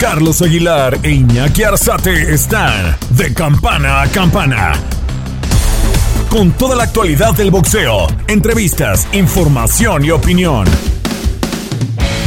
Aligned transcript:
Carlos 0.00 0.42
Aguilar 0.42 0.98
e 1.02 1.10
Iñaki 1.10 1.62
Arzate 1.62 2.34
están 2.34 2.96
de 3.10 3.32
campana 3.32 4.02
a 4.02 4.08
campana. 4.08 4.72
Con 6.28 6.52
toda 6.52 6.76
la 6.76 6.84
actualidad 6.84 7.32
del 7.34 7.50
boxeo, 7.50 8.06
entrevistas, 8.28 9.08
información 9.12 10.04
y 10.04 10.10
opinión. 10.10 10.66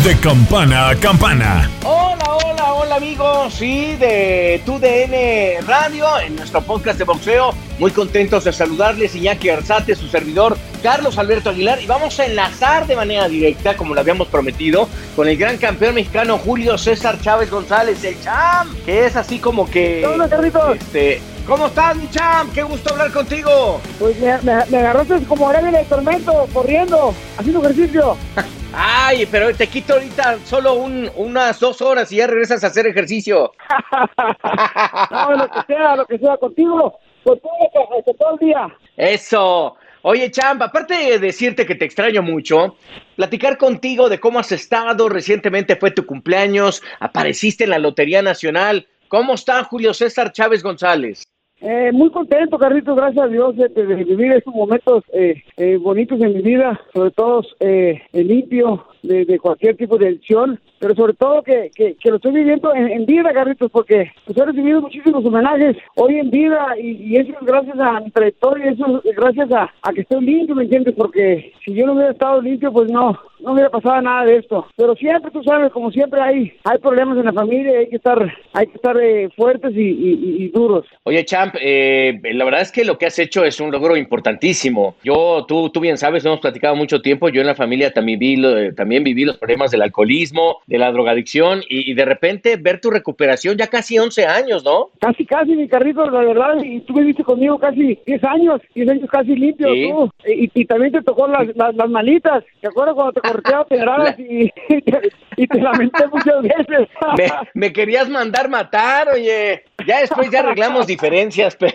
De 0.03 0.17
campana 0.17 0.89
a 0.89 0.95
campana. 0.95 1.69
Hola, 1.83 2.37
hola, 2.43 2.73
hola 2.73 2.95
amigos, 2.95 3.53
sí, 3.53 3.95
de 3.97 4.61
TUDN 4.65 5.67
Radio, 5.67 6.19
en 6.21 6.37
nuestro 6.37 6.61
podcast 6.61 6.97
de 6.97 7.03
boxeo. 7.03 7.53
Muy 7.79 7.91
contentos 7.91 8.43
de 8.43 8.51
saludarles, 8.51 9.15
Iñaki 9.15 9.47
Arzate, 9.47 9.95
su 9.95 10.09
servidor, 10.09 10.57
Carlos 10.83 11.17
Alberto 11.17 11.49
Aguilar, 11.49 11.81
y 11.81 11.87
vamos 11.87 12.19
a 12.19 12.25
enlazar 12.25 12.85
de 12.85 12.97
manera 12.97 13.29
directa, 13.29 13.77
como 13.77 13.95
lo 13.95 14.01
habíamos 14.01 14.27
prometido, 14.27 14.89
con 15.15 15.29
el 15.29 15.37
gran 15.37 15.57
campeón 15.57 15.95
mexicano 15.95 16.37
Julio 16.37 16.77
César 16.77 17.21
Chávez 17.21 17.49
González, 17.49 18.03
el 18.03 18.21
Cham, 18.21 18.75
que 18.85 19.05
es 19.05 19.15
así 19.15 19.39
como 19.39 19.65
que... 19.69 20.05
Hola, 20.05 20.27
Carlitos. 20.27 20.75
Este, 20.75 21.21
¿Cómo 21.47 21.67
estás, 21.67 21.95
mi 21.95 22.09
Cham? 22.09 22.51
Qué 22.51 22.63
gusto 22.63 22.91
hablar 22.91 23.13
contigo. 23.13 23.79
Pues 23.97 24.19
me, 24.19 24.37
me, 24.41 24.65
me 24.65 24.77
agarraste 24.79 25.23
como 25.23 25.49
en 25.53 25.73
el 25.73 25.85
tormento, 25.85 26.47
corriendo, 26.53 27.13
haciendo 27.37 27.61
ejercicio. 27.61 28.17
Ay, 28.73 29.25
pero 29.25 29.55
te 29.55 29.67
quito 29.67 29.93
ahorita 29.93 30.37
solo 30.45 30.75
un, 30.75 31.09
unas 31.15 31.59
dos 31.59 31.81
horas 31.81 32.11
y 32.11 32.17
ya 32.17 32.27
regresas 32.27 32.63
a 32.63 32.67
hacer 32.67 32.85
ejercicio. 32.87 33.51
no, 35.11 35.35
lo 35.35 35.49
que 35.49 35.61
sea, 35.65 35.95
lo 35.95 36.05
que 36.05 36.19
sea, 36.19 36.37
contigo, 36.37 36.99
contigo 37.37 37.97
hasta 37.97 38.13
todo 38.13 38.33
el 38.33 38.47
día. 38.47 38.67
Eso. 38.97 39.75
Oye, 40.01 40.31
Champ, 40.31 40.61
aparte 40.61 40.93
de 40.93 41.19
decirte 41.19 41.65
que 41.65 41.75
te 41.75 41.85
extraño 41.85 42.21
mucho, 42.21 42.77
platicar 43.17 43.57
contigo 43.57 44.07
de 44.07 44.19
cómo 44.19 44.39
has 44.39 44.51
estado, 44.51 45.09
recientemente 45.09 45.75
fue 45.75 45.91
tu 45.91 46.05
cumpleaños, 46.05 46.81
apareciste 46.99 47.65
en 47.65 47.71
la 47.71 47.79
Lotería 47.79 48.21
Nacional. 48.21 48.87
¿Cómo 49.09 49.33
está 49.33 49.63
Julio 49.65 49.93
César 49.93 50.31
Chávez 50.31 50.63
González? 50.63 51.23
Eh, 51.61 51.91
muy 51.91 52.09
contento, 52.11 52.57
Carlitos, 52.57 52.95
gracias 52.95 53.25
a 53.25 53.27
Dios 53.27 53.57
de, 53.57 53.67
de 53.67 53.83
vivir 53.83 54.31
estos 54.31 54.55
momentos 54.55 55.03
eh, 55.11 55.43
eh, 55.57 55.75
bonitos 55.75 56.21
en 56.21 56.33
mi 56.33 56.41
vida, 56.41 56.79
sobre 56.93 57.11
todo 57.11 57.43
eh, 57.59 58.01
limpio 58.13 58.85
de, 59.03 59.25
de, 59.25 59.39
cualquier 59.39 59.75
tipo 59.75 59.97
de 59.97 60.07
adicción, 60.07 60.57
pero 60.79 60.95
sobre 60.95 61.13
todo 61.13 61.43
que, 61.43 61.71
que, 61.75 61.95
que 61.95 62.09
lo 62.09 62.15
estoy 62.15 62.31
viviendo 62.31 62.73
en, 62.73 62.89
en, 62.89 63.05
vida, 63.05 63.33
Carlitos, 63.33 63.71
porque 63.71 64.11
pues, 64.25 64.37
he 64.37 64.45
recibido 64.45 64.81
muchísimos 64.81 65.25
homenajes 65.25 65.77
hoy 65.95 66.19
en 66.19 66.29
vida 66.29 66.75
y, 66.81 66.91
y 66.91 67.17
eso 67.17 67.31
es 67.31 67.45
gracias 67.45 67.79
a 67.79 67.99
mi 67.99 68.11
trayectoria, 68.11 68.71
eso 68.71 69.01
es 69.03 69.15
gracias 69.15 69.51
a, 69.51 69.69
a, 69.81 69.93
que 69.93 70.01
estoy 70.01 70.23
limpio, 70.25 70.55
¿me 70.55 70.63
entiendes? 70.63 70.95
Porque 70.95 71.53
si 71.63 71.73
yo 71.73 71.85
no 71.85 71.93
hubiera 71.93 72.11
estado 72.11 72.41
limpio, 72.41 72.71
pues 72.71 72.91
no, 72.91 73.17
no 73.39 73.53
hubiera 73.53 73.69
pasado 73.69 74.01
nada 74.01 74.25
de 74.25 74.37
esto. 74.37 74.67
Pero 74.75 74.95
siempre, 74.95 75.31
tú 75.31 75.43
sabes, 75.43 75.71
como 75.71 75.91
siempre 75.91 76.21
hay, 76.21 76.53
hay 76.63 76.77
problemas 76.79 77.17
en 77.17 77.25
la 77.25 77.33
familia 77.33 77.79
hay 77.79 77.89
que 77.89 77.95
estar, 77.95 78.33
hay 78.53 78.67
que 78.67 78.75
estar 78.75 78.97
eh, 79.01 79.29
fuertes 79.35 79.71
y, 79.75 80.49
duros. 80.49 80.85
Oye, 81.03 81.23
Champ, 81.25 81.55
eh, 81.61 82.19
la 82.33 82.45
verdad 82.45 82.61
es 82.61 82.71
que 82.71 82.83
lo 82.83 82.97
que 82.97 83.05
has 83.05 83.19
hecho 83.19 83.43
es 83.43 83.59
un 83.59 83.71
logro 83.71 83.95
importantísimo. 83.95 84.95
Yo, 85.03 85.45
tú, 85.47 85.69
tú 85.69 85.79
bien 85.79 85.97
sabes, 85.97 86.25
hemos 86.25 86.39
platicado 86.39 86.75
mucho 86.75 87.01
tiempo, 87.01 87.29
yo 87.29 87.41
en 87.41 87.47
la 87.47 87.55
familia 87.55 87.91
también 87.91 88.19
vi, 88.19 88.43
eh, 88.43 88.73
también 88.75 89.03
viví 89.03 89.25
los 89.25 89.37
problemas 89.37 89.71
del 89.71 89.83
alcoholismo, 89.83 90.57
de 90.69 90.77
la 90.77 90.91
drogadicción 90.91 91.61
y, 91.67 91.91
y, 91.91 91.95
de 91.95 92.05
repente 92.05 92.55
ver 92.57 92.79
tu 92.79 92.91
recuperación 92.91 93.57
ya 93.57 93.67
casi 93.67 93.97
11 93.97 94.25
años, 94.27 94.63
¿no? 94.63 94.91
Casi, 94.99 95.25
casi, 95.25 95.55
mi 95.55 95.67
carrito, 95.67 96.09
la 96.09 96.21
verdad, 96.21 96.57
y 96.63 96.79
tú 96.81 96.93
viviste 96.93 97.23
conmigo 97.23 97.57
casi 97.57 97.97
10 98.05 98.23
años, 98.23 98.61
10 98.75 98.89
años 98.89 99.09
casi 99.09 99.35
limpio, 99.35 99.67
Sí. 99.73 99.89
tú. 99.89 100.11
Y, 100.27 100.51
y 100.53 100.65
también 100.65 100.91
te 100.91 101.01
tocó 101.01 101.27
las, 101.27 101.47
las, 101.55 101.75
las 101.75 101.89
malitas, 101.89 102.43
¿te 102.61 102.67
acuerdas 102.67 102.93
cuando 102.93 103.13
te 103.13 103.21
corteaba 103.21 103.65
pedradas 103.65 104.19
y, 104.19 104.51
y, 104.69 104.81
te, 104.81 105.11
y 105.37 105.47
te 105.47 105.59
lamenté 105.59 106.07
muchas 106.07 106.41
veces? 106.43 106.87
Me, 107.17 107.31
me 107.55 107.73
querías 107.73 108.07
mandar 108.07 108.47
matar, 108.49 109.09
oye. 109.09 109.63
Ya 109.87 110.01
después 110.01 110.29
ya 110.29 110.41
arreglamos 110.41 110.85
diferencias, 110.87 111.55
pero, 111.59 111.73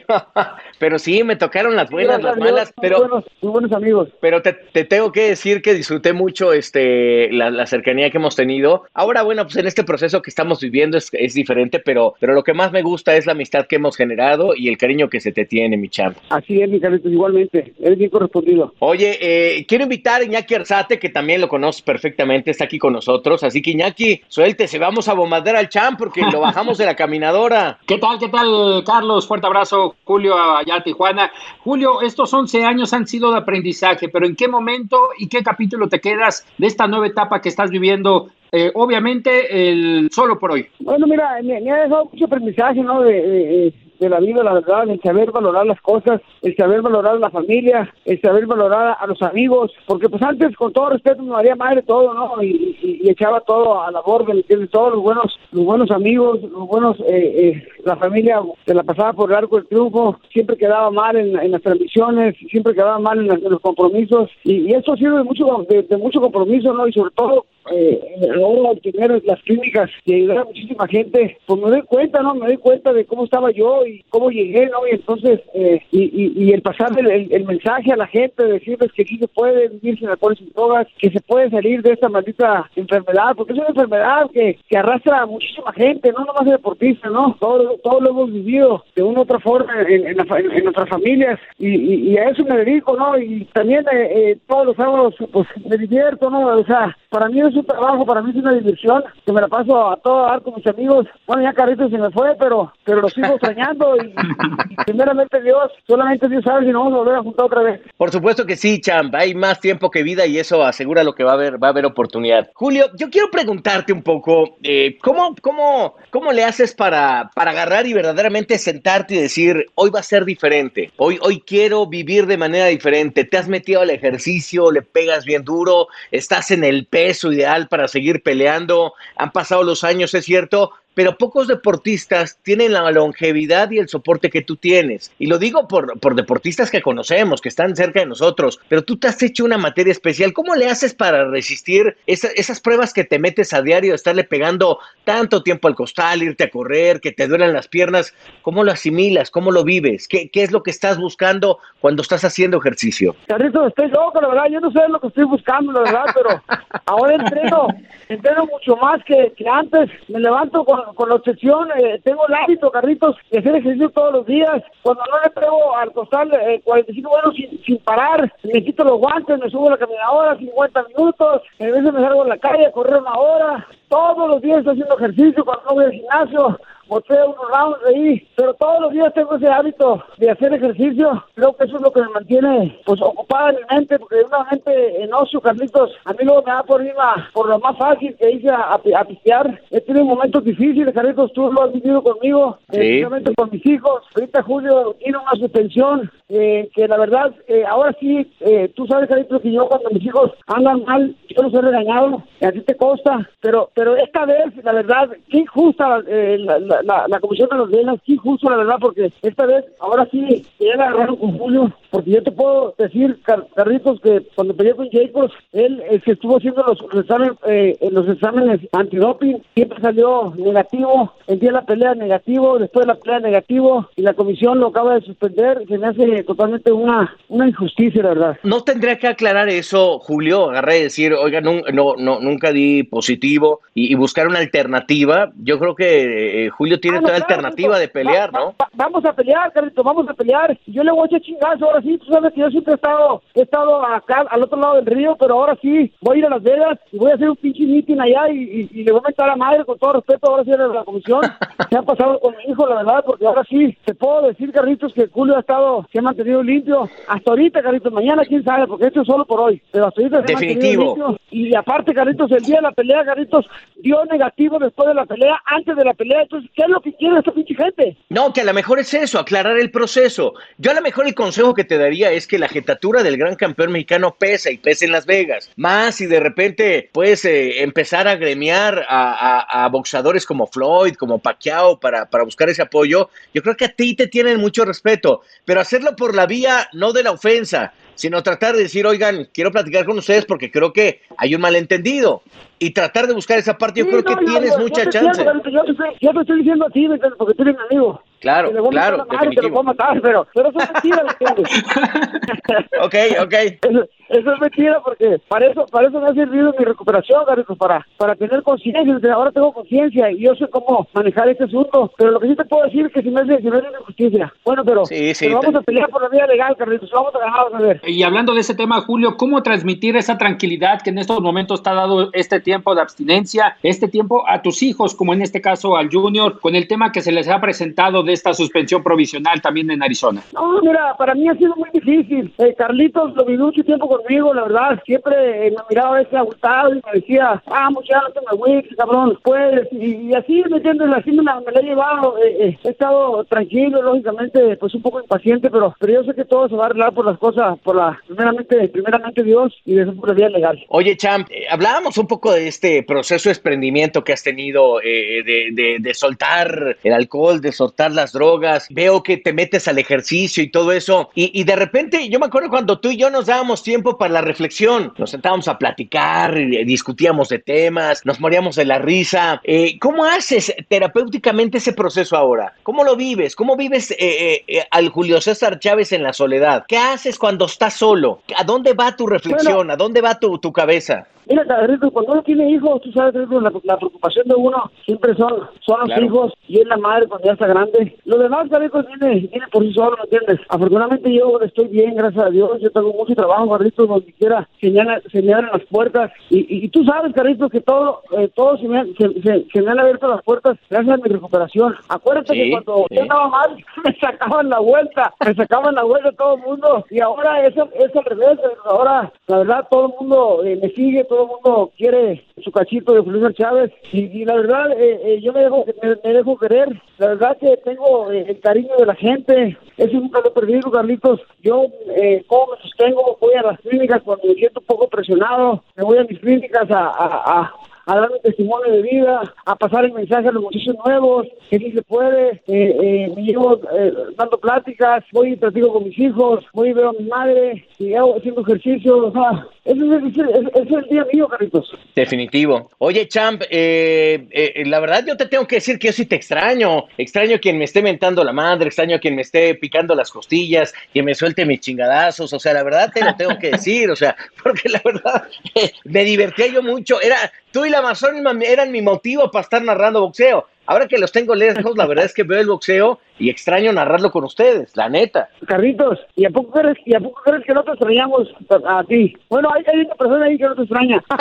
pero 0.78 0.98
sí, 0.98 1.24
me 1.24 1.36
tocaron 1.36 1.74
las 1.74 1.90
buenas, 1.90 2.22
las 2.22 2.36
malas, 2.36 2.72
pero... 2.80 2.98
Muy 2.98 3.08
buenos, 3.08 3.24
muy 3.42 3.52
buenos 3.52 3.72
amigos. 3.72 4.08
Pero 4.20 4.42
te, 4.42 4.52
te, 4.52 4.84
tengo 4.84 5.10
que 5.10 5.28
decir 5.28 5.62
que 5.62 5.74
disfruté 5.74 6.12
mucho 6.12 6.52
este, 6.52 7.32
la, 7.32 7.50
la, 7.50 7.66
cercanía 7.66 8.10
que 8.10 8.18
hemos 8.18 8.36
tenido. 8.36 8.83
Ahora, 8.92 9.22
bueno, 9.22 9.44
pues 9.44 9.56
en 9.56 9.66
este 9.66 9.84
proceso 9.84 10.22
que 10.22 10.30
estamos 10.30 10.60
viviendo 10.60 10.98
es, 10.98 11.08
es, 11.12 11.34
diferente, 11.34 11.78
pero, 11.78 12.14
pero 12.20 12.34
lo 12.34 12.42
que 12.42 12.54
más 12.54 12.72
me 12.72 12.82
gusta 12.82 13.16
es 13.16 13.26
la 13.26 13.32
amistad 13.32 13.66
que 13.66 13.76
hemos 13.76 13.96
generado 13.96 14.54
y 14.54 14.68
el 14.68 14.78
cariño 14.78 15.08
que 15.08 15.20
se 15.20 15.32
te 15.32 15.44
tiene, 15.44 15.76
mi 15.76 15.88
champ. 15.88 16.16
Así 16.30 16.60
es, 16.60 16.68
mi 16.68 16.80
Carlitos, 16.80 17.10
igualmente. 17.10 17.72
Eres 17.80 17.98
bien 17.98 18.10
correspondido. 18.10 18.74
Oye, 18.80 19.18
eh, 19.20 19.64
quiero 19.66 19.84
invitar 19.84 20.20
a 20.20 20.24
Iñaki 20.24 20.54
Arzate, 20.54 20.98
que 20.98 21.08
también 21.08 21.40
lo 21.40 21.48
conoces 21.48 21.82
perfectamente, 21.82 22.50
está 22.50 22.64
aquí 22.64 22.78
con 22.78 22.92
nosotros. 22.92 23.42
Así 23.42 23.62
que, 23.62 23.70
Iñaki, 23.70 24.22
suéltese, 24.28 24.78
vamos 24.78 25.08
a 25.08 25.14
bombardear 25.14 25.56
al 25.56 25.68
champ 25.68 25.98
porque 25.98 26.22
lo 26.22 26.40
bajamos 26.40 26.78
de 26.78 26.86
la 26.86 26.94
caminadora. 26.94 27.78
¿Qué 27.86 27.98
tal, 27.98 28.18
qué 28.18 28.28
tal, 28.28 28.82
Carlos? 28.84 29.26
Fuerte 29.26 29.46
abrazo, 29.46 29.96
Julio, 30.04 30.36
allá 30.36 30.76
a 30.76 30.82
Tijuana. 30.82 31.32
Julio, 31.60 32.02
estos 32.02 32.32
11 32.32 32.64
años 32.64 32.92
han 32.92 33.06
sido 33.06 33.32
de 33.32 33.38
aprendizaje, 33.38 34.08
pero 34.08 34.26
¿en 34.26 34.36
qué 34.36 34.48
momento 34.48 35.10
y 35.18 35.28
qué 35.28 35.42
capítulo 35.42 35.88
te 35.88 36.00
quedas 36.00 36.46
de 36.58 36.66
esta 36.66 36.86
nueva 36.86 37.06
etapa 37.06 37.40
que 37.40 37.48
estás 37.48 37.70
viviendo? 37.70 38.28
Eh, 38.56 38.70
obviamente, 38.74 39.68
el 39.68 40.08
solo 40.12 40.38
por 40.38 40.52
hoy. 40.52 40.64
Bueno, 40.78 41.08
mira, 41.08 41.40
me, 41.42 41.56
ha 41.56 41.82
dejado 41.82 42.04
mucho 42.04 42.26
aprendizaje, 42.26 42.80
¿no? 42.82 43.02
De, 43.02 43.72
de, 43.98 44.08
la 44.08 44.20
vida, 44.20 44.44
la 44.44 44.52
verdad, 44.52 44.88
el 44.90 45.00
saber 45.00 45.32
valorar 45.32 45.66
las 45.66 45.80
cosas, 45.80 46.20
el 46.42 46.54
saber 46.54 46.82
valorar 46.82 47.16
a 47.16 47.18
la 47.18 47.30
familia, 47.30 47.92
el 48.04 48.20
saber 48.20 48.46
valorar 48.46 48.96
a 49.00 49.06
los 49.06 49.20
amigos, 49.22 49.72
porque 49.86 50.10
pues 50.10 50.22
antes, 50.22 50.54
con 50.56 50.72
todo 50.72 50.90
respeto, 50.90 51.22
me 51.22 51.34
haría 51.34 51.56
madre 51.56 51.82
todo, 51.82 52.12
¿no? 52.12 52.40
Y, 52.42 53.00
y, 53.02 53.08
echaba 53.08 53.40
todo 53.40 53.82
a 53.82 53.90
la 53.90 54.02
borda, 54.02 54.34
¿entiendes? 54.34 54.70
Todos 54.70 54.92
los 54.92 55.02
buenos, 55.02 55.34
los 55.50 55.64
buenos 55.64 55.90
amigos, 55.90 56.42
los 56.42 56.68
buenos, 56.68 57.00
eh, 57.00 57.04
eh, 57.08 57.68
la 57.84 57.96
familia 57.96 58.40
se 58.66 58.74
la 58.74 58.82
pasaba 58.82 59.14
por 59.14 59.30
el 59.30 59.36
arco 59.36 59.56
del 59.56 59.66
triunfo, 59.66 60.20
siempre 60.30 60.56
quedaba 60.58 60.90
mal 60.90 61.16
en, 61.16 61.36
en 61.38 61.50
las 61.50 61.62
transmisiones, 61.62 62.36
siempre 62.50 62.74
quedaba 62.74 62.98
mal 62.98 63.18
en, 63.18 63.28
las, 63.28 63.42
en 63.42 63.50
los 63.50 63.60
compromisos, 63.60 64.30
y, 64.44 64.72
eso 64.72 64.94
de 64.94 65.24
mucho, 65.24 65.66
de, 65.68 65.82
de 65.82 65.96
mucho 65.96 66.20
compromiso, 66.20 66.72
¿no? 66.74 66.86
Y 66.86 66.92
sobre 66.92 67.10
todo, 67.16 67.46
eh, 67.72 68.00
ahora 68.36 68.78
tener 68.80 69.22
las 69.24 69.40
clínicas 69.42 69.90
y 70.04 70.14
ayudar 70.14 70.38
a 70.38 70.44
muchísima 70.44 70.86
gente, 70.88 71.38
pues 71.46 71.60
me 71.60 71.70
doy 71.70 71.82
cuenta, 71.82 72.22
¿no? 72.22 72.34
Me 72.34 72.46
doy 72.46 72.56
cuenta 72.56 72.92
de 72.92 73.04
cómo 73.04 73.24
estaba 73.24 73.50
yo 73.50 73.86
y 73.86 74.04
cómo 74.10 74.30
llegué, 74.30 74.66
¿no? 74.66 74.86
Y 74.86 74.94
entonces, 74.94 75.40
eh, 75.54 75.80
y, 75.90 76.44
y, 76.44 76.52
el 76.52 76.62
pasar 76.62 76.90
el, 76.98 77.32
el, 77.32 77.44
mensaje 77.44 77.92
a 77.92 77.96
la 77.96 78.06
gente, 78.06 78.44
decirles 78.44 78.92
que 78.92 79.04
sí 79.04 79.18
se 79.18 79.28
puede 79.28 79.68
vivir 79.68 79.98
sin 79.98 80.08
alcohol 80.08 80.34
y 80.34 80.44
sin 80.44 80.52
drogas, 80.52 80.86
que 80.98 81.10
se 81.10 81.20
puede 81.20 81.50
salir 81.50 81.82
de 81.82 81.92
esta 81.92 82.08
maldita 82.08 82.70
enfermedad, 82.76 83.34
porque 83.36 83.52
es 83.52 83.58
una 83.58 83.68
enfermedad 83.68 84.30
que, 84.32 84.58
que 84.68 84.76
arrastra 84.76 85.22
a 85.22 85.26
muchísima 85.26 85.72
gente, 85.72 86.12
no 86.12 86.24
nomás 86.24 86.44
deportistas, 86.44 87.10
¿no? 87.10 87.36
Todo, 87.40 87.76
todo 87.82 88.00
lo 88.00 88.10
hemos 88.10 88.32
vivido 88.32 88.84
de 88.94 89.02
una 89.02 89.20
u 89.20 89.22
otra 89.22 89.38
forma 89.40 89.72
en, 89.82 90.06
en, 90.06 90.16
nuestras 90.16 90.88
familias 90.88 91.38
y, 91.58 91.68
y, 91.68 92.10
y, 92.10 92.18
a 92.18 92.30
eso 92.30 92.44
me 92.44 92.56
dedico, 92.56 92.96
¿no? 92.96 93.18
Y 93.18 93.44
también 93.52 93.84
eh, 93.92 94.30
eh, 94.30 94.38
todos 94.46 94.66
los 94.66 94.76
sábados, 94.76 95.14
pues 95.32 95.48
me 95.64 95.76
divierto, 95.76 96.30
¿no? 96.30 96.46
O 96.46 96.64
sea, 96.64 96.96
para 97.10 97.28
mí 97.28 97.40
es 97.40 97.53
un 97.56 97.66
trabajo, 97.66 98.06
para 98.06 98.22
mí 98.22 98.30
es 98.30 98.36
una 98.36 98.52
diversión, 98.52 99.04
que 99.24 99.32
me 99.32 99.40
la 99.40 99.48
paso 99.48 99.90
a 99.90 99.96
todo 99.96 100.22
dar 100.22 100.42
con 100.42 100.54
mis 100.54 100.66
amigos. 100.66 101.06
Bueno, 101.26 101.42
ya 101.42 101.52
Carlitos 101.52 101.90
se 101.90 101.98
me 101.98 102.10
fue, 102.10 102.34
pero 102.38 102.72
pero 102.84 103.00
lo 103.00 103.08
sigo 103.08 103.28
extrañando 103.28 103.96
y, 103.96 104.08
y, 104.08 104.76
primeramente 104.84 105.40
Dios, 105.42 105.72
solamente 105.86 106.28
Dios 106.28 106.44
sabe 106.44 106.66
si 106.66 106.72
nos 106.72 106.84
vamos 106.84 106.94
a 106.94 106.98
volver 106.98 107.14
a 107.16 107.22
juntar 107.22 107.46
otra 107.46 107.62
vez. 107.62 107.80
Por 107.96 108.10
supuesto 108.10 108.46
que 108.46 108.56
sí, 108.56 108.80
Champ, 108.80 109.14
hay 109.14 109.34
más 109.34 109.60
tiempo 109.60 109.90
que 109.90 110.02
vida 110.02 110.26
y 110.26 110.38
eso 110.38 110.62
asegura 110.62 111.04
lo 111.04 111.14
que 111.14 111.24
va 111.24 111.32
a 111.32 111.34
haber, 111.34 111.62
va 111.62 111.68
a 111.68 111.70
haber 111.70 111.86
oportunidad. 111.86 112.50
Julio, 112.54 112.86
yo 112.96 113.10
quiero 113.10 113.30
preguntarte 113.30 113.92
un 113.92 114.02
poco, 114.02 114.56
eh, 114.62 114.98
¿cómo, 115.02 115.34
cómo, 115.40 115.94
¿cómo 116.10 116.32
le 116.32 116.44
haces 116.44 116.74
para, 116.74 117.30
para 117.34 117.52
agarrar 117.52 117.86
y 117.86 117.94
verdaderamente 117.94 118.58
sentarte 118.58 119.14
y 119.14 119.22
decir, 119.22 119.66
hoy 119.74 119.90
va 119.90 120.00
a 120.00 120.04
ser 120.04 120.24
diferente, 120.24 120.90
hoy, 120.96 121.18
hoy 121.22 121.40
quiero 121.40 121.86
vivir 121.86 122.26
de 122.26 122.36
manera 122.36 122.66
diferente, 122.66 123.24
te 123.24 123.36
has 123.36 123.48
metido 123.48 123.80
al 123.80 123.90
ejercicio, 123.90 124.70
le 124.70 124.82
pegas 124.82 125.24
bien 125.24 125.44
duro, 125.44 125.88
estás 126.10 126.50
en 126.50 126.64
el 126.64 126.86
peso 126.86 127.32
para 127.68 127.88
seguir 127.88 128.22
peleando, 128.22 128.94
han 129.16 129.32
pasado 129.32 129.62
los 129.62 129.84
años, 129.84 130.14
es 130.14 130.24
cierto, 130.24 130.72
pero 130.94 131.18
pocos 131.18 131.48
deportistas 131.48 132.38
tienen 132.42 132.72
la 132.72 132.90
longevidad 132.90 133.70
y 133.70 133.78
el 133.78 133.88
soporte 133.88 134.30
que 134.30 134.42
tú 134.42 134.56
tienes. 134.56 135.12
Y 135.18 135.26
lo 135.26 135.38
digo 135.38 135.68
por, 135.68 135.98
por 136.00 136.14
deportistas 136.14 136.70
que 136.70 136.82
conocemos, 136.82 137.40
que 137.40 137.48
están 137.48 137.76
cerca 137.76 138.00
de 138.00 138.06
nosotros, 138.06 138.60
pero 138.68 138.82
tú 138.82 138.96
te 138.96 139.08
has 139.08 139.22
hecho 139.22 139.44
una 139.44 139.58
materia 139.58 139.92
especial. 139.92 140.32
¿Cómo 140.32 140.54
le 140.54 140.66
haces 140.66 140.94
para 140.94 141.24
resistir 141.24 141.96
esas 142.06 142.60
pruebas 142.60 142.92
que 142.92 143.04
te 143.04 143.18
metes 143.18 143.52
a 143.52 143.62
diario, 143.62 143.92
de 143.92 143.96
estarle 143.96 144.24
pegando 144.24 144.78
tanto 145.04 145.42
tiempo 145.42 145.68
al 145.68 145.74
costal, 145.74 146.22
irte 146.22 146.44
a 146.44 146.50
correr, 146.50 147.00
que 147.00 147.12
te 147.12 147.26
duelen 147.26 147.52
las 147.52 147.68
piernas? 147.68 148.14
¿Cómo 148.42 148.64
lo 148.64 148.72
asimilas? 148.72 149.30
¿Cómo 149.30 149.50
lo 149.50 149.64
vives? 149.64 150.08
¿Qué, 150.08 150.28
qué 150.30 150.42
es 150.42 150.52
lo 150.52 150.62
que 150.62 150.70
estás 150.70 150.98
buscando 150.98 151.58
cuando 151.80 152.02
estás 152.02 152.24
haciendo 152.24 152.58
ejercicio? 152.58 153.16
Carrito, 153.26 153.66
estoy 153.66 153.88
loco, 153.88 154.20
la 154.20 154.28
verdad. 154.28 154.44
Yo 154.50 154.60
no 154.60 154.70
sé 154.70 154.80
lo 154.88 155.00
que 155.00 155.08
estoy 155.08 155.24
buscando, 155.24 155.72
la 155.72 155.80
verdad, 155.80 156.04
pero 156.14 156.42
ahora 156.86 157.14
entreno, 157.14 157.68
entreno 158.08 158.46
mucho 158.46 158.76
más 158.76 159.02
que, 159.04 159.32
que 159.36 159.48
antes. 159.48 159.90
Me 160.08 160.20
levanto 160.20 160.64
con, 160.64 160.83
con 160.94 161.08
la 161.08 161.16
obsesión, 161.16 161.68
eh, 161.76 162.00
tengo 162.04 162.26
el 162.28 162.34
hábito, 162.34 162.70
Carritos, 162.70 163.16
de 163.30 163.38
hacer 163.38 163.56
ejercicio 163.56 163.90
todos 163.90 164.12
los 164.12 164.26
días. 164.26 164.62
Cuando 164.82 165.02
no 165.10 165.20
le 165.22 165.30
pego 165.30 165.76
al 165.76 165.92
costal 165.92 166.32
eh, 166.34 166.60
45 166.64 167.10
minutos 167.10 167.34
sin, 167.36 167.64
sin 167.64 167.78
parar, 167.78 168.32
me 168.42 168.64
quito 168.64 168.84
los 168.84 168.98
guantes, 168.98 169.38
me 169.38 169.50
subo 169.50 169.68
a 169.68 169.72
la 169.72 169.78
caminadora 169.78 170.36
50 170.36 170.82
minutos, 170.88 171.42
a 171.60 171.64
veces 171.64 171.92
me 171.92 172.00
salgo 172.00 172.22
a 172.22 172.28
la 172.28 172.38
calle 172.38 172.66
a 172.66 172.72
correr 172.72 173.00
una 173.00 173.14
hora. 173.14 173.66
Todos 173.88 174.28
los 174.28 174.42
días 174.42 174.58
estoy 174.58 174.72
haciendo 174.72 174.96
ejercicio 174.96 175.44
cuando 175.44 175.64
no 175.66 175.74
voy 175.74 175.84
al 175.84 175.92
gimnasio 175.92 176.58
boteo 176.88 177.30
unos 177.30 177.48
rounds 177.48 177.78
ahí, 177.86 178.26
pero 178.36 178.54
todos 178.54 178.80
los 178.80 178.92
días 178.92 179.12
tengo 179.14 179.36
ese 179.36 179.48
hábito 179.48 180.02
de 180.18 180.30
hacer 180.30 180.52
ejercicio. 180.54 181.24
Creo 181.34 181.52
que 181.56 181.64
eso 181.64 181.76
es 181.76 181.82
lo 181.82 181.92
que 181.92 182.00
me 182.02 182.08
mantiene 182.08 182.78
pues 182.84 183.00
ocupada 183.02 183.50
en 183.50 183.56
mi 183.56 183.76
mente, 183.76 183.98
porque 183.98 184.22
una 184.22 184.44
mente 184.50 185.02
en 185.02 185.12
ocio, 185.14 185.40
Carlitos, 185.40 185.90
a 186.04 186.12
mí 186.12 186.18
luego 186.22 186.42
me 186.42 186.52
da 186.52 186.62
por 186.62 186.82
ir 186.84 186.94
a, 186.98 187.28
por 187.32 187.48
lo 187.48 187.58
más 187.58 187.76
fácil 187.78 188.14
que 188.16 188.30
hice 188.30 188.50
a, 188.50 188.74
a, 188.74 189.04
pistear. 189.04 189.60
He 189.70 189.80
tenido 189.80 190.04
momentos 190.04 190.44
difíciles, 190.44 190.94
Carlitos, 190.94 191.32
tú 191.32 191.50
lo 191.52 191.62
has 191.64 191.72
vivido 191.72 192.02
conmigo, 192.02 192.58
Sí. 192.70 192.80
especialmente 192.80 193.34
con 193.34 193.50
mis 193.50 193.64
hijos. 193.66 194.02
Ahorita 194.14 194.42
Julio 194.42 194.96
tiene 194.98 195.18
una 195.18 195.32
suspensión 195.32 196.10
eh, 196.28 196.68
que 196.74 196.88
la 196.88 196.96
verdad, 196.98 197.32
eh, 197.48 197.64
ahora 197.68 197.94
sí, 198.00 198.30
eh, 198.40 198.70
tú 198.74 198.86
sabes, 198.86 199.08
Carlitos, 199.08 199.40
que 199.42 199.52
yo 199.52 199.66
cuando 199.68 199.90
mis 199.90 200.04
hijos 200.04 200.32
andan 200.46 200.84
mal, 200.84 201.14
yo 201.28 201.42
los 201.42 201.54
he 201.54 201.60
regañado, 201.60 202.22
y 202.40 202.44
a 202.44 202.52
ti 202.52 202.60
te 202.60 202.76
consta, 202.76 203.28
pero, 203.40 203.70
pero 203.74 203.96
esta 203.96 204.24
vez, 204.24 204.54
la 204.62 204.72
verdad, 204.72 205.10
qué 205.28 205.38
injusta 205.38 206.00
eh, 206.06 206.36
la, 206.38 206.58
la, 206.58 206.82
la, 206.84 207.06
la 207.08 207.20
comisión 207.20 207.48
de 207.50 207.56
los 207.56 207.70
Venas, 207.70 207.98
qué 208.04 208.12
injusto, 208.12 208.50
la 208.50 208.56
verdad, 208.58 208.76
porque 208.80 209.12
esta 209.22 209.46
vez, 209.46 209.64
ahora 209.80 210.06
sí, 210.10 210.44
la 210.58 210.84
agarraron 210.84 211.16
con 211.16 211.38
Julio, 211.38 211.72
porque 211.90 212.10
yo 212.10 212.22
te 212.22 212.32
puedo 212.32 212.74
decir, 212.78 213.18
Car- 213.24 213.46
Carlitos, 213.54 214.00
que 214.00 214.22
cuando 214.34 214.54
peleé 214.54 214.74
con 214.74 214.88
Jacobs, 214.90 215.32
él 215.52 215.82
el 215.90 216.02
que 216.02 216.12
estuvo 216.12 216.36
haciendo 216.36 216.62
los 216.64 216.78
exámenes, 217.02 217.34
eh, 217.46 217.76
los 217.90 218.08
exámenes 218.08 218.60
antidoping, 218.72 219.42
siempre 219.54 219.80
salió 219.80 220.32
negativo, 220.36 221.12
el 221.26 221.38
día 221.38 221.50
de 221.50 221.54
la 221.54 221.66
pelea 221.66 221.94
negativo, 221.94 222.58
después 222.58 222.86
de 222.86 222.92
la 222.92 222.98
pelea 223.00 223.20
negativo, 223.20 223.88
y 223.96 224.02
la 224.02 224.14
comisión 224.14 224.60
lo 224.60 224.68
acaba 224.68 224.94
de 224.94 225.00
suspender, 225.02 225.62
se 225.68 225.78
me 225.78 225.86
hace 225.86 226.22
totalmente 226.24 226.72
una, 226.72 227.16
una 227.28 227.48
injusticia, 227.48 228.02
la 228.02 228.08
verdad. 228.10 228.36
¿No 228.42 228.62
tendría 228.62 228.98
que 228.98 229.06
aclarar 229.08 229.48
eso, 229.48 229.98
Julio? 230.00 230.50
Agarré 230.50 230.80
y 230.80 230.82
decir, 230.84 231.12
oiga, 231.14 231.40
no, 231.40 231.60
no, 231.72 231.94
no, 231.96 232.20
nunca 232.20 232.52
di 232.52 232.82
positivo 232.82 233.60
y, 233.74 233.92
y 233.92 233.94
buscar 233.94 234.26
una 234.26 234.38
alternativa. 234.40 235.32
Yo 235.42 235.58
creo 235.58 235.74
que 235.74 236.46
eh, 236.46 236.48
Julio 236.50 236.63
tiene 236.80 236.98
Ah, 236.98 237.00
no, 237.00 237.06
toda 237.08 237.18
claro, 237.18 237.34
alternativa 237.34 237.78
de 237.78 237.88
pelear, 237.88 238.34
va- 238.34 238.38
¿no? 238.40 238.46
va- 238.60 238.68
vamos 238.74 239.04
a 239.04 239.12
pelear, 239.12 239.52
Carlito, 239.52 239.82
vamos 239.82 240.08
a 240.08 240.14
pelear. 240.14 240.58
Yo 240.66 240.82
le 240.82 240.90
voy 240.92 241.02
a 241.02 241.06
echar 241.06 241.20
chingazo, 241.20 241.64
ahora 241.66 241.80
sí, 241.82 241.98
tú 241.98 242.06
sabes 242.12 242.32
que 242.32 242.40
yo 242.40 242.50
siempre 242.50 242.72
he 242.72 242.76
estado, 242.76 243.22
he 243.34 243.42
estado 243.42 243.84
acá, 243.86 244.24
al 244.30 244.42
otro 244.42 244.58
lado 244.58 244.74
del 244.76 244.86
río, 244.86 245.16
pero 245.18 245.34
ahora 245.34 245.56
sí, 245.60 245.92
voy 246.00 246.16
a 246.16 246.18
ir 246.20 246.26
a 246.26 246.30
Las 246.30 246.42
Vegas 246.42 246.78
y 246.92 246.98
voy 246.98 247.10
a 247.10 247.14
hacer 247.14 247.30
un 247.30 247.36
pinche 247.36 247.64
meeting 247.64 247.98
allá 248.00 248.28
y, 248.30 248.38
y- 248.38 248.80
y 248.80 248.84
le 248.84 248.92
voy 248.92 249.00
a 249.04 249.08
meter 249.08 249.24
a 249.24 249.28
la 249.28 249.36
madre 249.36 249.64
con 249.64 249.78
todo 249.78 249.94
respeto, 249.94 250.28
ahora 250.30 250.44
sí 250.44 250.52
a 250.52 250.56
la 250.56 250.84
comisión. 250.84 251.20
Se 251.70 251.76
ha 251.78 251.82
pasado 251.82 252.18
con 252.20 252.34
mi 252.36 252.44
hijo, 252.52 252.66
la 252.68 252.76
verdad, 252.76 253.02
porque 253.06 253.26
ahora 253.26 253.42
sí, 253.48 253.76
te 253.84 253.94
puedo 253.94 254.22
decir, 254.28 254.52
Carlitos, 254.52 254.92
que 254.92 255.06
Julio 255.08 255.36
ha 255.36 255.40
estado, 255.40 255.86
se 255.92 255.98
ha 255.98 256.02
mantenido 256.02 256.42
limpio. 256.42 256.88
Hasta 257.08 257.30
ahorita, 257.30 257.62
Carlitos, 257.62 257.92
mañana 257.92 258.22
quién 258.24 258.44
sabe, 258.44 258.66
porque 258.66 258.86
esto 258.86 259.00
es 259.00 259.06
solo 259.06 259.24
por 259.24 259.40
hoy, 259.40 259.60
pero 259.72 259.86
hasta 259.86 260.00
ahorita 260.00 260.18
se 260.26 260.32
ha 260.32 260.36
mantenido 260.36 260.84
limpio. 260.84 261.16
Y 261.30 261.54
aparte, 261.54 261.92
Carlitos, 261.94 262.30
el 262.32 262.44
día 262.44 262.56
de 262.56 262.62
la 262.62 262.72
pelea, 262.72 263.04
Carlitos, 263.04 263.46
dio 263.76 264.04
negativo 264.04 264.58
después 264.58 264.88
de 264.88 264.94
la 264.94 265.04
pelea, 265.06 265.40
antes 265.46 265.74
de 265.76 265.84
la 265.84 265.94
pelea. 265.94 266.22
Entonces, 266.22 266.50
¿qué 266.54 266.62
es 266.62 266.68
lo 266.68 266.80
que 266.80 266.94
quiere 266.94 267.18
esta 267.18 267.32
pinche 267.32 267.54
gente? 267.54 267.96
No, 268.08 268.32
que 268.32 268.40
a 268.40 268.44
lo 268.44 268.54
mejor 268.54 268.78
es 268.78 268.92
eso, 268.94 269.18
aclarar 269.18 269.58
el 269.58 269.70
proceso. 269.70 270.34
Yo 270.58 270.70
a 270.70 270.74
lo 270.74 270.82
mejor 270.82 271.06
el 271.06 271.14
consejo 271.14 271.54
que 271.54 271.64
te 271.64 271.78
daría 271.78 272.12
es 272.12 272.26
que 272.26 272.38
la 272.38 272.48
jetatura 272.48 273.02
del 273.02 273.16
gran 273.16 273.34
campeón 273.36 273.72
mexicano 273.72 274.16
pesa 274.18 274.50
y 274.50 274.58
pesa 274.58 274.84
en 274.84 274.92
Las 274.92 275.06
Vegas. 275.06 275.50
Más 275.56 275.96
si 275.96 276.06
de 276.06 276.20
repente 276.20 276.90
puedes 276.92 277.24
eh, 277.24 277.62
empezar 277.62 278.08
a 278.08 278.16
gremiar 278.16 278.84
a, 278.88 279.64
a- 279.64 279.68
boxeadores 279.68 280.26
como 280.26 280.46
Floyd, 280.46 280.94
como 280.94 281.18
Pacquiao 281.18 281.80
para, 281.80 282.08
para 282.08 282.24
buscar 282.24 282.48
ese 282.48 282.62
apoyo, 282.62 283.10
yo 283.32 283.42
creo 283.42 283.56
que 283.56 283.64
a 283.64 283.68
ti 283.74 283.94
te 283.96 284.06
tienen 284.06 284.38
mucho 284.40 284.64
respeto, 284.64 285.22
pero 285.44 285.60
hacerlo 285.60 285.96
por 285.96 286.14
la 286.14 286.26
vía 286.26 286.68
no 286.72 286.92
de 286.92 287.02
la 287.02 287.10
ofensa, 287.10 287.72
sino 287.94 288.22
tratar 288.22 288.54
de 288.54 288.62
decir, 288.62 288.86
oigan, 288.86 289.28
quiero 289.32 289.50
platicar 289.50 289.84
con 289.84 289.98
ustedes 289.98 290.24
porque 290.26 290.50
creo 290.50 290.72
que 290.72 291.00
hay 291.16 291.34
un 291.34 291.40
malentendido. 291.40 292.22
Y 292.58 292.70
tratar 292.70 293.06
de 293.06 293.14
buscar 293.14 293.38
esa 293.38 293.58
parte, 293.58 293.80
yo 293.80 293.84
Sí, 293.86 293.90
creo 293.90 294.02
no, 294.02 294.16
que 294.18 294.24
tienes 294.24 294.56
mucha 294.58 294.84
yo 294.84 294.90
te 294.90 294.98
chance. 294.98 295.22
entiendo, 295.22 295.50
yo, 295.50 295.64
te 295.64 295.70
estoy, 295.72 295.88
yo 296.00 296.12
te 296.12 296.20
estoy 296.20 296.38
diciendo 296.38 296.66
a 296.66 296.70
ti, 296.70 296.80
¿me 296.88 296.94
entiendes? 296.94 297.18
porque 297.18 297.34
tú 297.34 297.42
eres 297.42 297.56
mi 297.56 297.62
amigo. 297.76 298.02
Claro, 298.24 298.48
a 298.48 298.70
claro, 298.70 298.96
la 298.96 299.04
madre, 299.04 299.30
que 299.36 299.42
lo 299.42 299.50
voy 299.50 299.60
a 299.60 299.62
matar, 299.62 300.00
pero, 300.00 300.26
pero 300.34 300.48
eso 300.48 300.58
es 300.58 300.72
mentira. 300.72 301.04
Ok, 302.82 302.94
ok. 303.22 303.32
Eso, 303.62 303.84
eso 304.08 304.32
es 304.34 304.40
mentira 304.40 304.80
porque 304.84 305.18
para 305.28 305.46
eso, 305.46 305.66
para 305.66 305.88
eso 305.88 306.00
me 306.00 306.08
ha 306.08 306.14
servido 306.14 306.54
mi 306.58 306.64
recuperación, 306.64 307.24
Carlitos, 307.26 307.56
para, 307.58 307.86
para 307.96 308.14
tener 308.16 308.42
conciencia. 308.42 309.12
Ahora 309.12 309.30
tengo 309.32 309.52
conciencia 309.52 310.10
y 310.10 310.20
yo 310.20 310.34
sé 310.34 310.46
cómo 310.48 310.86
manejar 310.92 311.28
este 311.28 311.44
asunto. 311.44 311.92
Pero 311.96 312.10
lo 312.12 312.20
que 312.20 312.28
sí 312.28 312.36
te 312.36 312.44
puedo 312.44 312.64
decir 312.64 312.86
es 312.86 312.92
que 312.92 313.02
si 313.02 313.10
me 313.10 313.20
hace, 313.22 313.38
si 313.38 313.50
me 313.50 313.58
hace 313.58 313.68
una 313.68 313.78
injusticia. 313.80 314.32
Bueno, 314.44 314.64
pero, 314.64 314.84
Sí, 314.86 315.14
sí, 315.14 315.26
pero 315.26 315.38
vamos 315.40 315.52
te- 315.52 315.58
a 315.58 315.62
pelear 315.62 315.88
por 315.90 316.02
la 316.02 316.08
vía 316.08 316.26
legal, 316.26 316.56
Carlitos. 316.56 316.90
Vamos 316.92 317.14
a 317.14 317.18
ganar, 317.18 317.36
vamos 317.44 317.54
a 317.60 317.62
ver. 317.66 317.80
Y 317.86 318.02
hablando 318.02 318.34
de 318.34 318.40
ese 318.40 318.54
tema, 318.54 318.80
Julio, 318.82 319.16
¿cómo 319.16 319.42
transmitir 319.42 319.96
esa 319.96 320.18
tranquilidad 320.18 320.80
que 320.82 320.90
en 320.90 320.98
estos 320.98 321.20
momentos 321.20 321.62
te 321.62 321.70
ha 321.70 321.74
dado 321.74 322.10
este 322.12 322.40
tiempo 322.40 322.74
de 322.74 322.80
abstinencia, 322.82 323.56
este 323.62 323.88
tiempo 323.88 324.24
a 324.26 324.42
tus 324.42 324.62
hijos, 324.62 324.94
como 324.94 325.12
en 325.14 325.22
este 325.22 325.40
caso 325.40 325.76
al 325.76 325.90
Junior, 325.90 326.40
con 326.40 326.54
el 326.54 326.68
tema 326.68 326.92
que 326.92 327.00
se 327.00 327.12
les 327.12 327.28
ha 327.28 327.40
presentado 327.40 328.02
de 328.02 328.13
esta 328.14 328.32
suspensión 328.34 328.82
provisional 328.82 329.40
también 329.42 329.70
en 329.70 329.82
Arizona? 329.82 330.22
No, 330.32 330.60
mira, 330.62 330.94
para 330.96 331.14
mí 331.14 331.28
ha 331.28 331.34
sido 331.36 331.54
muy 331.56 331.68
difícil. 331.72 332.32
Eh, 332.38 332.54
Carlitos 332.56 333.14
lo 333.14 333.24
vivió 333.24 333.46
mucho 333.46 333.62
tiempo 333.64 333.88
conmigo, 333.88 334.32
la 334.34 334.42
verdad. 334.44 334.82
Siempre 334.84 335.46
eh, 335.46 335.50
me 335.50 335.62
miraba 335.70 335.96
a 335.96 335.98
veces 336.00 336.14
agotado 336.14 336.70
y 336.74 336.74
me 336.76 336.92
decía, 337.00 337.42
vamos, 337.46 337.84
ya 337.88 338.00
no 338.00 338.10
te 338.10 338.20
me 338.20 338.26
agüites, 338.30 338.76
cabrón, 338.76 339.18
puedes. 339.22 339.68
Y, 339.72 340.08
y 340.10 340.14
así, 340.14 340.42
¿me 340.50 340.56
entiendes? 340.56 340.88
Así 340.96 341.10
me 341.12 341.22
la, 341.22 341.40
me 341.40 341.52
la 341.52 341.60
he 341.60 341.64
llevado. 341.64 342.16
eh, 342.18 342.36
eh, 342.48 342.58
he 342.64 342.68
estado 342.70 343.24
tranquilo, 343.24 343.82
lógicamente, 343.82 344.56
pues 344.56 344.74
un 344.74 344.82
poco 344.82 345.00
impaciente, 345.00 345.50
pero, 345.50 345.74
pero 345.78 345.92
yo 345.92 346.04
sé 346.04 346.14
que 346.14 346.24
todo 346.24 346.48
se 346.48 346.54
va 346.56 346.64
a 346.64 346.66
arreglar 346.66 346.92
por 346.94 347.06
las 347.06 347.18
cosas, 347.18 347.58
por 347.60 347.76
la, 347.76 347.98
primeramente, 348.06 348.68
primeramente 348.68 349.22
Dios 349.22 349.52
y 349.64 349.74
después 349.74 349.98
por 349.98 350.08
la 350.10 350.14
vía 350.14 350.28
legal. 350.28 350.64
Oye, 350.68 350.96
Champ, 350.96 351.28
eh, 351.30 351.44
hablábamos 351.50 351.98
un 351.98 352.06
poco 352.06 352.32
de 352.32 352.48
este 352.48 352.82
proceso 352.82 353.28
de 353.28 353.30
desprendimiento 353.34 354.02
que 354.04 354.12
has 354.12 354.22
tenido, 354.22 354.80
eh, 354.82 355.22
de, 355.24 355.48
de- 355.52 355.76
de 355.80 355.94
soltar 355.94 356.76
el 356.82 356.92
alcohol, 356.92 357.40
de 357.40 357.52
soltar 357.52 357.92
las 358.04 358.12
drogas. 358.12 358.66
Veo 358.70 359.02
que 359.02 359.16
te 359.16 359.32
metes 359.32 359.66
al 359.66 359.78
ejercicio 359.78 360.42
y 360.42 360.50
todo 360.50 360.72
eso. 360.72 361.10
Y, 361.14 361.30
y 361.38 361.44
de 361.44 361.56
repente, 361.56 362.08
yo 362.08 362.18
me 362.18 362.26
acuerdo 362.26 362.50
cuando 362.50 362.78
tú 362.78 362.90
y 362.90 362.96
yo 362.98 363.08
nos 363.10 363.26
dábamos 363.26 363.62
tiempo 363.62 363.96
para 363.96 364.12
la 364.12 364.20
reflexión. 364.20 364.92
Nos 364.98 365.10
sentábamos 365.10 365.48
a 365.48 365.56
platicar, 365.58 366.36
y, 366.38 366.56
eh, 366.56 366.64
discutíamos 366.64 367.28
de 367.30 367.38
temas, 367.38 368.04
nos 368.04 368.20
moríamos 368.20 368.56
de 368.56 368.66
la 368.66 368.78
risa. 368.78 369.40
Eh, 369.44 369.78
¿Cómo 369.80 370.04
haces 370.04 370.54
terapéuticamente 370.68 371.58
ese 371.58 371.72
proceso 371.72 372.16
ahora? 372.16 372.52
¿Cómo 372.62 372.84
lo 372.84 372.94
vives? 372.96 373.34
¿Cómo 373.34 373.56
vives 373.56 373.90
eh, 373.92 374.44
eh, 374.46 374.64
al 374.70 374.88
Julio 374.90 375.20
César 375.20 375.58
Chávez 375.58 375.92
en 375.92 376.02
la 376.02 376.12
soledad? 376.12 376.64
¿Qué 376.68 376.76
haces 376.76 377.18
cuando 377.18 377.46
estás 377.46 377.74
solo? 377.74 378.20
¿A 378.36 378.44
dónde 378.44 378.74
va 378.74 378.94
tu 378.96 379.06
reflexión? 379.06 379.70
¿A 379.70 379.76
dónde 379.76 380.00
va 380.02 380.18
tu, 380.20 380.38
tu 380.38 380.52
cabeza? 380.52 381.06
Mira, 381.26 381.42
cuando 381.90 382.12
uno 382.12 382.22
tiene 382.22 382.50
hijos, 382.50 382.82
tú 382.82 382.92
sabes, 382.92 383.14
la, 383.14 383.50
la 383.62 383.76
preocupación 383.78 384.28
de 384.28 384.34
uno 384.34 384.70
siempre 384.84 385.14
son, 385.16 385.48
son 385.64 385.80
los 385.80 385.86
Claro. 385.86 386.04
hijos 386.04 386.32
y 386.48 386.60
es 386.60 386.66
la 386.66 386.76
madre 386.76 387.06
cuando 387.06 387.26
ya 387.26 387.32
está 387.32 387.46
grande. 387.46 387.83
Lo 388.04 388.18
demás, 388.18 388.48
Carlitos, 388.50 388.86
viene, 388.86 389.20
viene 389.30 389.46
por 389.52 389.62
sí 389.64 389.72
solo, 389.72 389.96
¿me 389.96 390.04
entiendes? 390.04 390.46
Afortunadamente 390.48 391.12
yo 391.12 391.40
estoy 391.40 391.68
bien, 391.68 391.94
gracias 391.96 392.24
a 392.24 392.30
Dios. 392.30 392.60
Yo 392.60 392.70
tengo 392.70 392.92
mucho 392.92 393.14
trabajo, 393.14 393.50
Carlitos, 393.50 393.88
donde 393.88 394.12
quiera 394.12 394.48
se 394.60 394.70
me, 394.70 394.80
han- 394.80 395.02
se 395.10 395.22
me 395.22 395.32
abren 395.34 395.50
las 395.52 395.64
puertas. 395.66 396.10
Y, 396.30 396.38
y, 396.40 396.64
y 396.64 396.68
tú 396.68 396.84
sabes, 396.84 397.12
Carlitos, 397.12 397.50
que 397.50 397.60
todo, 397.60 398.00
eh, 398.18 398.28
todo 398.34 398.56
se, 398.58 398.68
me, 398.68 398.78
han- 398.80 398.94
se, 398.96 399.20
se- 399.22 399.46
se 399.52 399.62
me 399.62 399.70
han 399.70 399.80
abierto 399.80 400.08
las 400.08 400.22
puertas 400.22 400.56
gracias 400.70 400.94
a 400.94 401.02
mi 401.02 401.08
recuperación. 401.08 401.74
Acuérdate 401.88 402.32
Sí, 402.34 402.40
que 402.44 402.50
cuando 402.50 402.86
sí. 402.88 402.96
yo 402.96 403.02
andaba 403.02 403.28
mal, 403.28 403.56
me 403.84 403.94
sacaban 403.98 404.48
la 404.48 404.58
vuelta, 404.60 405.12
me 405.26 405.34
sacaban 405.34 405.74
la 405.74 405.82
vuelta 405.84 406.12
todo 406.12 406.34
el 406.36 406.42
mundo. 406.42 406.84
Y 406.90 407.00
ahora 407.00 407.46
es, 407.46 407.54
es 407.56 407.96
al 407.96 408.04
revés, 408.04 408.38
ahora 408.64 409.12
la 409.26 409.38
verdad 409.38 409.66
todo 409.70 409.86
el 409.86 409.92
mundo 410.00 410.42
eh, 410.44 410.58
me 410.60 410.68
sigue, 410.70 411.04
todo 411.04 411.22
el 411.22 411.28
mundo 411.28 411.70
quiere 411.76 412.24
su 412.42 412.50
cachito 412.52 412.92
de 412.94 413.02
César 413.12 413.34
Chávez. 413.34 413.72
Y, 413.92 414.00
y 414.22 414.24
la 414.24 414.34
verdad, 414.36 414.72
eh, 414.72 415.00
eh, 415.04 415.20
yo 415.22 415.32
me 415.32 415.40
dejo, 415.42 415.64
me, 415.82 415.88
me 416.02 416.12
dejo 416.14 416.36
querer. 416.38 416.68
La 416.98 417.08
verdad 417.08 417.36
que 417.38 417.56
tengo 417.64 418.12
eh, 418.12 418.24
el 418.28 418.40
cariño 418.40 418.76
de 418.78 418.86
la 418.86 418.94
gente. 418.94 419.58
Eso 419.76 419.94
nunca 419.94 420.20
lo 420.20 420.28
he 420.28 420.30
perdido, 420.30 420.70
Carlitos. 420.70 421.20
Yo, 421.42 421.66
eh, 421.96 422.24
¿cómo 422.28 422.52
me 422.52 422.62
sostengo? 422.62 423.18
Voy 423.20 423.34
a 423.34 423.42
las 423.42 423.60
clínicas 423.60 424.02
cuando 424.02 424.28
me 424.28 424.34
siento 424.34 424.60
un 424.60 424.66
poco 424.66 424.88
presionado. 424.88 425.64
Me 425.74 425.82
voy 425.82 425.98
a 425.98 426.04
mis 426.04 426.20
clínicas 426.20 426.70
a, 426.70 426.86
a, 426.86 427.40
a, 427.40 427.54
a 427.86 427.96
dar 427.96 428.10
un 428.10 428.20
testimonio 428.20 428.72
de 428.72 428.82
vida, 428.82 429.34
a 429.44 429.56
pasar 429.56 429.84
el 429.84 429.92
mensaje 429.92 430.28
a 430.28 430.32
los 430.32 430.42
muchachos 430.42 430.76
nuevos, 430.84 431.26
que 431.50 431.58
sí 431.58 431.72
se 431.72 431.82
puede, 431.82 432.42
eh, 432.46 432.76
eh, 432.82 433.12
me 433.14 433.22
llevo 433.22 433.60
eh, 433.76 433.92
dando 434.16 434.38
pláticas, 434.38 435.04
voy 435.12 435.32
y 435.32 435.36
platico 435.36 435.72
con 435.72 435.84
mis 435.84 435.98
hijos, 435.98 436.44
voy 436.52 436.70
y 436.70 436.72
veo 436.72 436.90
a 436.90 436.92
mi 436.92 437.06
madre, 437.06 437.66
y 437.78 437.94
hago 437.94 438.16
haciendo 438.16 438.42
ejercicio, 438.42 439.06
o 439.06 439.12
sea, 439.12 439.46
ese 439.64 439.80
es, 439.80 440.18
ese 440.18 440.60
es 440.60 440.70
el 440.70 440.88
día 440.90 441.06
mío, 441.10 441.26
Carlitos. 441.26 441.70
Definitivo. 441.96 442.70
Oye, 442.78 443.08
Champ, 443.08 443.42
eh, 443.48 444.26
eh, 444.30 444.62
la 444.66 444.78
verdad 444.78 445.04
yo 445.06 445.16
te 445.16 445.26
tengo 445.26 445.46
que 445.46 445.56
decir 445.56 445.78
que 445.78 445.86
yo 445.86 445.92
sí 445.94 446.04
te 446.04 446.16
extraño. 446.16 446.84
Extraño 446.98 447.36
a 447.36 447.38
quien 447.38 447.56
me 447.56 447.64
esté 447.64 447.80
mentando 447.80 448.22
la 448.22 448.32
madre, 448.32 448.66
extraño 448.66 448.96
a 448.96 448.98
quien 448.98 449.14
me 449.14 449.22
esté 449.22 449.54
picando 449.54 449.94
las 449.94 450.10
costillas, 450.10 450.74
que 450.92 451.02
me 451.02 451.14
suelte 451.14 451.46
mis 451.46 451.60
chingadazos. 451.60 452.34
O 452.34 452.38
sea, 452.38 452.52
la 452.52 452.62
verdad 452.62 452.90
te 452.92 453.02
lo 453.02 453.14
tengo 453.16 453.38
que 453.38 453.52
decir. 453.52 453.90
O 453.90 453.96
sea, 453.96 454.14
porque 454.42 454.68
la 454.68 454.82
verdad 454.84 455.28
me 455.84 456.04
divertía 456.04 456.48
yo 456.48 456.62
mucho. 456.62 457.00
Era 457.00 457.16
tú 457.54 457.64
y 457.64 457.70
la 457.70 457.78
Amazon 457.78 458.16
eran 458.42 458.72
mi 458.72 458.82
motivo 458.82 459.30
para 459.30 459.44
estar 459.44 459.62
narrando 459.62 460.00
boxeo. 460.00 460.48
Ahora 460.66 460.88
que 460.88 460.98
los 460.98 461.12
tengo 461.12 461.36
lejos, 461.36 461.76
la 461.76 461.86
verdad 461.86 462.04
es 462.04 462.12
que 462.12 462.24
veo 462.24 462.40
el 462.40 462.48
boxeo 462.48 462.98
y 463.18 463.30
extraño 463.30 463.72
narrarlo 463.72 464.10
con 464.10 464.24
ustedes, 464.24 464.76
la 464.76 464.88
neta. 464.88 465.28
Carlitos, 465.46 466.00
¿y 466.16 466.24
a 466.24 466.30
poco 466.30 466.52
crees, 466.60 466.76
y 466.84 466.94
a 466.94 467.00
poco 467.00 467.20
crees 467.24 467.44
que 467.44 467.54
no 467.54 467.62
te 467.64 467.70
extrañamos 467.72 468.28
a, 468.66 468.78
a 468.78 468.84
ti? 468.84 469.16
Bueno, 469.28 469.48
hay, 469.54 469.62
hay 469.72 469.80
una 469.80 469.94
persona 469.94 470.26
ahí 470.26 470.36
que 470.38 470.44
no 470.44 470.54
te 470.54 470.62
extraña. 470.62 471.02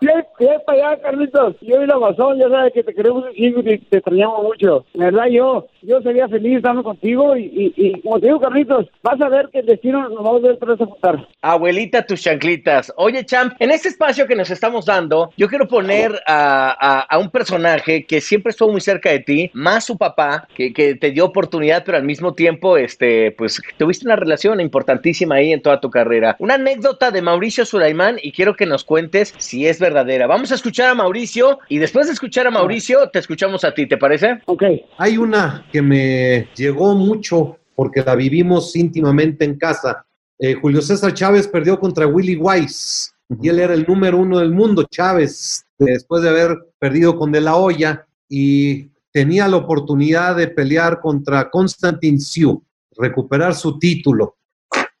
Bien, 0.00 0.24
bien 0.38 0.60
para 0.66 0.90
allá, 0.92 1.02
Carlitos. 1.02 1.56
Yo 1.60 1.82
y 1.82 1.86
la 1.86 1.94
Amazon, 1.94 2.38
ya 2.38 2.48
sabes 2.48 2.72
que 2.72 2.82
te 2.84 2.94
queremos 2.94 3.24
un 3.24 3.32
chingo 3.32 3.60
y 3.60 3.64
te, 3.64 3.78
te 3.78 3.96
extrañamos 3.98 4.42
mucho. 4.44 4.84
La 4.94 5.06
verdad, 5.06 5.26
yo, 5.26 5.66
yo 5.82 6.00
sería 6.02 6.28
feliz 6.28 6.58
estando 6.58 6.82
contigo 6.82 7.36
y, 7.36 7.44
y, 7.76 7.86
y 7.88 8.00
como 8.02 8.20
te 8.20 8.26
digo, 8.26 8.40
Carlitos, 8.40 8.86
vas 9.02 9.20
a 9.20 9.28
ver 9.28 9.48
que 9.52 9.60
el 9.60 9.66
destino 9.66 10.08
nos 10.08 10.24
va 10.24 10.30
a 10.30 10.38
ver 10.40 10.52
otra 10.52 10.72
vez 10.72 10.80
a 10.80 10.86
juntar. 10.86 11.28
Abuelita, 11.42 12.06
tus 12.06 12.22
chanclitas. 12.22 12.92
Oye, 12.96 13.24
Champ, 13.24 13.54
en 13.58 13.70
este 13.70 13.88
espacio 13.88 14.26
que 14.26 14.36
nos 14.36 14.50
estamos 14.50 14.86
dando, 14.86 15.30
yo 15.36 15.48
quiero 15.48 15.66
poner 15.66 16.12
a, 16.26 16.76
a- 16.78 17.00
a 17.00 17.18
un 17.18 17.30
personaje 17.30 18.04
que 18.06 18.20
siempre 18.20 18.50
estuvo 18.58 18.72
muy 18.72 18.80
cerca 18.80 19.10
de 19.10 19.20
ti, 19.20 19.50
más 19.54 19.84
su 19.84 19.96
papá, 19.96 20.48
que, 20.52 20.72
que 20.72 20.96
te 20.96 21.12
dio 21.12 21.24
oportunidad, 21.24 21.84
pero 21.86 21.96
al 21.96 22.02
mismo 22.02 22.34
tiempo, 22.34 22.76
este, 22.76 23.30
pues, 23.30 23.62
tuviste 23.76 24.04
una 24.04 24.16
relación 24.16 24.60
importantísima 24.60 25.36
ahí 25.36 25.52
en 25.52 25.62
toda 25.62 25.80
tu 25.80 25.90
carrera. 25.90 26.34
Una 26.40 26.54
anécdota 26.54 27.12
de 27.12 27.22
Mauricio 27.22 27.64
Sulaimán 27.64 28.16
y 28.20 28.32
quiero 28.32 28.56
que 28.56 28.66
nos 28.66 28.82
cuentes 28.82 29.32
si 29.38 29.68
es 29.68 29.78
verdadera. 29.78 30.26
Vamos 30.26 30.50
a 30.50 30.56
escuchar 30.56 30.90
a 30.90 30.94
Mauricio 30.96 31.60
y 31.68 31.78
después 31.78 32.08
de 32.08 32.14
escuchar 32.14 32.48
a 32.48 32.50
Mauricio, 32.50 33.08
te 33.10 33.20
escuchamos 33.20 33.62
a 33.62 33.72
ti, 33.72 33.86
¿te 33.86 33.96
parece? 33.96 34.40
Ok. 34.46 34.64
Hay 34.96 35.16
una 35.16 35.64
que 35.70 35.80
me 35.80 36.48
llegó 36.56 36.96
mucho 36.96 37.58
porque 37.76 38.02
la 38.02 38.16
vivimos 38.16 38.74
íntimamente 38.74 39.44
en 39.44 39.56
casa. 39.56 40.04
Eh, 40.40 40.54
Julio 40.54 40.82
César 40.82 41.14
Chávez 41.14 41.46
perdió 41.46 41.78
contra 41.78 42.08
Willy 42.08 42.34
Weiss 42.34 43.14
y 43.40 43.50
él 43.50 43.60
era 43.60 43.74
el 43.74 43.84
número 43.86 44.18
uno 44.18 44.40
del 44.40 44.50
mundo, 44.50 44.82
Chávez, 44.90 45.64
después 45.78 46.24
de 46.24 46.30
haber 46.30 46.58
perdido 46.80 47.16
con 47.16 47.30
De 47.30 47.40
La 47.40 47.54
Hoya 47.54 48.04
y 48.28 48.90
tenía 49.12 49.48
la 49.48 49.56
oportunidad 49.56 50.36
de 50.36 50.48
pelear 50.48 51.00
contra 51.00 51.50
Constantin 51.50 52.20
Sioux, 52.20 52.62
recuperar 52.96 53.54
su 53.54 53.78
título. 53.78 54.36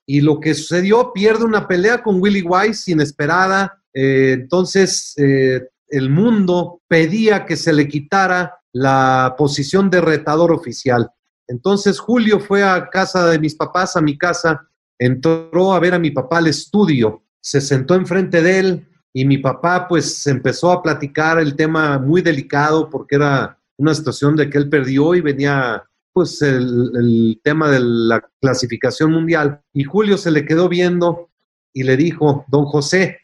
Y 0.06 0.22
lo 0.22 0.40
que 0.40 0.54
sucedió, 0.54 1.12
pierde 1.12 1.44
una 1.44 1.68
pelea 1.68 2.02
con 2.02 2.20
Willy 2.20 2.42
Weiss 2.42 2.88
inesperada. 2.88 3.82
eh, 3.92 4.32
entonces, 4.32 5.14
eh, 5.18 5.68
el 5.88 6.10
mundo 6.10 6.82
pedía 6.88 7.46
que 7.46 7.56
se 7.56 7.72
le 7.72 7.88
quitara 7.88 8.54
la 8.72 9.34
posición 9.36 9.90
de 9.90 10.00
retador 10.00 10.52
oficial. 10.52 11.10
Entonces, 11.46 11.98
Julio 11.98 12.40
fue 12.40 12.62
a 12.62 12.88
casa 12.90 13.26
de 13.26 13.38
mis 13.38 13.54
papás, 13.54 13.96
a 13.96 14.02
mi 14.02 14.16
casa, 14.18 14.68
entró 14.98 15.72
a 15.72 15.80
ver 15.80 15.94
a 15.94 15.98
mi 15.98 16.10
papá 16.10 16.38
al 16.38 16.48
estudio, 16.48 17.22
se 17.40 17.60
sentó 17.60 17.94
enfrente 17.94 18.42
de 18.42 18.58
él 18.58 18.88
y 19.12 19.24
mi 19.24 19.38
papá 19.38 19.86
pues 19.88 20.26
empezó 20.26 20.70
a 20.70 20.82
platicar 20.82 21.38
el 21.38 21.56
tema 21.56 21.98
muy 21.98 22.22
delicado 22.22 22.88
porque 22.90 23.16
era 23.16 23.58
una 23.76 23.94
situación 23.94 24.36
de 24.36 24.50
que 24.50 24.58
él 24.58 24.68
perdió 24.68 25.14
y 25.14 25.20
venía 25.20 25.84
pues 26.12 26.42
el, 26.42 27.40
tema 27.44 27.70
de 27.70 27.78
la 27.80 28.28
clasificación 28.40 29.12
mundial. 29.12 29.62
Y 29.72 29.84
Julio 29.84 30.18
se 30.18 30.30
le 30.30 30.44
quedó 30.44 30.68
viendo 30.68 31.30
y 31.72 31.84
le 31.84 31.96
dijo, 31.96 32.44
don 32.48 32.64
José, 32.64 33.20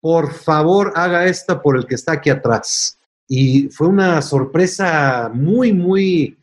por 0.00 0.32
favor 0.32 0.92
haga 0.94 1.26
esta 1.26 1.62
por 1.62 1.76
el 1.76 1.86
que 1.86 1.94
está 1.94 2.12
aquí 2.12 2.28
atrás. 2.28 2.98
Y 3.26 3.68
fue 3.70 3.88
una 3.88 4.20
sorpresa 4.20 5.30
muy, 5.32 5.72
muy 5.72 6.36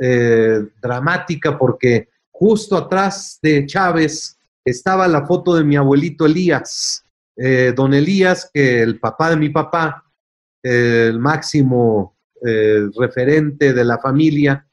eh, 0.00 0.66
dramática 0.80 1.58
porque 1.58 2.08
justo 2.30 2.76
atrás 2.76 3.38
de 3.42 3.66
Chávez 3.66 4.38
estaba 4.64 5.06
la 5.06 5.26
foto 5.26 5.54
de 5.54 5.64
mi 5.64 5.76
abuelito 5.76 6.24
Elías, 6.24 7.04
eh, 7.36 7.72
don 7.74 7.94
Elías, 7.94 8.50
que 8.52 8.82
el 8.82 8.98
papá 8.98 9.30
de 9.30 9.36
mi 9.36 9.48
papá, 9.48 10.04
el 10.62 11.18
máximo 11.18 12.16
eh, 12.44 12.88
referente 12.98 13.72
de 13.72 13.84
la 13.84 13.98
familia, 13.98 14.66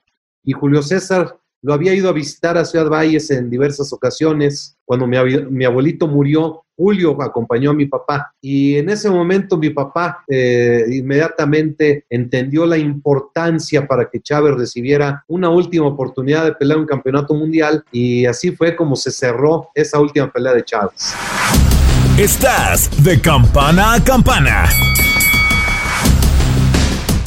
y 0.44 0.54
Julio 0.54 0.82
César 0.82 1.38
lo 1.62 1.74
había 1.74 1.94
ido 1.94 2.10
a 2.10 2.13
visitar 2.13 2.58
a 2.58 2.66
Ciudad 2.66 2.89
Valles 2.89 3.30
en 3.32 3.50
diversas 3.50 3.92
ocasiones. 3.92 4.78
Cuando 4.86 5.08
mi 5.08 5.66
abuelito 5.66 6.08
murió, 6.08 6.63
Julio 6.80 7.22
acompañó 7.22 7.72
a 7.72 7.74
mi 7.74 7.88
papá 7.88 8.34
y 8.39 8.78
en 8.78 8.89
ese 8.89 9.10
momento 9.10 9.58
mi 9.58 9.70
papá 9.70 10.24
eh, 10.30 10.86
inmediatamente 10.89 12.06
entendió 12.10 12.66
la 12.66 12.78
importancia 12.78 13.86
para 13.86 14.10
que 14.10 14.22
Chávez 14.22 14.56
recibiera 14.56 15.25
una 15.28 15.50
última 15.50 15.88
oportunidad 15.88 16.46
de 16.46 16.54
pelear 16.54 16.80
un 16.80 16.86
campeonato 16.86 17.34
mundial 17.34 17.84
y 17.92 18.25
así 18.25 18.51
fue 18.54 18.78
como 18.78 18.96
se 18.96 19.12
cerró 19.12 19.68
esa 19.75 20.00
última 20.00 20.32
pelea 20.32 20.54
de 20.54 20.63
Chávez. 20.63 21.13
Estás 22.20 22.90
de 23.02 23.22
campana 23.22 23.94
a 23.94 24.04
campana. 24.04 24.66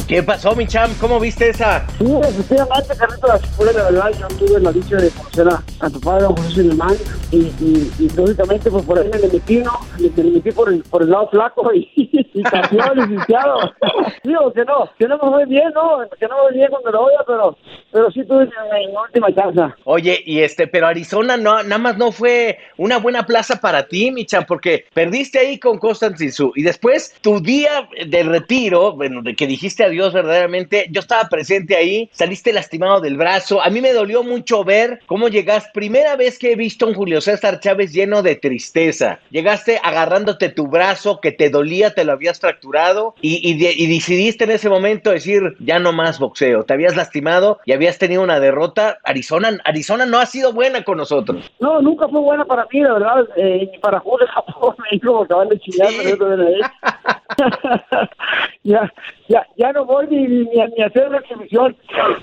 ¿Qué 0.07 0.23
pasó, 0.23 0.55
mi 0.55 0.67
Champ? 0.67 0.93
¿Cómo 1.01 1.19
viste 1.19 1.49
esa? 1.49 1.87
Sí, 1.97 2.05
efectivamente, 2.23 2.95
Carlitos, 2.99 3.41
fue 3.57 3.73
la 3.73 3.85
verdad, 3.85 4.11
yo 4.21 4.29
tuve 4.37 4.61
la 4.61 4.71
dicha 4.71 4.97
de 4.97 5.09
conocer 5.09 5.49
a, 5.49 5.63
a 5.81 5.89
tu 5.89 5.99
padre, 5.99 6.27
José 6.27 6.51
Sulemán, 6.51 6.95
y, 7.33 7.51
y, 7.61 7.91
y 7.99 8.09
lógicamente, 8.11 8.71
pues 8.71 8.85
por 8.85 8.99
ahí 8.99 9.09
me 9.11 9.19
le 9.19 9.29
metí, 9.29 9.57
¿no? 9.57 9.73
Me, 9.99 10.23
le 10.23 10.31
metí 10.31 10.53
por 10.53 10.69
el, 10.69 10.83
por 10.83 11.03
el 11.03 11.11
lado 11.11 11.29
flaco 11.31 11.73
y, 11.73 11.91
y 12.35 12.43
campeón, 12.43 12.91
licenciado. 12.95 13.73
Digo 14.23 14.53
que 14.53 14.65
no, 14.65 14.91
que 14.99 15.09
no 15.09 15.17
me 15.17 15.31
fue 15.31 15.47
bien, 15.47 15.73
¿no? 15.75 16.01
Que 16.19 16.29
no 16.29 16.37
me 16.37 16.43
fue 16.43 16.53
bien 16.53 16.69
cuando 16.71 16.91
lo 16.91 17.05
oía, 17.05 17.21
pero, 17.27 17.57
pero 17.91 18.11
sí 18.11 18.23
tuve 18.25 18.45
mi 18.47 18.53
última 18.95 19.35
chance. 19.35 19.75
Oye, 19.85 20.23
y 20.27 20.41
este, 20.41 20.67
pero 20.67 20.87
Arizona 20.87 21.39
no, 21.39 21.63
nada 21.63 21.79
más 21.79 21.97
no 21.97 22.13
fue 22.13 22.59
una 22.77 22.99
buena 22.99 23.25
plaza 23.25 23.61
para 23.61 23.87
ti, 23.87 24.11
Michan, 24.11 24.45
porque 24.47 24.85
perdiste 24.93 25.39
ahí 25.39 25.59
con 25.59 25.79
Constantine 25.79 26.33
Su 26.33 26.53
y 26.55 26.63
después 26.63 27.15
tu 27.23 27.41
día 27.41 27.89
de 28.07 28.23
retiro, 28.25 28.93
bueno, 28.93 29.23
de 29.23 29.35
que 29.35 29.47
dijiste 29.47 29.85
adiós 29.85 30.13
verdaderamente, 30.13 30.87
yo 30.91 31.01
estaba 31.01 31.29
presente 31.31 31.77
ahí, 31.77 32.11
saliste 32.13 32.53
lastimado 32.53 33.01
del 33.01 33.17
brazo, 33.17 33.63
a 33.63 33.71
mí 33.71 33.81
me 33.81 33.95
dolió 33.95 34.23
mucho 34.23 34.65
ver 34.65 35.01
cómo 35.07 35.29
llegaste, 35.29 35.71
primera 35.73 36.17
vez 36.17 36.39
que 36.39 36.53
he 36.53 36.57
visto 36.57 36.85
a 36.85 36.89
un 36.89 36.95
Julio 36.95 37.22
César 37.23 37.61
Chávez 37.61 37.93
lleno 37.93 38.23
de 38.23 38.37
tristeza, 38.37 39.19
llegaste 39.31 39.81
agarrándote 39.83 40.49
tu 40.51 40.67
brazo 40.67 41.21
que 41.21 41.33
te 41.33 41.49
dolía, 41.49 41.95
te 41.95 42.05
lo 42.05 42.13
habías 42.13 42.39
fracturado 42.41 43.15
y, 43.21 43.41
y, 43.49 43.59
de- 43.59 43.73
y 43.75 43.87
decidiste 43.87 44.45
en 44.45 44.51
ese 44.51 44.69
momento 44.69 45.11
decir, 45.11 45.55
ya 45.61 45.79
no 45.79 45.93
más 45.93 46.19
boxeo, 46.19 46.65
te 46.65 46.75
habías 46.75 46.97
lastimado 46.97 47.59
y 47.65 47.73
habías 47.73 47.99
tenido 47.99 48.23
una 48.23 48.39
derrota, 48.41 48.99
Arizona, 49.05 49.59
Arizona 49.65 50.05
no 50.07 50.19
ha 50.19 50.27
sido 50.27 50.53
buena 50.53 50.83
con 50.85 50.99
nosotros. 50.99 51.51
No, 51.61 51.81
nunca 51.81 52.09
fue 52.09 52.21
buena 52.21 52.45
para 52.45 52.67
mí, 52.73 52.81
la 52.81 52.93
verdad, 52.95 53.25
eh, 53.37 53.69
ni 53.73 53.79
para 53.79 54.01
Julio 54.01 54.27
tampoco 54.35 54.75
me 54.79 54.89
dijo 54.99 55.27
van 55.29 55.49
de 55.49 55.59
chingar, 55.61 55.89
Sí. 55.91 55.99
pero. 56.19 56.37
ya, 58.63 58.93
ya, 59.29 59.47
ya 59.57 59.73
no 59.73 59.85
voy 59.85 60.07
ni, 60.09 60.61
a- 60.61 60.87
hacer 60.87 61.11
la 61.11 61.19
exhibición. 61.19 61.77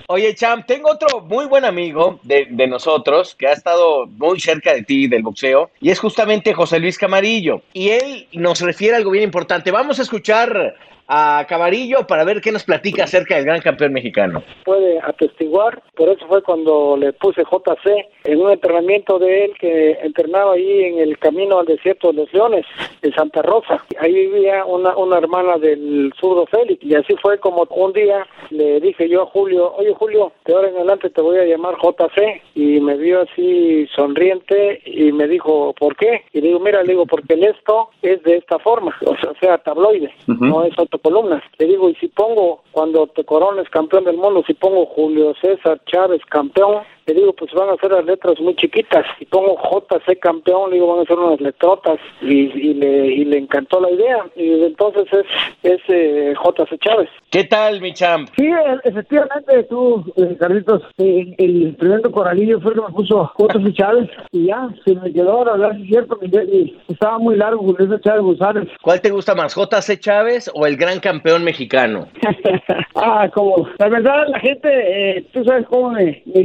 Oye, 0.08 0.34
Cham, 0.34 0.64
tengo 0.66 0.90
otro 0.90 1.20
muy 1.22 1.46
buen 1.46 1.64
amigo 1.64 2.18
de, 2.22 2.46
de 2.50 2.66
nosotros 2.66 3.34
que 3.34 3.46
ha 3.46 3.52
estado 3.52 4.06
muy 4.06 4.40
cerca 4.40 4.72
de 4.74 4.82
ti 4.82 5.06
del 5.08 5.22
boxeo 5.22 5.70
y 5.80 5.90
es 5.90 5.98
justamente 5.98 6.54
José 6.54 6.78
Luis 6.80 6.98
Camarillo. 6.98 7.62
Y 7.72 7.90
él 7.90 8.28
nos 8.32 8.60
refiere 8.60 8.94
a 8.94 8.98
algo 8.98 9.10
bien 9.10 9.24
importante. 9.24 9.70
Vamos 9.70 9.98
a 9.98 10.02
escuchar 10.02 10.74
a 11.12 11.44
Camarillo 11.48 12.06
para 12.06 12.24
ver 12.24 12.40
qué 12.40 12.52
nos 12.52 12.62
platica 12.62 13.02
acerca 13.02 13.34
del 13.34 13.44
gran 13.44 13.60
campeón 13.60 13.92
mexicano. 13.92 14.44
puede 14.64 15.00
atestiguar, 15.00 15.82
por 15.96 16.08
eso 16.08 16.24
fue 16.28 16.40
cuando 16.40 16.96
le 16.96 17.12
puse 17.12 17.42
JC 17.42 18.06
en 18.22 18.40
un 18.40 18.52
entrenamiento 18.52 19.18
de 19.18 19.46
él 19.46 19.52
que 19.58 19.98
entrenaba 20.02 20.52
ahí 20.52 20.84
en 20.84 21.00
el 21.00 21.18
camino 21.18 21.58
al 21.58 21.66
desierto 21.66 22.12
de 22.12 22.18
los 22.20 22.32
leones, 22.32 22.64
en 23.02 23.12
Santa 23.12 23.42
Rosa. 23.42 23.84
Ahí 23.98 24.12
vivía 24.12 24.64
una, 24.64 24.96
una 24.96 25.18
hermana 25.18 25.58
del 25.58 26.12
zurdo 26.20 26.46
Félix 26.46 26.84
y 26.84 26.94
así 26.94 27.16
fue 27.20 27.38
como 27.38 27.66
un 27.70 27.92
día 27.92 28.26
le 28.50 28.80
dije 28.80 29.08
yo 29.08 29.22
a 29.22 29.26
Julio, 29.26 29.72
oye 29.76 29.92
Julio, 29.94 30.32
de 30.44 30.54
ahora 30.54 30.68
en 30.68 30.76
adelante 30.76 31.10
te 31.10 31.20
voy 31.20 31.38
a 31.38 31.44
llamar 31.44 31.74
JC 31.76 32.40
y 32.54 32.80
me 32.80 32.96
vio 32.96 33.22
así 33.22 33.86
sonriente 33.96 34.80
y 34.84 35.10
me 35.10 35.26
dijo, 35.26 35.74
¿por 35.74 35.96
qué? 35.96 36.24
Y 36.32 36.40
le 36.40 36.48
digo, 36.48 36.60
mira, 36.60 36.82
le 36.82 36.92
digo, 36.92 37.06
porque 37.06 37.34
el 37.34 37.44
esto 37.44 37.90
es 38.02 38.22
de 38.22 38.36
esta 38.36 38.58
forma, 38.58 38.94
o 39.04 39.16
sea, 39.16 39.30
o 39.30 39.34
sea 39.40 39.58
tabloide, 39.58 40.12
no 40.26 40.64
es 40.64 40.78
autocolumnas. 41.00 41.42
Le 41.58 41.66
digo, 41.66 41.88
y 41.88 41.94
si 41.96 42.08
pongo, 42.08 42.62
cuando 42.72 43.06
te 43.08 43.24
corones 43.24 43.68
campeón 43.70 44.04
del 44.04 44.16
mundo, 44.16 44.42
si 44.46 44.54
pongo 44.54 44.86
Julio 44.86 45.34
César 45.40 45.80
Chávez 45.86 46.20
campeón, 46.26 46.82
le 47.14 47.20
digo, 47.20 47.32
pues 47.32 47.52
van 47.52 47.70
a 47.70 47.76
ser 47.76 47.92
las 47.92 48.04
letras 48.04 48.40
muy 48.40 48.54
chiquitas. 48.56 49.04
Y 49.20 49.26
pongo 49.26 49.56
JC 49.56 50.18
campeón, 50.18 50.70
le 50.70 50.76
digo, 50.76 50.94
van 50.94 51.04
a 51.04 51.08
ser 51.08 51.18
unas 51.18 51.40
letrotas. 51.40 51.98
Y, 52.22 52.50
y, 52.70 52.74
le, 52.74 53.06
y 53.06 53.24
le 53.24 53.38
encantó 53.38 53.80
la 53.80 53.90
idea. 53.90 54.24
Y 54.36 54.48
desde 54.48 54.66
entonces 54.66 55.06
es, 55.12 55.26
es 55.62 55.80
eh, 55.88 56.34
JC 56.34 56.78
Chávez. 56.80 57.08
¿Qué 57.30 57.44
tal, 57.44 57.80
mi 57.80 57.92
champ? 57.92 58.28
Sí, 58.36 58.46
e- 58.46 58.88
efectivamente, 58.88 59.62
tú, 59.64 60.04
eh, 60.16 60.36
Carlitos, 60.38 60.82
eh, 60.98 61.34
el 61.38 61.76
tremendo 61.76 62.10
coralillo 62.10 62.60
fue 62.60 62.72
el 62.72 62.80
que 62.80 62.86
me 62.86 62.92
puso 62.92 63.32
JC 63.38 63.72
Chávez. 63.74 64.10
Y 64.32 64.46
ya, 64.46 64.68
se 64.84 64.94
me 64.94 65.12
quedó, 65.12 65.44
la 65.44 65.52
verdad, 65.52 65.80
es 65.80 65.88
cierto, 65.88 66.18
y 66.22 66.76
estaba 66.88 67.18
muy 67.18 67.36
largo 67.36 67.60
Julio 67.62 67.86
César 67.86 68.00
Chávez 68.00 68.22
González. 68.22 68.68
¿Cuál 68.82 69.00
te 69.00 69.10
gusta 69.10 69.34
más, 69.34 69.54
JC 69.54 69.98
Chávez 69.98 70.50
o 70.54 70.66
el 70.66 70.76
gran 70.76 71.00
campeón 71.00 71.44
mexicano? 71.44 72.08
ah, 72.94 73.28
como, 73.32 73.68
la 73.78 73.88
verdad, 73.88 74.26
la 74.28 74.40
gente, 74.40 74.68
eh, 74.70 75.24
tú 75.32 75.44
sabes 75.44 75.66
cómo 75.66 75.90
me, 75.92 76.22
me 76.26 76.40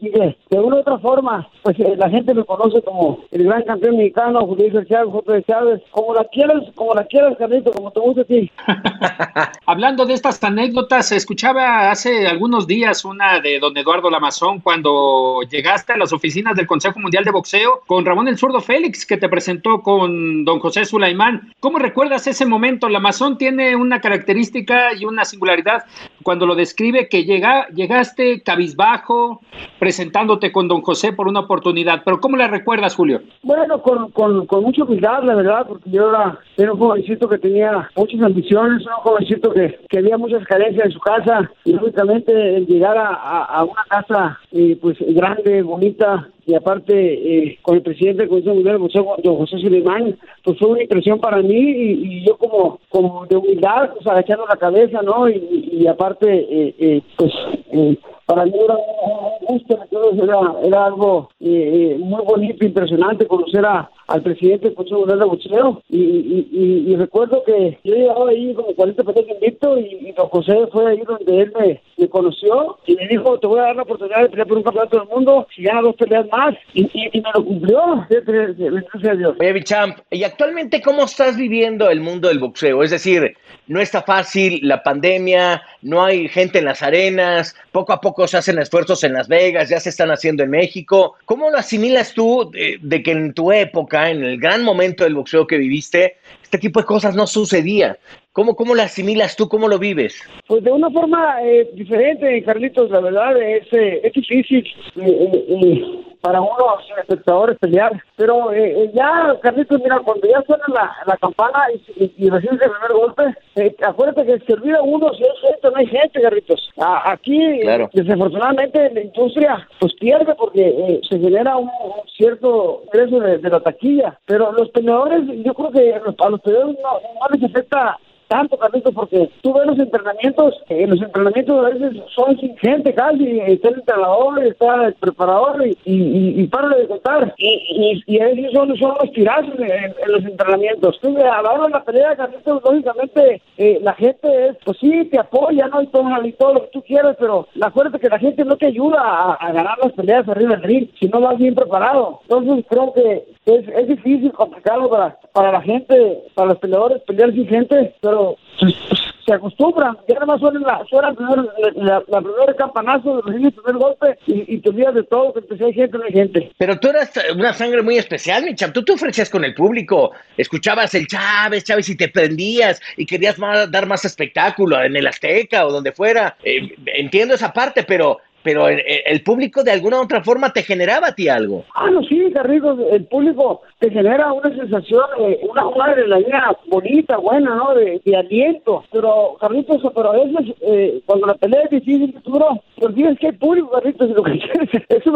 sigue. 0.00 0.36
De 0.50 0.60
una 0.60 0.76
u 0.76 0.78
otra 0.80 0.98
forma, 0.98 1.48
pues 1.62 1.78
eh, 1.80 1.94
la 1.96 2.08
gente 2.10 2.34
me 2.34 2.44
conoce 2.44 2.82
como 2.82 3.18
el 3.30 3.44
gran 3.44 3.62
campeón 3.62 3.96
mexicano, 3.96 4.46
Julio 4.46 4.84
Chávez. 4.84 5.46
Chávez, 5.46 5.82
como 5.90 6.14
la 6.14 6.24
quieras, 6.24 6.62
como 6.74 6.94
la 6.94 7.04
quieras, 7.04 7.36
Carlitos, 7.38 7.74
como 7.74 7.90
te 7.90 8.00
guste 8.00 8.20
a 8.20 8.24
ti. 8.24 8.50
Hablando 9.66 10.06
de 10.06 10.14
estas 10.14 10.42
anécdotas, 10.42 11.12
escuchaba 11.12 11.90
hace 11.90 12.26
algunos 12.26 12.66
días 12.66 13.04
una 13.04 13.40
de 13.40 13.58
don 13.58 13.76
Eduardo 13.76 14.10
Lamazón 14.10 14.60
cuando 14.60 15.40
llegaste 15.50 15.92
a 15.92 15.96
las 15.96 16.12
oficinas 16.12 16.56
del 16.56 16.66
Consejo 16.66 17.00
Mundial 17.00 17.24
de 17.24 17.30
Boxeo 17.30 17.82
con 17.86 18.04
Ramón 18.04 18.28
el 18.28 18.38
Zurdo 18.38 18.60
Félix, 18.60 19.06
que 19.06 19.16
te 19.16 19.28
presentó 19.28 19.82
con 19.82 20.44
don 20.44 20.60
José 20.60 20.84
Sulaimán. 20.84 21.52
¿Cómo 21.60 21.78
recuerdas 21.78 22.26
ese 22.26 22.46
momento? 22.46 22.88
Lamazón 22.88 23.38
tiene 23.38 23.76
una 23.76 24.00
característica 24.00 24.94
y 24.94 25.04
una 25.04 25.24
singularidad 25.24 25.84
cuando 26.22 26.46
lo 26.46 26.54
describe 26.54 27.08
que 27.08 27.24
llega, 27.24 27.68
llegaste 27.68 28.42
cabizbajo, 28.42 29.40
presentándote 29.78 30.52
con 30.52 30.68
don 30.68 30.82
José 30.82 31.12
por 31.12 31.28
una 31.28 31.40
oportunidad. 31.40 32.02
Pero 32.04 32.20
¿cómo 32.20 32.36
la 32.36 32.48
recuerdas, 32.48 32.94
Julio? 32.94 33.20
Bueno, 33.42 33.80
con, 33.82 34.10
con, 34.10 34.46
con 34.46 34.62
mucha 34.62 34.84
humildad, 34.84 35.22
la 35.24 35.34
verdad, 35.34 35.66
porque 35.68 35.90
yo 35.90 36.08
era, 36.10 36.38
era 36.56 36.72
un 36.72 36.78
jovencito 36.78 37.28
que 37.28 37.38
tenía 37.38 37.90
muchas 37.96 38.22
ambiciones, 38.22 38.86
un 38.86 38.92
jovencito 39.02 39.52
que, 39.52 39.78
que 39.88 39.98
había 39.98 40.16
muchas 40.18 40.44
carencias 40.44 40.86
en 40.86 40.92
su 40.92 41.00
casa, 41.00 41.50
y 41.64 41.72
lógicamente 41.72 42.56
el 42.56 42.66
llegar 42.66 42.96
a, 42.96 43.44
a, 43.44 43.64
una 43.64 43.84
casa 43.88 44.38
eh, 44.52 44.76
pues 44.80 44.96
grande, 45.00 45.62
bonita, 45.62 46.28
y 46.46 46.54
aparte 46.54 46.94
eh, 46.94 47.58
con 47.60 47.76
el 47.76 47.82
presidente 47.82 48.22
del 48.22 48.28
Consejo 48.28 48.54
Mundial 48.54 48.78
Boxeo, 48.78 49.16
don 49.22 49.36
José 49.36 49.58
Suleimán, 49.58 50.16
pues 50.44 50.58
fue 50.58 50.68
una 50.68 50.82
impresión 50.82 51.18
para 51.18 51.42
mí 51.42 51.54
y, 51.54 52.24
yo 52.24 52.36
como, 52.36 52.78
como 52.88 53.26
de 53.26 53.36
humildad, 53.36 53.90
pues 53.94 54.06
agachando 54.06 54.46
la 54.46 54.56
cabeza, 54.56 55.02
¿no? 55.02 55.28
Y, 55.28 55.70
y 55.72 55.86
aparte, 55.88 56.26
eh, 56.28 56.74
eh, 56.78 57.02
pues 57.16 57.32
eh, 57.72 57.98
para 58.26 58.44
mí 58.44 58.52
era 58.58 58.76
un 58.76 59.46
gusto, 59.46 59.78
era, 60.22 60.54
era 60.64 60.84
algo 60.86 61.30
eh, 61.38 61.92
eh, 61.94 61.98
muy 61.98 62.22
bonito, 62.24 62.66
impresionante 62.66 63.26
conocer 63.26 63.64
a, 63.64 63.88
al 64.08 64.22
presidente 64.22 64.66
del 64.66 64.74
Consejo 64.74 65.00
Mundial 65.00 65.20
de 65.20 65.76
y, 65.88 66.00
y, 66.00 66.92
y, 66.92 66.96
recuerdo 66.96 67.42
que 67.44 67.78
yo 67.84 67.94
llegaba 67.94 68.30
ahí 68.30 68.52
como 68.54 68.74
40 68.74 69.04
peleas 69.04 69.28
invicto 69.28 69.78
y, 69.78 70.08
y 70.08 70.12
don 70.12 70.28
José 70.28 70.66
fue 70.72 70.90
ahí 70.90 71.02
donde 71.06 71.40
él 71.40 71.52
me, 71.58 71.80
me 71.96 72.08
conoció 72.08 72.78
y 72.86 72.94
me 72.94 73.08
dijo, 73.08 73.38
te 73.38 73.46
voy 73.46 73.60
a 73.60 73.64
dar 73.64 73.76
la 73.76 73.82
oportunidad 73.82 74.22
de 74.22 74.28
pelear 74.28 74.46
por 74.46 74.58
un 74.58 74.62
campeonato 74.62 74.98
del 74.98 75.08
mundo 75.08 75.46
si 75.54 75.62
ganas 75.62 75.84
dos 75.84 75.96
peleas 75.96 76.26
más 76.30 76.54
y, 76.74 76.82
y, 76.94 77.20
me 77.20 77.30
lo 77.34 77.44
cumplió, 77.44 78.06
gracias 78.08 79.04
a 79.04 79.14
Dios. 79.14 79.36
Oye, 79.40 79.52
mi 79.52 79.62
champ, 79.62 79.98
¿y 80.10 80.22
actualmente 80.24 80.82
cómo 80.82 81.04
estás 81.04 81.36
viviendo 81.36 81.88
el 81.90 82.00
mundo 82.00 82.28
del 82.28 82.38
boxeo? 82.38 82.82
Es 82.82 82.90
decir, 82.90 83.36
no 83.66 83.80
está 83.80 84.02
fácil 84.02 84.60
la 84.62 84.82
pandemia, 84.82 85.62
no 85.82 86.04
hay 86.04 86.28
gente 86.28 86.58
en 86.58 86.66
las 86.66 86.82
arenas, 86.82 87.56
poco 87.72 87.92
a 87.92 88.00
poco 88.00 88.26
se 88.28 88.36
hacen 88.36 88.58
esfuerzos 88.58 89.02
en 89.04 89.14
Las 89.14 89.28
Vegas, 89.28 89.68
ya 89.68 89.80
se 89.80 89.88
están 89.88 90.10
haciendo 90.10 90.42
en 90.42 90.50
México. 90.50 91.16
¿Cómo 91.24 91.50
lo 91.50 91.58
asimilas 91.58 92.12
tú 92.12 92.50
de, 92.52 92.78
de 92.80 93.02
que 93.02 93.12
en 93.12 93.32
tu 93.32 93.52
época, 93.52 94.10
en 94.10 94.22
el 94.22 94.38
gran 94.38 94.62
momento 94.62 95.04
del 95.04 95.14
boxeo 95.14 95.46
que 95.46 95.56
viviste, 95.56 96.16
este 96.42 96.58
tipo 96.58 96.80
de 96.80 96.86
cosas 96.86 97.16
no 97.16 97.26
sucedía? 97.26 97.98
¿Cómo, 98.36 98.54
cómo 98.54 98.74
lo 98.74 98.82
asimilas 98.82 99.34
tú? 99.34 99.48
¿Cómo 99.48 99.66
lo 99.66 99.78
vives? 99.78 100.22
Pues 100.46 100.62
de 100.62 100.70
una 100.70 100.90
forma 100.90 101.42
eh, 101.42 101.70
diferente, 101.72 102.42
Carlitos, 102.42 102.90
la 102.90 103.00
verdad 103.00 103.34
es, 103.40 103.66
eh, 103.72 104.02
es 104.04 104.12
difícil 104.12 104.62
eh, 104.96 105.42
eh, 105.48 106.02
para 106.20 106.40
uno, 106.40 106.54
sin 106.86 106.98
espectadores, 106.98 107.58
pelear. 107.58 107.92
Pero 108.16 108.52
eh, 108.52 108.84
eh, 108.84 108.90
ya, 108.94 109.36
Carlitos, 109.42 109.80
mira, 109.82 110.00
cuando 110.00 110.26
ya 110.28 110.42
suena 110.42 110.64
la, 110.68 110.90
la 111.06 111.16
campana 111.16 111.58
y, 111.74 112.04
y, 112.04 112.14
y 112.26 112.30
recibes 112.30 112.60
el 112.62 112.70
primer 112.70 112.92
golpe, 112.92 113.22
eh, 113.56 113.76
acuérdate 113.86 114.24
que 114.26 114.44
se 114.46 114.52
olvida 114.54 114.82
uno 114.82 115.12
si 115.14 115.22
hay 115.24 115.30
gente 115.52 115.70
no 115.70 115.76
hay 115.76 115.86
gente, 115.86 116.20
Carlitos. 116.22 116.70
A- 116.78 117.12
aquí, 117.12 117.60
Claro. 117.60 117.88
desafortunadamente, 117.92 118.90
la 118.92 119.00
industria 119.02 119.68
pues 119.78 119.94
pierde 119.94 120.34
porque 120.34 120.66
eh, 120.68 121.00
se 121.08 121.18
genera 121.18 121.56
un, 121.56 121.68
un 121.68 122.08
cierto 122.16 122.82
ingreso 122.86 123.20
de, 123.20 123.38
de 123.38 123.48
la 123.50 123.60
taquilla. 123.60 124.18
Pero 124.26 124.52
los 124.52 124.68
peleadores, 124.70 125.22
yo 125.44 125.54
creo 125.54 125.70
que 125.70 125.94
a 125.94 125.98
los, 126.00 126.14
a 126.18 126.28
los 126.30 126.40
peleadores 126.40 126.76
no, 126.82 126.90
no 127.20 127.26
les 127.36 127.44
afecta 127.44 127.98
tanto, 128.28 128.58
Carlitos, 128.58 128.92
porque 128.92 129.30
tú 129.40 129.52
ves 129.54 129.66
los 129.66 129.78
entrenamientos, 129.78 130.52
eh, 130.68 130.84
los 130.88 131.00
entrenamientos 131.00 131.64
a 131.64 131.68
veces 131.68 132.02
son 132.12 132.36
sin 132.38 132.56
gente 132.58 132.92
casi, 132.92 133.38
está 133.38 133.68
el 133.68 133.76
entrenador, 133.76 134.42
está 134.44 134.86
el 134.86 134.94
preparador 134.94 135.64
y, 135.64 135.78
y, 135.84 136.05
y, 136.06 136.42
y 136.42 136.46
para 136.46 136.68
de 136.68 136.86
contar. 136.86 137.34
Y, 137.38 138.02
y, 138.06 138.16
y 138.16 138.18
veces 138.18 138.52
son, 138.52 138.76
son 138.76 138.96
los 139.00 139.12
tirazos 139.12 139.54
en, 139.58 139.70
en 139.70 140.12
los 140.12 140.24
entrenamientos. 140.24 140.96
Entonces, 141.02 141.24
a 141.24 141.42
la 141.42 141.52
hora 141.52 141.64
de 141.64 141.70
la 141.70 141.84
pelea, 141.84 142.16
lógicamente, 142.46 143.42
eh, 143.56 143.78
la 143.82 143.94
gente 143.94 144.48
es, 144.48 144.56
pues 144.64 144.78
sí, 144.78 145.04
te 145.06 145.18
apoya, 145.18 145.68
¿no? 145.68 145.82
Y 145.82 145.86
todo, 145.88 146.24
y 146.24 146.32
todo 146.32 146.54
lo 146.54 146.60
que 146.62 146.70
tú 146.72 146.82
quieras, 146.82 147.16
pero 147.18 147.46
acuérdate 147.60 148.00
que 148.00 148.08
la 148.08 148.18
gente 148.18 148.44
no 148.44 148.56
te 148.56 148.66
ayuda 148.66 149.00
a, 149.00 149.34
a 149.34 149.52
ganar 149.52 149.78
las 149.82 149.92
peleas 149.92 150.28
arriba 150.28 150.56
del 150.56 150.62
ring 150.62 150.88
si 150.98 151.08
no 151.08 151.20
vas 151.20 151.38
bien 151.38 151.54
preparado. 151.54 152.20
Entonces, 152.22 152.64
creo 152.68 152.92
que 152.92 153.24
es, 153.46 153.68
es 153.68 153.88
difícil, 153.88 154.32
complicado 154.32 154.88
para, 154.88 155.18
para 155.32 155.52
la 155.52 155.62
gente, 155.62 156.24
para 156.34 156.50
los 156.50 156.58
peleadores, 156.58 157.02
pelear 157.02 157.32
sin 157.32 157.46
gente, 157.46 157.94
pero 158.00 158.36
pues, 158.60 158.74
pues, 158.88 159.00
se 159.26 159.34
acostumbran. 159.34 159.96
Ya 160.08 160.14
nada 160.14 160.26
más 160.26 160.40
suena, 160.40 160.60
la, 160.60 160.84
suena 160.88 161.12
primer, 161.12 161.38
la, 161.76 162.02
la 162.06 162.20
primera 162.22 162.54
campanazo, 162.56 163.18
el 163.26 163.52
primer 163.52 163.74
golpe 163.76 164.18
y, 164.26 164.54
y 164.54 164.60
te 164.60 164.68
olvidas 164.70 164.94
de 164.94 165.02
todo, 165.04 165.34
que 165.34 165.64
hay 165.64 165.72
gente, 165.72 165.98
no 165.98 166.04
hay 166.04 166.12
gente. 166.12 166.52
Pero 166.56 166.78
tú 166.78 166.88
eras 166.88 167.12
una 167.34 167.52
sangre 167.52 167.82
muy 167.82 167.98
especial, 167.98 168.44
mi 168.44 168.54
champ. 168.54 168.72
Tú 168.72 168.84
te 168.84 168.92
ofrecías 168.92 169.28
con 169.28 169.44
el 169.44 169.54
público, 169.54 170.12
escuchabas 170.36 170.94
el 170.94 171.06
Chávez, 171.06 171.64
Chávez 171.64 171.88
y 171.88 171.96
te 171.96 172.08
prendías 172.08 172.80
y 172.96 173.04
querías 173.04 173.38
más- 173.38 173.70
dar 173.70 173.86
más 173.86 174.04
espectáculo 174.04 174.80
en 174.82 174.96
el 174.96 175.06
Azteca 175.06 175.66
o 175.66 175.72
donde 175.72 175.92
fuera. 175.92 176.36
Eh, 176.44 176.74
entiendo 176.94 177.34
esa 177.34 177.52
parte, 177.52 177.82
pero, 177.82 178.18
pero 178.46 178.68
el, 178.68 178.80
el 179.04 179.22
público 179.24 179.64
de 179.64 179.72
alguna 179.72 179.98
u 179.98 180.04
otra 180.04 180.22
forma 180.22 180.52
te 180.52 180.62
generaba 180.62 181.08
a 181.08 181.14
ti 181.16 181.28
algo. 181.28 181.64
Ah, 181.74 181.90
no, 181.90 182.00
sí, 182.04 182.30
Carlitos, 182.32 182.78
el 182.92 183.04
público 183.06 183.62
te 183.80 183.90
genera 183.90 184.32
una 184.32 184.54
sensación, 184.54 185.02
eh, 185.18 185.40
una, 185.50 185.66
una 185.66 185.86
adrenalina 185.86 186.56
bonita, 186.68 187.16
buena, 187.16 187.56
¿no? 187.56 187.74
De, 187.74 188.00
de 188.04 188.16
aliento. 188.16 188.84
Pero, 188.92 189.36
Carlitos, 189.40 189.82
pero 189.92 190.12
a 190.12 190.24
veces, 190.24 190.54
eh, 190.60 191.00
cuando 191.06 191.26
la 191.26 191.34
pelea 191.34 191.62
es 191.62 191.70
difícil, 191.70 192.14
duro, 192.24 192.62
te 192.78 192.86
olvidas 192.86 193.18
que 193.18 193.26
hay 193.26 193.32
público, 193.32 193.68
Carlitos, 193.72 194.10
y 194.10 194.14
lo 194.14 194.22
que 194.22 194.38
quieres 194.38 194.70
es 194.72 195.06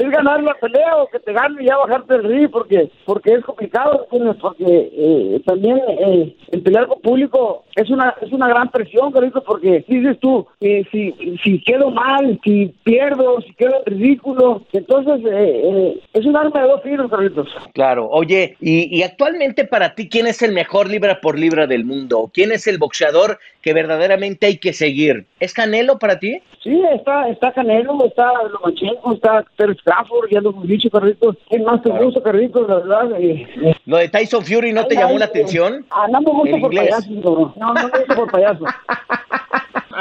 es 0.00 0.10
ganar 0.10 0.40
la 0.44 0.54
pelea 0.54 0.98
o 0.98 1.08
que 1.08 1.18
te 1.18 1.32
gane 1.32 1.62
y 1.64 1.66
ya 1.66 1.78
bajarte 1.78 2.14
del 2.14 2.24
ring, 2.24 2.48
porque, 2.48 2.90
porque 3.04 3.34
es 3.34 3.44
complicado. 3.44 4.06
Porque 4.40 4.90
eh, 4.92 5.42
también 5.44 5.80
eh, 5.88 6.36
el 6.52 6.62
pelear 6.62 6.86
con 6.86 7.00
público 7.00 7.64
es 7.74 7.90
una, 7.90 8.14
es 8.20 8.30
una 8.32 8.48
gran 8.48 8.68
presión, 8.68 9.10
Carlitos, 9.10 9.42
porque 9.44 9.84
dices 9.88 10.18
tú, 10.20 10.46
eh, 10.60 10.84
si, 10.92 11.12
si 11.42 11.60
quedo 11.62 11.90
mal, 11.90 12.19
si 12.42 12.74
pierdo, 12.84 13.40
si 13.40 13.54
quedo 13.54 13.82
ridículo, 13.86 14.62
entonces 14.72 15.20
eh, 15.24 15.62
eh, 15.64 16.00
es 16.12 16.26
un 16.26 16.36
arma 16.36 16.62
de 16.62 16.68
dos 16.68 16.82
filos, 16.82 17.10
Carlitos. 17.10 17.48
Claro, 17.74 18.08
oye, 18.10 18.56
y, 18.60 18.96
y 18.96 19.02
actualmente 19.02 19.64
para 19.64 19.94
ti, 19.94 20.08
¿quién 20.08 20.26
es 20.26 20.42
el 20.42 20.52
mejor 20.52 20.88
libra 20.88 21.20
por 21.20 21.38
libra 21.38 21.66
del 21.66 21.84
mundo? 21.84 22.30
¿Quién 22.32 22.52
es 22.52 22.66
el 22.66 22.78
boxeador 22.78 23.38
que 23.62 23.72
verdaderamente 23.72 24.46
hay 24.46 24.58
que 24.58 24.72
seguir? 24.72 25.26
¿Es 25.38 25.54
Canelo 25.54 25.98
para 25.98 26.18
ti? 26.18 26.40
Sí, 26.62 26.82
está, 26.92 27.28
está 27.28 27.52
Canelo, 27.52 28.04
está 28.04 28.30
Lomachenko, 28.48 29.14
está 29.14 29.44
Terence 29.56 29.80
Crawford, 29.84 30.30
ya 30.30 30.40
lo 30.40 30.50
hemos 30.50 30.66
dicho, 30.66 30.90
Carlitos. 30.90 31.36
¿Quién 31.48 31.64
más 31.64 31.82
te 31.82 31.90
gusta, 31.90 32.22
Carlitos, 32.22 32.68
la 32.68 32.76
verdad? 32.76 33.20
Eh, 33.20 33.46
eh, 33.62 33.74
¿Lo 33.86 33.96
de 33.96 34.08
Tyson 34.08 34.44
Fury 34.44 34.72
no 34.72 34.86
te 34.86 34.96
llamó 34.96 35.18
la 35.18 35.24
atención? 35.26 35.86
Ah, 35.90 36.06
no 36.10 36.20
me 36.20 36.30
gusta 36.30 36.56
El 36.56 36.60
por 36.60 36.74
payaso, 36.74 37.10
no, 37.10 37.54
no, 37.56 37.74
no 37.74 38.14
por 38.14 38.30
payaso. 38.30 38.64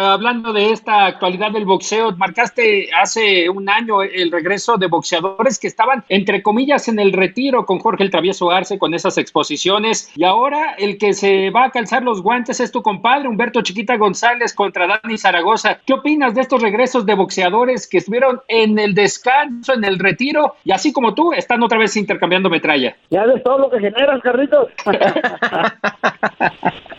Hablando 0.01 0.53
de 0.53 0.71
esta 0.71 1.07
actualidad 1.07 1.51
del 1.51 1.65
boxeo, 1.65 2.15
marcaste 2.15 2.87
hace 2.97 3.49
un 3.49 3.67
año 3.67 4.01
el 4.01 4.31
regreso 4.31 4.77
de 4.77 4.87
boxeadores 4.87 5.59
que 5.59 5.67
estaban, 5.67 6.05
entre 6.07 6.41
comillas, 6.41 6.87
en 6.87 6.99
el 6.99 7.11
retiro 7.11 7.65
con 7.65 7.79
Jorge 7.79 8.05
el 8.05 8.09
Travieso 8.09 8.49
Arce, 8.49 8.79
con 8.79 8.93
esas 8.93 9.17
exposiciones. 9.17 10.09
Y 10.15 10.23
ahora 10.23 10.75
el 10.77 10.97
que 10.97 11.11
se 11.11 11.49
va 11.49 11.65
a 11.65 11.71
calzar 11.71 12.01
los 12.01 12.23
guantes 12.23 12.61
es 12.61 12.71
tu 12.71 12.81
compadre, 12.81 13.27
Humberto 13.27 13.61
Chiquita 13.61 13.97
González, 13.97 14.53
contra 14.53 14.87
Dani 14.87 15.17
Zaragoza. 15.17 15.81
¿Qué 15.85 15.91
opinas 15.91 16.33
de 16.33 16.43
estos 16.43 16.61
regresos 16.61 17.05
de 17.05 17.15
boxeadores 17.15 17.85
que 17.85 17.97
estuvieron 17.97 18.39
en 18.47 18.79
el 18.79 18.93
descanso, 18.93 19.73
en 19.73 19.83
el 19.83 19.99
retiro, 19.99 20.55
y 20.63 20.71
así 20.71 20.93
como 20.93 21.13
tú, 21.13 21.33
están 21.33 21.61
otra 21.61 21.77
vez 21.77 21.97
intercambiando 21.97 22.49
metralla? 22.49 22.95
Ya 23.09 23.25
ves 23.25 23.43
todo 23.43 23.57
lo 23.57 23.69
que 23.69 23.81
generas, 23.81 24.21
Carlitos. 24.21 24.69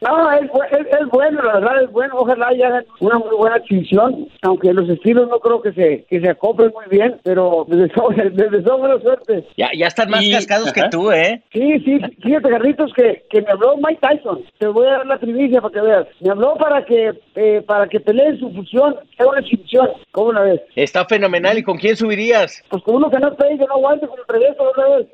no, 0.00 0.32
es, 0.32 0.42
es, 0.42 0.86
es 1.00 1.08
bueno, 1.08 1.42
la 1.42 1.54
verdad 1.54 1.82
es 1.82 1.90
bueno, 1.90 2.15
ojalá 2.18 2.52
ya 2.56 2.66
hagan 2.68 2.84
una 3.00 3.18
muy 3.18 3.36
buena 3.36 3.56
exhibición, 3.56 4.28
aunque 4.42 4.72
los 4.72 4.88
estilos 4.88 5.28
no 5.28 5.38
creo 5.40 5.60
que 5.62 5.72
se, 5.72 6.04
que 6.08 6.20
se 6.20 6.28
acoplen 6.30 6.72
muy 6.74 6.84
bien, 6.90 7.16
pero 7.22 7.64
les 7.68 7.78
deseo, 7.88 8.10
les 8.10 8.50
deseo 8.50 8.78
buena 8.78 8.98
suerte. 9.00 9.46
Ya, 9.56 9.68
ya 9.76 9.86
están 9.86 10.10
más 10.10 10.22
Y- 10.24 10.32
cascados 10.32 10.72
que 10.72 10.82
tú, 10.90 11.10
¿eh? 11.12 11.42
Sí, 11.52 11.78
sí, 11.80 11.98
fíjate, 12.22 12.48
Carlitos, 12.48 12.92
que, 12.94 13.24
que 13.30 13.42
me 13.42 13.50
habló 13.50 13.76
Mike 13.76 14.00
Tyson. 14.00 14.42
Te 14.58 14.66
voy 14.68 14.86
a 14.86 14.92
dar 14.98 15.06
la 15.06 15.18
primicia 15.18 15.60
para 15.60 15.72
que 15.74 15.80
veas. 15.80 16.06
Me 16.20 16.30
habló 16.30 16.54
para 16.56 16.84
que 16.84 17.12
eh, 17.34 17.62
para 17.66 17.86
que 17.88 18.00
peleen 18.00 18.38
su 18.38 18.50
fusión, 18.52 18.96
haga 19.18 19.30
una 19.30 19.40
exhibición. 19.40 19.88
¿Cómo 20.12 20.32
la 20.32 20.40
ves? 20.42 20.60
Está 20.74 21.04
fenomenal. 21.04 21.58
¿Y 21.58 21.62
con 21.62 21.76
quién 21.78 21.96
subirías? 21.96 22.62
Pues 22.68 22.82
con 22.82 22.96
uno 22.96 23.10
que 23.10 23.18
no 23.18 23.34
pegue, 23.34 23.58
que 23.58 23.66
no 23.66 23.74
aguante, 23.74 24.06
como 24.06 24.20
el 24.22 24.26
Treveso 24.26 24.62
otra 24.62 24.96
vez. 24.96 25.06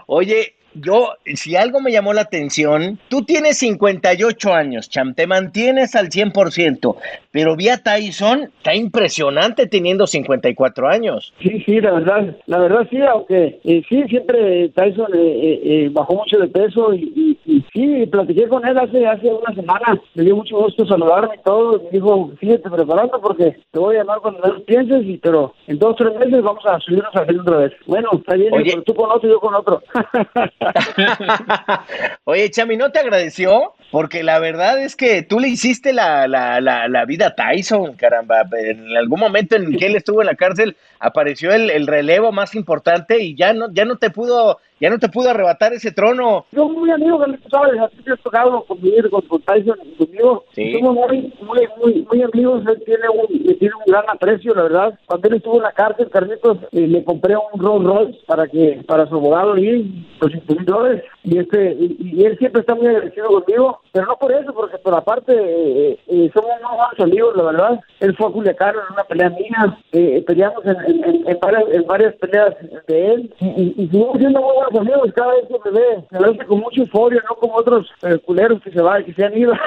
Oye, 0.06 0.54
yo, 0.74 1.14
si 1.34 1.56
algo 1.56 1.80
me 1.80 1.92
llamó 1.92 2.12
la 2.12 2.22
atención, 2.22 2.98
tú 3.08 3.22
tienes 3.22 3.58
58 3.58 4.52
años, 4.54 4.88
Cham, 4.88 5.14
te 5.14 5.26
mantienes 5.26 5.94
al 5.96 6.08
100%, 6.10 6.96
pero 7.32 7.56
vi 7.56 7.68
a 7.68 7.78
Tyson, 7.78 8.50
está 8.58 8.74
impresionante 8.74 9.66
teniendo 9.66 10.06
54 10.06 10.88
años. 10.88 11.32
Sí, 11.42 11.62
sí, 11.66 11.80
la 11.80 11.92
verdad, 11.92 12.36
la 12.46 12.58
verdad 12.58 12.86
sí, 12.90 12.98
aunque 13.02 13.60
eh, 13.64 13.82
sí, 13.88 14.02
siempre 14.08 14.68
Tyson 14.70 15.08
eh, 15.14 15.18
eh, 15.18 15.60
eh, 15.64 15.88
bajó 15.92 16.14
mucho 16.14 16.38
de 16.38 16.48
peso 16.48 16.92
y, 16.94 17.12
y- 17.16 17.30
y 17.46 17.64
sí, 17.72 18.06
platiqué 18.06 18.46
con 18.48 18.64
él 18.66 18.78
hace 18.78 19.06
hace 19.06 19.26
una 19.28 19.54
semana, 19.54 20.00
me 20.14 20.22
dio 20.24 20.36
mucho 20.36 20.56
gusto 20.58 20.86
saludarme 20.86 21.36
y 21.36 21.42
todo, 21.42 21.78
y 21.80 21.84
me 21.84 21.90
dijo, 21.90 22.30
síguete 22.38 22.70
preparando 22.70 23.20
porque 23.20 23.56
te 23.72 23.78
voy 23.78 23.96
a 23.96 24.00
llamar 24.00 24.20
cuando 24.20 24.40
menos 24.40 24.62
pienses, 24.62 25.04
y 25.04 25.16
pero 25.18 25.52
en 25.66 25.78
dos 25.78 25.92
o 25.92 25.94
tres 25.96 26.16
meses 26.18 26.42
vamos 26.42 26.64
a 26.66 26.78
subirnos 26.80 27.14
a 27.16 27.20
hacer 27.20 27.40
otra 27.40 27.56
vez. 27.58 27.72
Bueno, 27.86 28.10
está 28.14 28.34
bien, 28.36 28.52
Oye. 28.54 28.70
pero 28.70 28.82
tú 28.82 28.94
con 28.94 29.10
otro 29.10 29.28
y 29.28 29.32
yo 29.32 29.40
con 29.40 29.54
otro. 29.54 29.82
Oye, 32.24 32.50
Chami, 32.50 32.76
¿no 32.76 32.90
te 32.90 32.98
agradeció? 32.98 33.74
Porque 33.90 34.22
la 34.22 34.38
verdad 34.38 34.82
es 34.82 34.94
que 34.94 35.22
tú 35.22 35.40
le 35.40 35.48
hiciste 35.48 35.92
la, 35.92 36.28
la, 36.28 36.60
la, 36.60 37.04
vida 37.04 37.28
a 37.28 37.34
Tyson, 37.34 37.94
caramba. 37.94 38.42
En 38.52 38.96
algún 38.96 39.20
momento 39.20 39.56
en 39.56 39.76
que 39.76 39.86
él 39.86 39.96
estuvo 39.96 40.20
en 40.20 40.26
la 40.26 40.36
cárcel, 40.36 40.76
apareció 40.98 41.52
el, 41.52 41.70
el 41.70 41.86
relevo 41.86 42.30
más 42.30 42.54
importante 42.54 43.20
y 43.22 43.34
ya 43.34 43.52
no, 43.52 43.72
ya 43.72 43.84
no 43.84 43.96
te 43.96 44.10
pudo, 44.10 44.60
ya 44.80 44.90
no 44.90 44.98
te 44.98 45.08
pudo 45.08 45.30
arrebatar 45.30 45.72
ese 45.72 45.92
trono. 45.92 46.46
Yo 46.52 46.68
muy 46.68 46.90
amigo, 46.90 47.22
sabes, 47.50 47.80
a 47.80 47.88
ti 47.88 47.98
te 48.04 48.12
has 48.12 48.20
tocado 48.20 48.64
convivir 48.64 49.08
con, 49.10 49.20
con 49.22 49.40
Tyson 49.42 49.76
conmigo. 49.98 50.44
Sí. 50.54 50.72
Somos 50.72 50.94
muy, 50.94 51.32
muy, 51.40 51.68
muy, 51.78 52.06
muy 52.10 52.22
amigos, 52.22 52.62
él 52.66 52.82
tiene 52.84 53.08
un, 53.08 53.46
le 53.46 53.54
tiene 53.54 53.74
un 53.74 53.92
gran 53.92 54.04
aprecio, 54.08 54.54
la 54.54 54.62
verdad. 54.62 54.98
Cuando 55.06 55.28
él 55.28 55.34
estuvo 55.34 55.56
en 55.56 55.62
la 55.62 55.72
cárcel, 55.72 56.10
Carlitos, 56.10 56.58
eh, 56.72 56.86
le 56.86 57.04
compré 57.04 57.36
un 57.36 57.60
Rolls 57.60 57.84
Royce 57.84 58.18
para 58.26 58.46
que, 58.46 58.82
para 58.86 59.06
su 59.06 59.16
abogado 59.16 59.56
y 59.58 60.06
los 60.20 60.66
dólares. 60.66 61.04
Y 61.22 61.38
este, 61.38 61.72
y, 61.78 61.96
y 62.00 62.24
él 62.24 62.38
siempre 62.38 62.62
está 62.62 62.74
muy 62.74 62.86
agradecido 62.86 63.28
conmigo, 63.28 63.80
pero 63.92 64.06
no 64.06 64.16
por 64.16 64.32
eso, 64.32 64.54
porque 64.54 64.78
por 64.78 64.94
aparte 64.94 65.32
eh, 65.34 65.98
eh, 66.06 66.30
somos 66.32 66.50
muy 66.62 66.76
buenos 66.76 67.00
amigos, 67.00 67.36
la 67.36 67.42
verdad. 67.42 67.80
Él 68.00 68.16
fue 68.16 68.28
a 68.28 68.30
Culiacán 68.30 68.74
en 68.74 68.94
una 68.94 69.04
pelea 69.04 69.30
mía, 69.30 69.78
eh, 69.92 70.24
peleamos 70.26 70.64
en, 70.64 70.76
en, 70.86 71.04
en, 71.04 71.28
en 71.28 71.38
varias, 71.40 71.64
en 71.72 71.86
varias 71.86 72.14
peleas 72.14 72.56
de 72.86 73.12
él 73.12 73.34
y, 73.40 73.46
y, 73.46 73.74
y 73.76 73.86
seguimos 73.88 74.18
siendo 74.18 74.40
muy 74.40 74.54
buenos 74.54 74.69
amigos. 74.76 75.10
Cada 75.14 75.32
vez 75.32 75.44
que 75.48 75.70
me 75.70 75.78
ve, 75.80 76.04
me 76.10 76.18
ve 76.38 76.46
con 76.46 76.60
mucha 76.60 76.80
euforia, 76.80 77.22
no 77.28 77.36
como 77.36 77.54
otros 77.56 77.88
eh, 78.02 78.18
culeros 78.18 78.60
que 78.62 78.70
se 78.70 78.80
van, 78.80 79.04
que 79.04 79.12
se 79.14 79.24
han 79.24 79.36
ido. 79.36 79.52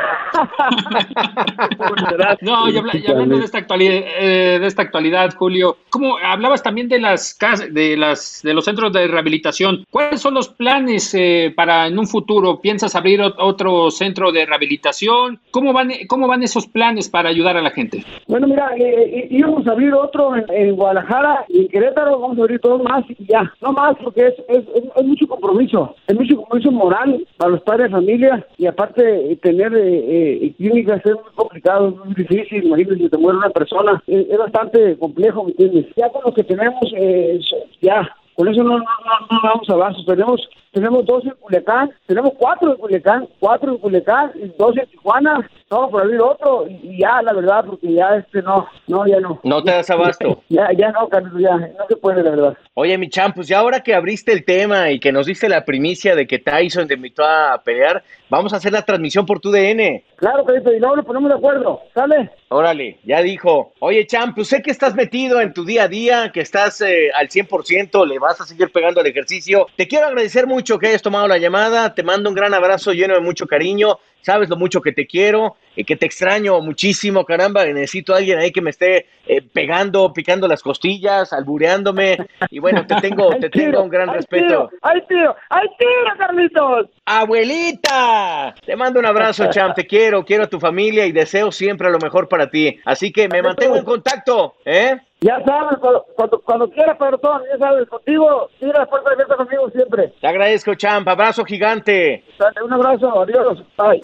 No, 2.42 2.70
y, 2.70 2.78
habla- 2.78 2.92
y 2.98 3.10
hablando 3.10 3.38
de 3.38 3.46
esta 3.46 3.58
actualidad, 3.60 3.94
eh, 4.20 4.58
de 4.60 4.68
esta 4.68 4.82
actualidad, 4.82 5.34
Julio, 5.38 5.78
¿cómo 5.90 6.18
hablabas 6.24 6.64
también 6.64 6.88
de 6.90 7.00
las 7.00 7.38
de 7.72 7.98
las 7.98 8.42
de 8.44 8.54
los 8.54 8.66
centros 8.66 8.92
de 8.94 9.08
rehabilitación? 9.08 9.86
¿Cuáles 9.90 10.22
son 10.22 10.34
los 10.34 10.50
planes 10.50 11.14
eh, 11.14 11.54
para 11.56 11.88
en 11.88 11.98
un 12.00 12.08
futuro? 12.08 12.60
¿Piensas 12.60 12.96
abrir 12.96 13.20
ot- 13.22 13.36
otro 13.38 13.92
centro 13.92 14.32
de 14.32 14.46
rehabilitación? 14.46 15.40
¿Cómo 15.52 15.74
van 15.74 15.92
cómo 16.08 16.28
van 16.28 16.44
esos 16.44 16.68
planes 16.68 17.10
para 17.10 17.30
ayudar 17.30 17.58
a 17.58 17.62
la 17.62 17.70
gente? 17.72 18.04
Bueno, 18.28 18.48
mira, 18.48 18.72
eh, 18.78 18.84
eh, 18.84 19.28
íbamos 19.30 19.66
a 19.68 19.72
abrir 19.72 19.94
otro 19.94 20.36
en, 20.36 20.46
en 20.50 20.76
Guadalajara 20.76 21.46
y 21.50 21.62
en 21.62 21.68
Querétaro, 21.68 22.20
vamos 22.20 22.38
a 22.38 22.42
abrir 22.42 22.60
todos 22.60 22.82
más 22.84 23.04
y 23.10 23.26
ya. 23.26 23.52
No 23.62 23.72
más, 23.74 23.96
porque 24.04 24.28
es, 24.28 24.34
es, 24.50 24.64
es- 24.76 24.84
es 24.96 25.06
mucho 25.06 25.28
compromiso, 25.28 25.96
es 26.08 26.16
mucho 26.16 26.36
compromiso 26.38 26.72
moral 26.72 27.26
para 27.38 27.52
los 27.52 27.62
padres 27.62 27.88
de 27.88 27.98
familia 27.98 28.48
y 28.58 28.66
aparte 28.66 29.32
eh, 29.32 29.36
tener 29.38 29.74
eh, 29.76 30.46
eh, 30.46 30.54
clínicas 30.58 31.06
es 31.06 31.14
muy 31.14 31.32
complicado, 31.36 31.90
es 31.90 32.06
muy 32.06 32.16
difícil, 32.16 32.66
imagínate 32.66 32.98
si 32.98 33.10
te 33.10 33.18
muere 33.18 33.38
una 33.38 33.50
persona, 33.50 34.02
es, 34.08 34.28
es 34.30 34.38
bastante 34.38 34.98
complejo, 34.98 35.44
¿me 35.44 35.52
entiendes? 35.52 35.88
Ya 35.96 36.10
con 36.10 36.24
lo 36.26 36.34
que 36.34 36.44
tenemos, 36.44 36.84
eh, 36.96 37.40
ya, 37.82 38.10
con 38.36 38.48
eso 38.48 38.64
no, 38.64 38.78
no, 38.78 38.80
no, 38.80 39.28
no 39.30 39.40
vamos 39.44 39.70
a 39.70 39.76
vasos. 39.76 40.06
Tenemos, 40.06 40.42
tenemos 40.72 41.06
dos 41.06 41.24
en 41.26 41.34
Culiacán, 41.40 41.92
tenemos 42.08 42.34
cuatro 42.38 42.72
en 42.72 42.78
Culiacán, 42.78 43.28
cuatro 43.40 43.74
en 43.74 43.78
Culiacán, 43.78 44.32
y 44.36 44.52
dos 44.58 44.76
en 44.78 44.88
Tijuana, 44.88 45.48
no, 45.70 45.90
por 45.90 46.02
abrir 46.02 46.20
otro, 46.22 46.66
y, 46.68 46.80
y 46.84 47.00
ya, 47.00 47.22
la 47.22 47.34
verdad, 47.34 47.66
porque 47.66 47.94
ya 47.94 48.16
este 48.16 48.42
no, 48.42 48.66
no, 48.88 49.06
ya 49.06 49.20
no. 49.20 49.40
No 49.44 49.64
te 49.64 49.72
das 49.72 49.90
abasto. 49.90 50.42
Ya, 50.50 50.72
ya 50.74 50.92
no, 50.92 51.08
Carlos, 51.10 51.34
ya, 51.40 51.58
no 51.58 51.86
se 51.88 51.96
puede, 51.96 52.24
la 52.24 52.32
verdad. 52.32 52.58
Oye, 52.76 52.98
mi 52.98 53.08
champ, 53.08 53.36
pues 53.36 53.48
ya 53.48 53.60
ahora 53.60 53.82
que 53.82 53.94
abriste 53.94 54.32
el 54.32 54.44
tema 54.44 54.90
y 54.90 55.00
que 55.00 55.12
nos 55.12 55.28
diste 55.28 55.48
la 55.48 55.64
primicia 55.64 56.16
de 56.16 56.26
que 56.26 56.40
Tyson 56.40 56.88
te 56.88 56.96
invitó 56.96 57.24
a 57.24 57.62
pelear, 57.64 58.04
vamos 58.32 58.52
a 58.52 58.56
hacer 58.56 58.72
la 58.72 58.82
transmisión 58.82 59.28
por 59.28 59.40
tu 59.40 59.52
DN. 59.52 60.04
Claro, 60.16 60.44
Carlos, 60.44 60.74
y 60.76 60.80
luego 60.80 60.96
nos 60.96 61.06
ponemos 61.06 61.30
de 61.30 61.36
acuerdo, 61.36 61.82
¿sale? 61.94 62.32
Órale, 62.50 62.98
ya 63.04 63.22
dijo. 63.22 63.74
Oye, 63.78 64.08
champ, 64.08 64.34
pues 64.34 64.48
sé 64.48 64.64
que 64.64 64.72
estás 64.72 64.96
metido 64.96 65.40
en 65.40 65.54
tu 65.54 65.66
día 65.66 65.84
a 65.84 65.88
día, 65.88 66.32
que 66.34 66.42
estás 66.42 66.82
eh, 66.82 67.12
al 67.14 67.30
100%, 67.30 68.08
le 68.08 68.18
vas 68.18 68.42
a 68.42 68.46
seguir 68.46 68.72
pegando 68.72 69.02
al 69.02 69.06
ejercicio. 69.06 69.68
Te 69.76 69.88
quiero 69.88 70.08
agradecer 70.08 70.48
mucho 70.48 70.80
que 70.80 70.88
hayas 70.88 71.04
tomado 71.04 71.28
la 71.28 71.38
llamada, 71.38 71.94
te 71.94 72.02
mando 72.02 72.28
un 72.28 72.36
gran 72.36 72.56
abrazo 72.56 72.92
lleno 72.92 73.14
de 73.14 73.22
mucho 73.22 73.46
cariño. 73.46 74.00
Sabes 74.24 74.50
lo 74.50 74.58
mucho 74.58 74.82
que 74.82 74.92
te 74.92 75.06
quiero, 75.06 75.56
y 75.76 75.84
que 75.84 75.96
te 75.96 76.06
extraño 76.06 76.60
muchísimo, 76.62 77.26
caramba. 77.26 77.66
Necesito 77.66 78.14
a 78.14 78.18
alguien 78.18 78.40
ahí 78.40 78.52
que 78.52 78.62
me 78.62 78.70
esté 78.70 79.08
eh, 79.26 79.42
pegando, 79.42 80.14
picando 80.14 80.48
las 80.48 80.62
costillas, 80.62 81.34
albureándome. 81.34 82.18
Y 82.50 82.60
bueno, 82.60 82.86
te 82.86 82.96
tengo, 82.96 83.36
te 83.40 83.50
tengo 83.50 83.82
un 83.82 83.90
gran 83.90 84.10
¡Ay, 84.10 84.18
respeto. 84.18 84.70
¡Ay, 84.82 85.02
tío! 85.08 85.36
¡Ay, 85.50 85.68
tiro, 85.78 86.18
Carlitos! 86.18 86.90
Abuelita, 87.06 88.56
te 88.66 88.76
mando 88.76 89.00
un 89.00 89.06
abrazo, 89.06 89.50
champ. 89.50 89.76
Te 89.76 89.86
quiero, 89.86 90.24
quiero 90.24 90.44
a 90.44 90.48
tu 90.48 90.60
familia 90.60 91.06
y 91.06 91.12
deseo 91.12 91.52
siempre 91.52 91.92
lo 91.92 92.00
mejor 92.00 92.28
para 92.28 92.50
ti. 92.50 92.80
Así 92.86 93.12
que 93.12 93.28
me 93.28 93.42
mantengo 93.42 93.76
en 93.76 93.84
contacto, 93.84 94.56
¿eh? 94.66 94.98
Ya 95.24 95.42
sabes, 95.46 95.78
cuando, 95.80 96.06
cuando, 96.18 96.42
cuando 96.42 96.70
quieras, 96.70 96.98
Pedrotón, 96.98 97.44
ya 97.50 97.58
sabes, 97.58 97.88
contigo, 97.88 98.50
tira 98.60 98.80
la 98.80 98.86
puerta 98.86 99.12
abierta 99.12 99.38
conmigo 99.38 99.70
siempre. 99.70 100.14
Te 100.20 100.28
agradezco, 100.28 100.76
champ. 100.76 101.08
Abrazo 101.08 101.46
gigante. 101.46 102.26
Dale, 102.38 102.62
un 102.62 102.74
abrazo, 102.74 103.22
adiós, 103.22 103.64
bye. 103.78 104.02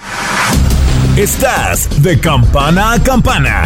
Estás 1.22 2.02
de 2.02 2.18
campana 2.22 2.94
a 2.94 3.04
campana. 3.04 3.64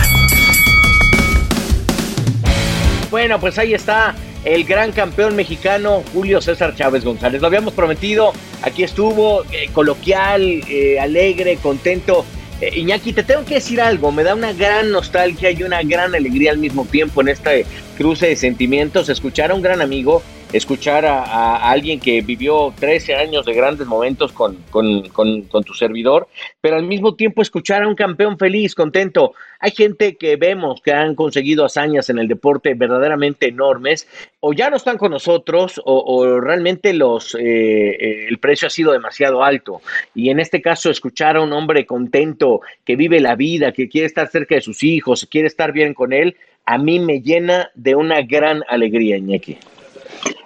Bueno, 3.12 3.40
pues 3.40 3.60
ahí 3.60 3.76
está 3.76 4.16
el 4.46 4.64
gran 4.64 4.92
campeón 4.92 5.36
mexicano 5.36 6.02
Julio 6.12 6.42
César 6.42 6.74
Chávez 6.74 7.06
González. 7.06 7.40
Lo 7.40 7.48
habíamos 7.48 7.74
prometido, 7.74 8.34
aquí 8.64 8.82
estuvo, 8.82 9.44
eh, 9.52 9.70
coloquial, 9.72 10.42
eh, 10.42 11.00
alegre, 11.00 11.58
contento. 11.62 12.26
Eh, 12.62 12.80
Iñaki, 12.80 13.14
te 13.14 13.24
tengo 13.24 13.44
que 13.46 13.56
decir 13.56 13.82
algo, 13.82 14.12
me 14.12 14.24
da 14.24 14.36
una 14.36 14.54
gran 14.54 14.92
nostalgia 14.92 15.52
y 15.52 15.64
una 15.64 15.82
gran 15.84 16.16
alegría 16.16 16.52
al 16.52 16.58
mismo 16.58 16.86
tiempo 16.86 17.22
en 17.22 17.30
este 17.30 17.66
cruce 17.98 18.28
de 18.28 18.36
sentimientos, 18.36 19.10
escuchar 19.10 19.52
a 19.52 19.56
un 19.56 19.62
gran 19.62 19.82
amigo, 19.82 20.24
escuchar 20.54 21.06
a, 21.06 21.70
alguien 21.70 22.00
que 22.00 22.22
vivió 22.22 22.74
13 22.80 23.16
años 23.16 23.46
de 23.46 23.54
grandes 23.54 23.88
momentos 23.88 24.32
con 24.32 25.64
tu 25.66 25.74
servidor, 25.74 26.28
pero 26.62 26.78
al 26.78 26.84
mismo 26.84 27.16
tiempo 27.16 27.42
escuchar 27.42 27.84
a 27.84 27.88
un 27.88 27.96
campeón 27.96 28.38
feliz, 28.38 28.76
contento. 28.76 29.34
Hay 29.60 29.72
gente 29.72 30.16
que 30.18 30.36
vemos 30.36 30.82
que 30.82 30.92
han 30.92 31.16
conseguido 31.16 31.66
hazañas 31.66 32.10
en 32.10 32.20
el 32.20 32.28
deporte 32.28 32.74
verdaderamente 32.74 33.48
enormes, 33.48 34.08
o 34.40 34.54
ya 34.54 34.70
no 34.70 34.78
están 34.78 34.98
con 34.98 35.12
nosotros, 35.12 35.82
o, 35.86 36.04
o 36.06 36.40
realmente 36.40 36.94
los, 36.94 37.36
eh, 37.36 37.42
eh, 37.42 38.28
el 38.28 38.38
precio 38.40 38.68
ha 38.68 38.72
sido 38.72 38.92
demasiado 38.92 39.44
alto. 39.44 39.82
Y 40.14 40.30
en 40.30 40.40
este 40.40 40.62
caso, 40.62 40.90
escuchar 40.90 41.38
a 41.38 41.42
un 41.42 41.54
hombre 41.54 41.86
contento, 41.86 42.62
que 42.84 42.96
vive 42.96 43.20
la 43.20 43.36
vida, 43.36 43.72
que 43.72 43.90
quiere 43.90 44.08
estar 44.08 44.30
cerca 44.30 44.56
de 44.56 44.62
sus 44.62 44.84
hijos, 44.84 45.28
quiere 45.30 45.48
estar 45.48 45.72
bien 45.72 45.94
con 45.94 46.14
él, 46.14 46.36
a 46.66 46.78
mí 46.78 47.00
me 47.00 47.22
llena 47.22 47.72
de 47.76 47.96
una 47.96 48.22
gran 48.22 48.64
alegría, 48.68 49.18
Iñaki. 49.18 49.58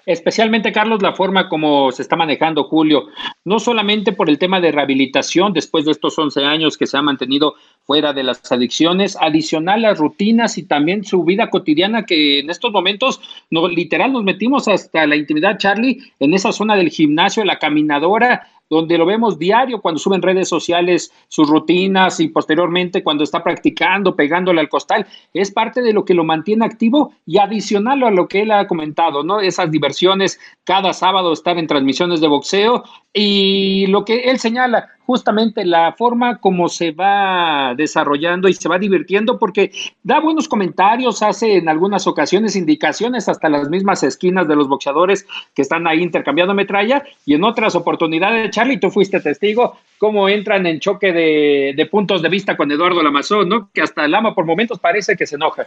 Especialmente, 0.08 0.72
Carlos, 0.72 1.02
la 1.02 1.12
forma 1.12 1.50
como 1.50 1.91
se 1.91 2.02
está 2.02 2.15
manejando 2.15 2.63
Julio, 2.63 3.08
no 3.43 3.60
solamente 3.60 4.13
por 4.13 4.30
el 4.30 4.39
tema 4.39 4.62
de 4.62 4.72
rehabilitación 4.72 5.52
después 5.52 5.84
de 5.84 5.91
estos 5.91 6.17
11 6.17 6.46
años 6.46 6.78
que 6.78 6.88
se 6.88 6.96
ha 6.96 7.02
mantenido 7.02 7.56
fuera 7.84 8.13
de 8.13 8.24
las 8.24 8.50
adicciones, 8.50 9.17
adicional 9.20 9.82
las 9.82 10.00
rutinas 10.00 10.58
y 10.58 10.63
también 10.63 11.04
su 11.04 11.26
vida 11.26 11.50
cotidiana 11.50 12.06
que 12.06 12.39
en 12.39 12.50
estos 12.50 12.72
momentos, 12.72 13.20
no, 13.52 13.67
literal, 13.67 14.13
nos 14.13 14.24
metimos 14.24 14.70
hasta 14.70 15.06
la 15.06 15.17
intimidad, 15.17 15.58
Charlie, 15.58 16.00
en 16.22 16.34
esa 16.34 16.54
zona 16.54 16.78
del 16.78 16.89
gimnasio, 16.89 17.43
la 17.43 17.60
caminadora, 17.60 18.48
donde 18.69 18.97
lo 18.97 19.06
vemos 19.06 19.39
diario 19.39 19.82
cuando 19.82 19.99
sube 19.99 20.15
en 20.15 20.21
redes 20.21 20.49
sociales 20.49 21.12
sus 21.27 21.49
rutinas 21.49 22.19
y 22.19 22.30
posteriormente 22.30 23.03
cuando 23.03 23.23
está 23.23 23.43
practicando, 23.43 24.15
pegándole 24.15 24.62
al 24.62 24.69
costal. 24.69 25.06
Es 25.34 25.51
parte 25.51 25.82
de 25.82 25.93
lo 25.93 26.06
que 26.06 26.13
lo 26.13 26.23
mantiene 26.23 26.65
activo 26.65 27.13
y 27.25 27.38
adicional 27.38 28.03
a 28.03 28.12
lo 28.12 28.27
que 28.27 28.41
él 28.41 28.51
ha 28.51 28.67
comentado, 28.67 29.23
¿no? 29.23 29.39
Esas 29.39 29.71
diversiones, 29.71 30.39
cada 30.63 30.93
sábado 30.93 31.34
estar 31.34 31.58
en 31.58 31.67
transmisiones 31.67 32.21
de 32.21 32.27
boxeo 32.27 32.84
y 33.13 33.88
lo 33.88 34.06
que 34.06 34.30
él 34.30 34.39
señala, 34.39 34.89
justamente 35.08 35.63
la 35.63 35.93
forma 35.93 36.38
como 36.38 36.67
se 36.67 36.91
va 36.91 37.74
desarrollando 37.78 38.50
y 38.50 38.54
se 38.54 38.67
va 38.67 38.78
divirtiendo, 38.78 39.39
porque 39.39 39.72
da 40.04 40.20
buenos 40.20 40.50
comentarios, 40.50 41.24
hace 41.24 41.56
en 41.56 41.70
algunas 41.70 42.08
ocasiones 42.08 42.58
indicaciones 42.58 43.30
hasta 43.30 43.48
las 43.48 43.70
mismas 43.70 44.04
esquinas 44.04 44.50
de 44.50 44.58
los 44.58 44.67
boxeadores 44.67 45.26
que 45.56 45.62
están 45.62 45.88
ahí 45.88 46.04
intercambiando 46.04 46.54
metralla, 46.54 47.06
y 47.26 47.36
en 47.36 47.46
otras 47.46 47.74
oportunidades, 47.76 48.52
Charlie, 48.52 48.82
tú 48.82 48.91
fuiste 48.91 49.22
testigo, 49.22 49.78
cómo 49.98 50.28
entran 50.28 50.67
en 50.67 50.82
choque 50.82 51.13
de, 51.13 51.74
de 51.76 51.86
puntos 51.86 52.22
de 52.22 52.28
vista 52.28 52.58
con 52.58 52.70
Eduardo 52.70 53.02
Lamazón, 53.02 53.48
¿no? 53.48 53.70
Que 53.74 53.82
hasta 53.82 54.04
el 54.04 54.13
ama 54.13 54.36
por 54.36 54.46
momentos 54.46 54.78
parece 54.78 55.15
que 55.15 55.26
se 55.26 55.36
enoja. 55.36 55.65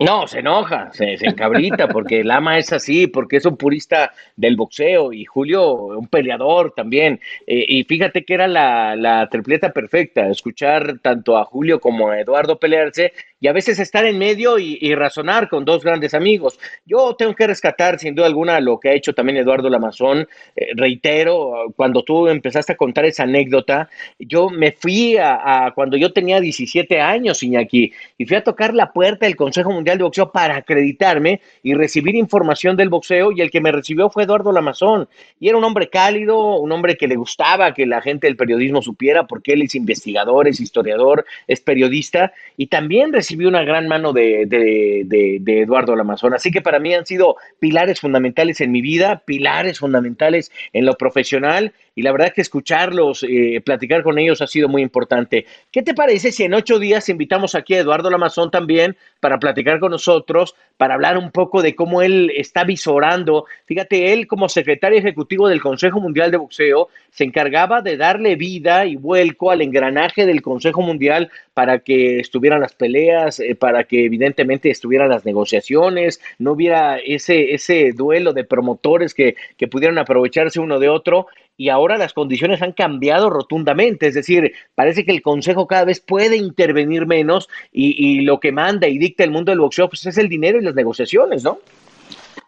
No, 0.00 0.28
se 0.28 0.38
enoja, 0.38 0.92
se, 0.92 1.14
encabrita, 1.26 1.88
porque 1.88 2.20
el 2.20 2.30
ama 2.30 2.56
es 2.56 2.72
así, 2.72 3.08
porque 3.08 3.38
es 3.38 3.46
un 3.46 3.56
purista 3.56 4.12
del 4.36 4.54
boxeo 4.54 5.12
y 5.12 5.24
Julio 5.24 5.72
un 5.72 6.06
peleador 6.06 6.72
también. 6.72 7.20
Eh, 7.48 7.64
y 7.66 7.82
fíjate 7.82 8.24
que 8.24 8.34
era 8.34 8.46
la, 8.46 8.94
la, 8.94 9.28
tripleta 9.28 9.72
perfecta, 9.72 10.28
escuchar 10.28 11.00
tanto 11.00 11.36
a 11.36 11.44
Julio 11.44 11.80
como 11.80 12.10
a 12.10 12.20
Eduardo 12.20 12.60
pelearse 12.60 13.12
y 13.40 13.46
a 13.46 13.52
veces 13.52 13.78
estar 13.78 14.04
en 14.04 14.18
medio 14.18 14.58
y, 14.58 14.94
razonar 14.94 15.48
con 15.48 15.64
dos 15.64 15.84
grandes 15.84 16.14
amigos. 16.14 16.58
Yo 16.84 17.14
tengo 17.14 17.34
que 17.34 17.46
rescatar 17.46 17.98
sin 17.98 18.14
duda 18.14 18.26
alguna 18.26 18.58
lo 18.60 18.80
que 18.80 18.88
ha 18.88 18.94
hecho 18.94 19.12
también 19.12 19.38
Eduardo 19.38 19.70
Lamazón. 19.70 20.26
Eh, 20.56 20.68
reitero, 20.74 21.72
cuando 21.76 22.02
tú 22.02 22.26
empezaste 22.26 22.72
a 22.72 22.76
contar 22.76 23.04
esa 23.04 23.22
anécdota, 23.22 23.88
yo 24.18 24.50
me 24.50 24.72
fui 24.72 25.16
a, 25.16 25.72
cuando 25.74 25.96
yo 25.96 26.12
tenía 26.12 26.40
17 26.40 27.00
años, 27.00 27.42
Iñaki, 27.42 27.92
y 28.16 28.26
fui 28.26 28.36
a 28.36 28.42
tocar 28.42 28.74
la 28.74 28.92
puerta 28.92 29.26
del 29.26 29.36
Consejo 29.36 29.70
Mundial 29.70 29.98
de 29.98 30.04
Boxeo 30.04 30.32
para 30.32 30.56
acreditarme 30.56 31.40
y 31.62 31.74
recibir 31.74 32.16
información 32.16 32.76
del 32.76 32.88
boxeo 32.88 33.30
y 33.30 33.40
el 33.40 33.50
que 33.50 33.60
me 33.60 33.70
recibió 33.70 34.10
fue 34.10 34.24
Eduardo 34.24 34.50
Lamazón. 34.50 35.08
Y 35.38 35.48
era 35.48 35.58
un 35.58 35.64
hombre 35.64 35.88
cálido, 35.88 36.56
un 36.56 36.72
hombre 36.72 36.96
que 36.96 37.06
le 37.06 37.14
gustaba 37.14 37.72
que 37.72 37.86
la 37.86 38.00
gente 38.00 38.26
del 38.26 38.36
periodismo 38.36 38.82
supiera 38.82 39.26
porque 39.26 39.52
él 39.52 39.62
es 39.62 39.74
investigador, 39.74 40.48
es 40.48 40.60
historiador, 40.60 41.24
es 41.46 41.60
periodista 41.60 42.32
y 42.56 42.66
también 42.66 43.12
recibió 43.12 43.27
recibió 43.28 43.50
una 43.50 43.62
gran 43.62 43.86
mano 43.88 44.14
de, 44.14 44.46
de, 44.46 45.60
Eduardo 45.60 45.94
Lamazón. 45.94 46.32
Así 46.32 46.50
que 46.50 46.62
para 46.62 46.78
mí 46.78 46.94
han 46.94 47.04
sido 47.04 47.36
pilares 47.58 48.00
fundamentales 48.00 48.62
en 48.62 48.72
mi 48.72 48.80
vida, 48.80 49.22
pilares 49.26 49.80
fundamentales 49.80 50.50
en 50.72 50.86
lo 50.86 50.94
profesional 50.94 51.74
y 51.98 52.02
la 52.02 52.12
verdad 52.12 52.32
que 52.32 52.42
escucharlos, 52.42 53.24
eh, 53.28 53.60
platicar 53.64 54.04
con 54.04 54.20
ellos 54.20 54.40
ha 54.40 54.46
sido 54.46 54.68
muy 54.68 54.82
importante. 54.82 55.46
¿Qué 55.72 55.82
te 55.82 55.94
parece 55.94 56.30
si 56.30 56.44
en 56.44 56.54
ocho 56.54 56.78
días 56.78 57.08
invitamos 57.08 57.56
aquí 57.56 57.74
a 57.74 57.80
Eduardo 57.80 58.08
Lamazón 58.08 58.52
también 58.52 58.96
para 59.18 59.40
platicar 59.40 59.80
con 59.80 59.90
nosotros, 59.90 60.54
para 60.76 60.94
hablar 60.94 61.18
un 61.18 61.32
poco 61.32 61.60
de 61.60 61.74
cómo 61.74 62.00
él 62.00 62.30
está 62.36 62.62
visorando? 62.62 63.46
Fíjate, 63.64 64.12
él 64.12 64.28
como 64.28 64.48
secretario 64.48 64.96
ejecutivo 64.96 65.48
del 65.48 65.60
Consejo 65.60 65.98
Mundial 65.98 66.30
de 66.30 66.36
Boxeo 66.36 66.88
se 67.10 67.24
encargaba 67.24 67.82
de 67.82 67.96
darle 67.96 68.36
vida 68.36 68.86
y 68.86 68.94
vuelco 68.94 69.50
al 69.50 69.60
engranaje 69.60 70.24
del 70.24 70.40
Consejo 70.40 70.82
Mundial 70.82 71.32
para 71.52 71.80
que 71.80 72.20
estuvieran 72.20 72.60
las 72.60 72.74
peleas, 72.74 73.40
eh, 73.40 73.56
para 73.56 73.82
que 73.82 74.04
evidentemente 74.04 74.70
estuvieran 74.70 75.08
las 75.08 75.24
negociaciones, 75.24 76.20
no 76.38 76.52
hubiera 76.52 76.98
ese, 76.98 77.54
ese 77.54 77.90
duelo 77.92 78.32
de 78.32 78.44
promotores 78.44 79.14
que, 79.14 79.34
que 79.56 79.66
pudieran 79.66 79.98
aprovecharse 79.98 80.60
uno 80.60 80.78
de 80.78 80.88
otro 80.88 81.26
y 81.58 81.68
ahora 81.70 81.98
las 81.98 82.14
condiciones 82.14 82.62
han 82.62 82.72
cambiado 82.72 83.28
rotundamente, 83.28 84.06
es 84.06 84.14
decir, 84.14 84.52
parece 84.76 85.04
que 85.04 85.10
el 85.10 85.22
Consejo 85.22 85.66
cada 85.66 85.84
vez 85.84 86.00
puede 86.00 86.36
intervenir 86.36 87.04
menos 87.04 87.48
y, 87.72 88.20
lo 88.20 88.38
que 88.38 88.52
manda 88.52 88.86
y 88.86 88.96
dicta 88.96 89.24
el 89.24 89.32
mundo 89.32 89.50
del 89.50 89.60
boxeo 89.60 89.88
pues, 89.88 90.06
es 90.06 90.16
el 90.18 90.28
dinero 90.28 90.58
y 90.58 90.62
las 90.62 90.74
negociaciones, 90.74 91.42
¿no? 91.42 91.58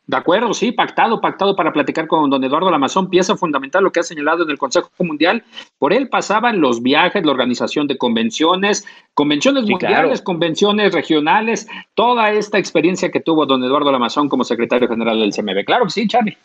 De 0.06 0.16
acuerdo, 0.16 0.52
sí, 0.54 0.72
pactado, 0.72 1.20
pactado 1.20 1.54
para 1.54 1.72
platicar 1.72 2.06
con 2.06 2.30
don 2.30 2.42
Eduardo 2.42 2.70
Lamazón, 2.70 3.10
pieza 3.10 3.36
fundamental 3.36 3.84
lo 3.84 3.92
que 3.92 4.00
ha 4.00 4.02
señalado 4.02 4.42
en 4.44 4.50
el 4.50 4.58
Consejo 4.58 4.90
Mundial. 4.98 5.44
Por 5.78 5.92
él 5.92 6.08
pasaban 6.08 6.60
los 6.60 6.82
viajes, 6.82 7.24
la 7.24 7.30
organización 7.30 7.86
de 7.86 7.96
convenciones, 7.96 8.84
convenciones 9.14 9.68
mundiales, 9.68 10.22
convenciones 10.22 10.92
regionales, 10.92 11.68
toda 11.94 12.32
esta 12.32 12.58
experiencia 12.58 13.10
que 13.10 13.20
tuvo 13.20 13.46
don 13.46 13.62
Eduardo 13.62 13.92
Lamazón 13.92 14.28
como 14.28 14.42
secretario 14.42 14.88
general 14.88 15.20
del 15.20 15.32
CMB. 15.32 15.64
Claro 15.64 15.84
que 15.84 15.90
sí, 15.90 16.08
Charlie. 16.08 16.36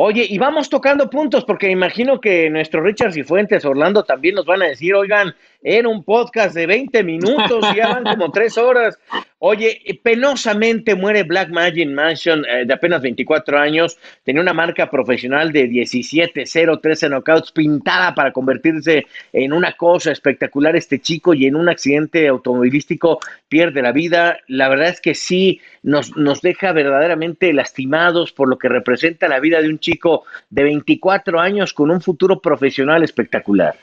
Oye, 0.00 0.24
y 0.30 0.38
vamos 0.38 0.70
tocando 0.70 1.10
puntos, 1.10 1.44
porque 1.44 1.68
imagino 1.68 2.20
que 2.20 2.48
nuestro 2.50 2.80
Richard 2.80 3.14
Cifuentes, 3.14 3.64
Orlando, 3.64 4.04
también 4.04 4.36
nos 4.36 4.46
van 4.46 4.62
a 4.62 4.66
decir, 4.66 4.94
oigan, 4.94 5.34
era 5.60 5.88
un 5.88 6.04
podcast 6.04 6.54
de 6.54 6.68
20 6.68 7.02
minutos, 7.02 7.66
ya 7.74 7.94
van 7.94 8.04
como 8.04 8.30
tres 8.30 8.56
horas. 8.56 8.96
Oye, 9.40 9.80
penosamente 10.02 10.96
muere 10.96 11.22
Black 11.22 11.50
Magic 11.50 11.88
Mansion 11.88 12.44
eh, 12.44 12.64
de 12.66 12.74
apenas 12.74 13.00
24 13.00 13.56
años. 13.56 13.96
Tenía 14.24 14.42
una 14.42 14.52
marca 14.52 14.90
profesional 14.90 15.52
de 15.52 15.68
17, 15.68 16.44
0, 16.44 16.80
13 16.82 17.08
knockouts 17.08 17.52
pintada 17.52 18.16
para 18.16 18.32
convertirse 18.32 19.06
en 19.32 19.52
una 19.52 19.74
cosa 19.74 20.10
espectacular 20.10 20.74
este 20.74 20.98
chico 20.98 21.34
y 21.34 21.46
en 21.46 21.54
un 21.54 21.68
accidente 21.68 22.26
automovilístico 22.26 23.20
pierde 23.48 23.80
la 23.80 23.92
vida. 23.92 24.38
La 24.48 24.68
verdad 24.68 24.88
es 24.88 25.00
que 25.00 25.14
sí 25.14 25.60
nos, 25.84 26.16
nos 26.16 26.40
deja 26.42 26.72
verdaderamente 26.72 27.52
lastimados 27.52 28.32
por 28.32 28.48
lo 28.48 28.58
que 28.58 28.68
representa 28.68 29.28
la 29.28 29.38
vida 29.38 29.62
de 29.62 29.68
un 29.68 29.78
chico 29.78 30.24
de 30.50 30.64
24 30.64 31.38
años 31.38 31.72
con 31.72 31.92
un 31.92 32.00
futuro 32.00 32.40
profesional 32.40 33.04
espectacular. 33.04 33.76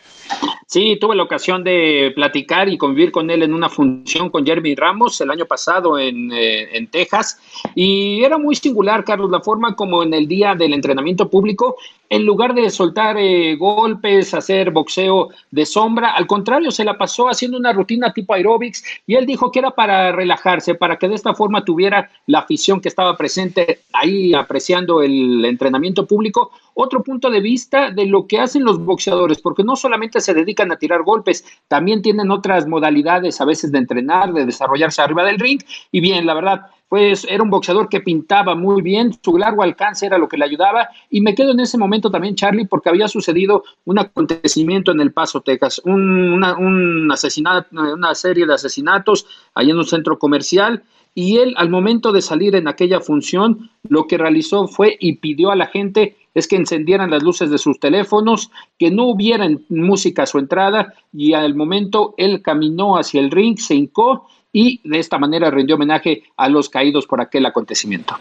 Sí, 0.68 0.98
tuve 1.00 1.16
la 1.16 1.24
ocasión 1.24 1.64
de 1.64 2.12
platicar 2.16 2.68
y 2.68 2.78
convivir 2.78 3.12
con 3.12 3.30
él 3.30 3.44
en 3.44 3.54
una 3.54 3.70
función 3.70 4.30
con 4.30 4.46
Jeremy 4.46 4.76
Ramos 4.76 5.22
el 5.22 5.30
año 5.30 5.45
pasado 5.46 5.98
en, 5.98 6.32
eh, 6.32 6.78
en, 6.78 6.88
Texas. 6.88 7.40
Y 7.74 8.24
era 8.24 8.38
muy 8.38 8.56
singular, 8.56 9.04
Carlos, 9.04 9.30
la 9.32 9.42
forma 9.42 9.76
como 9.76 10.04
en 10.04 10.14
el 10.14 10.28
día 10.28 10.56
del 10.56 10.74
entrenamiento 10.74 11.30
público, 11.30 11.78
en 12.10 12.26
lugar 12.26 12.54
de 12.54 12.70
soltar 12.70 13.18
eh, 13.18 13.56
golpes, 13.56 14.34
hacer 14.34 14.72
boxeo 14.72 15.30
de 15.52 15.66
sombra, 15.66 16.12
al 16.12 16.28
contrario, 16.28 16.72
se 16.72 16.84
la 16.84 16.98
pasó 16.98 17.28
haciendo 17.28 17.58
una 17.58 17.74
rutina 17.74 18.14
tipo 18.14 18.34
aerobics 18.34 18.84
y 19.08 19.16
él 19.16 19.26
dijo 19.26 19.52
que 19.52 19.60
era 19.60 19.72
para 19.72 20.12
relajarse, 20.12 20.76
para 20.76 20.98
que 20.98 21.08
de 21.08 21.16
esta 21.16 21.34
forma 21.34 21.66
tuviera 21.66 22.10
la 22.28 22.40
afición 22.40 22.80
que 22.80 22.90
estaba 22.90 23.18
presente 23.18 23.82
ahí 23.94 24.34
apreciando 24.34 25.02
el 25.02 25.44
entrenamiento 25.46 26.06
público, 26.06 26.52
otro 26.76 27.02
punto 27.02 27.32
de 27.32 27.40
vista 27.40 27.90
de 27.90 28.06
lo 28.06 28.28
que 28.28 28.40
hacen 28.40 28.64
los 28.64 28.78
boxeadores, 28.84 29.42
porque 29.42 29.64
no 29.64 29.76
solamente 29.76 30.22
se 30.22 30.34
dedican 30.34 30.72
a 30.72 30.78
tirar 30.78 31.04
golpes, 31.04 31.44
también 31.68 32.02
tienen 32.02 32.30
otras 32.30 32.68
modalidades 32.68 33.42
a 33.42 33.46
veces 33.46 33.72
de 33.72 33.80
entrenar, 33.80 34.34
de 34.34 34.46
desarrollarse 34.46 35.02
arriba 35.02 35.26
del 35.26 35.40
ring. 35.40 35.62
Y 35.92 36.02
bien, 36.02 36.26
la 36.26 36.34
verdad, 36.34 36.68
pues 36.90 37.26
era 37.30 37.42
un 37.42 37.50
boxeador 37.50 37.90
que 37.90 38.02
pintaba 38.02 38.56
muy 38.56 38.82
bien, 38.82 39.18
su 39.24 39.38
largo 39.38 39.64
alcance 39.64 40.06
era 40.06 40.18
lo 40.18 40.28
que 40.28 40.38
le 40.38 40.46
ayudaba. 40.46 40.90
Y 41.10 41.22
me 41.22 41.34
quedo 41.34 41.52
en 41.52 41.62
ese 41.62 41.78
momento 41.78 42.12
también, 42.12 42.36
Charlie, 42.36 42.68
porque 42.68 42.90
había 42.90 43.08
sucedido 43.08 43.64
un 43.86 43.98
acontecimiento 43.98 44.92
en 44.92 45.00
El 45.00 45.14
Paso, 45.14 45.42
Texas, 45.42 45.82
un, 45.86 47.10
asesinato, 47.12 47.70
una 47.72 48.14
serie 48.14 48.46
de 48.46 48.54
asesinatos 48.54 49.26
ahí 49.54 49.72
en 49.72 49.78
un 49.78 49.86
centro 49.86 50.20
comercial 50.20 50.84
y 51.16 51.38
él 51.38 51.56
al 51.58 51.70
momento 51.70 52.12
de 52.12 52.22
salir 52.22 52.56
en 52.56 52.68
aquella 52.68 53.00
función 53.00 53.72
lo 53.88 54.06
que 54.06 54.18
realizó 54.18 54.68
fue 54.68 54.98
y 55.00 55.14
pidió 55.14 55.50
a 55.50 55.56
la 55.56 55.68
gente 55.68 56.18
es 56.34 56.48
que 56.48 56.58
encendieran 56.58 57.10
las 57.10 57.24
luces 57.24 57.50
de 57.50 57.58
sus 57.58 57.80
teléfonos, 57.80 58.52
que 58.78 58.92
no 58.92 59.06
hubiera 59.06 59.50
música 59.70 60.24
a 60.24 60.26
su 60.26 60.38
entrada 60.38 60.94
y 61.14 61.34
al 61.34 61.56
momento 61.56 62.14
él 62.18 62.42
caminó 62.42 62.98
hacia 62.98 63.22
el 63.22 63.32
ring, 63.32 63.58
se 63.58 63.76
hincó 63.76 64.28
y 64.52 64.82
de 64.84 65.00
esta 65.00 65.18
manera 65.18 65.50
rindió 65.50 65.76
homenaje 65.76 66.24
a 66.36 66.50
los 66.50 66.70
caídos 66.70 67.08
por 67.08 67.22
aquel 67.22 67.46
acontecimiento. 67.46 68.16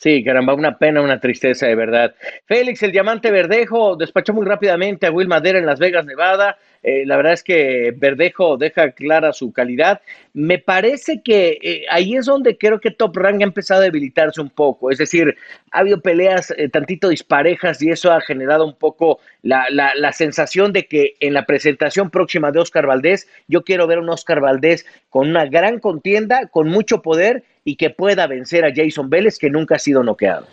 Sí, 0.00 0.24
caramba, 0.24 0.54
una 0.54 0.78
pena, 0.78 1.02
una 1.02 1.20
tristeza 1.20 1.66
de 1.66 1.74
verdad. 1.74 2.14
Félix, 2.46 2.82
el 2.82 2.90
diamante 2.90 3.30
verdejo, 3.30 3.96
despachó 3.96 4.32
muy 4.32 4.46
rápidamente 4.46 5.06
a 5.06 5.10
Will 5.10 5.28
Madera 5.28 5.58
en 5.58 5.66
Las 5.66 5.78
Vegas, 5.78 6.06
Nevada. 6.06 6.56
Eh, 6.82 7.04
la 7.04 7.18
verdad 7.18 7.34
es 7.34 7.44
que 7.44 7.92
Verdejo 7.94 8.56
deja 8.56 8.92
clara 8.92 9.34
su 9.34 9.52
calidad. 9.52 10.00
Me 10.32 10.58
parece 10.58 11.20
que 11.22 11.58
eh, 11.60 11.84
ahí 11.90 12.16
es 12.16 12.24
donde 12.24 12.56
creo 12.56 12.80
que 12.80 12.92
Top 12.92 13.14
Rank 13.14 13.42
ha 13.42 13.44
empezado 13.44 13.82
a 13.82 13.84
debilitarse 13.84 14.40
un 14.40 14.48
poco. 14.48 14.90
Es 14.90 14.96
decir, 14.96 15.36
ha 15.70 15.80
habido 15.80 16.00
peleas 16.00 16.50
eh, 16.56 16.70
tantito 16.70 17.10
disparejas 17.10 17.82
y 17.82 17.90
eso 17.90 18.10
ha 18.10 18.22
generado 18.22 18.64
un 18.64 18.76
poco 18.76 19.18
la, 19.42 19.66
la, 19.68 19.94
la, 19.94 20.12
sensación 20.14 20.72
de 20.72 20.86
que 20.86 21.16
en 21.20 21.34
la 21.34 21.44
presentación 21.44 22.08
próxima 22.08 22.50
de 22.50 22.60
Oscar 22.60 22.86
Valdés, 22.86 23.28
yo 23.48 23.64
quiero 23.64 23.86
ver 23.86 23.98
un 23.98 24.08
Oscar 24.08 24.40
Valdés 24.40 24.86
con 25.10 25.28
una 25.28 25.44
gran 25.44 25.78
contienda, 25.78 26.46
con 26.46 26.68
mucho 26.68 27.02
poder 27.02 27.44
y 27.64 27.76
que 27.76 27.90
pueda 27.90 28.26
vencer 28.26 28.64
a 28.64 28.72
Jason 28.74 29.10
Vélez, 29.10 29.38
que 29.38 29.50
nunca 29.50 29.76
ha 29.76 29.78
sido 29.78 30.02
noqueado. 30.02 30.46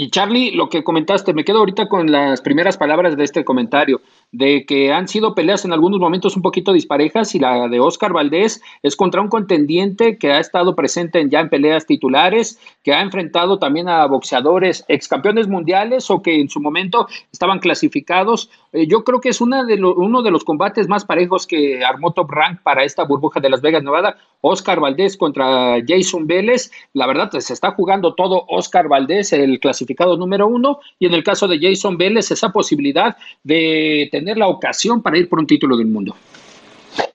Y 0.00 0.10
Charlie, 0.10 0.52
lo 0.52 0.68
que 0.68 0.84
comentaste, 0.84 1.34
me 1.34 1.44
quedo 1.44 1.58
ahorita 1.58 1.88
con 1.88 2.12
las 2.12 2.40
primeras 2.40 2.76
palabras 2.76 3.16
de 3.16 3.24
este 3.24 3.44
comentario, 3.44 4.00
de 4.30 4.64
que 4.64 4.92
han 4.92 5.08
sido 5.08 5.34
peleas 5.34 5.64
en 5.64 5.72
algunos 5.72 5.98
momentos 5.98 6.36
un 6.36 6.42
poquito 6.42 6.72
disparejas 6.72 7.34
y 7.34 7.40
la 7.40 7.66
de 7.66 7.80
Oscar 7.80 8.12
Valdés 8.12 8.62
es 8.84 8.94
contra 8.94 9.20
un 9.20 9.26
contendiente 9.26 10.16
que 10.16 10.30
ha 10.30 10.38
estado 10.38 10.76
presente 10.76 11.28
ya 11.28 11.40
en 11.40 11.48
peleas 11.48 11.84
titulares, 11.84 12.60
que 12.84 12.92
ha 12.92 13.02
enfrentado 13.02 13.58
también 13.58 13.88
a 13.88 14.06
boxeadores 14.06 14.84
ex 14.86 15.08
campeones 15.08 15.48
mundiales 15.48 16.08
o 16.12 16.22
que 16.22 16.40
en 16.40 16.48
su 16.48 16.60
momento 16.60 17.08
estaban 17.32 17.58
clasificados. 17.58 18.50
Eh, 18.72 18.86
yo 18.86 19.02
creo 19.02 19.20
que 19.20 19.30
es 19.30 19.40
una 19.40 19.64
de 19.64 19.82
uno 19.82 20.22
de 20.22 20.30
los 20.30 20.44
combates 20.44 20.86
más 20.86 21.04
parejos 21.04 21.44
que 21.44 21.84
armó 21.84 22.12
Top 22.12 22.30
Rank 22.30 22.60
para 22.62 22.84
esta 22.84 23.02
burbuja 23.02 23.40
de 23.40 23.50
Las 23.50 23.62
Vegas, 23.62 23.82
Nevada. 23.82 24.16
Oscar 24.40 24.78
Valdés 24.78 25.16
contra 25.16 25.78
Jason 25.84 26.28
Vélez. 26.28 26.70
La 26.92 27.08
verdad, 27.08 27.32
se 27.32 27.52
está 27.52 27.72
jugando 27.72 28.14
todo 28.14 28.44
Oscar 28.46 28.86
Valdés, 28.86 29.32
el 29.32 29.58
clasificado 29.58 29.87
número 30.16 30.46
uno, 30.46 30.80
y 30.98 31.06
en 31.06 31.14
el 31.14 31.22
caso 31.22 31.46
de 31.46 31.58
Jason 31.60 31.96
Vélez, 31.96 32.30
esa 32.30 32.50
posibilidad 32.50 33.16
de 33.42 34.08
tener 34.10 34.36
la 34.36 34.48
ocasión 34.48 35.02
para 35.02 35.18
ir 35.18 35.28
por 35.28 35.38
un 35.38 35.46
título 35.46 35.76
del 35.76 35.86
mundo. 35.86 36.14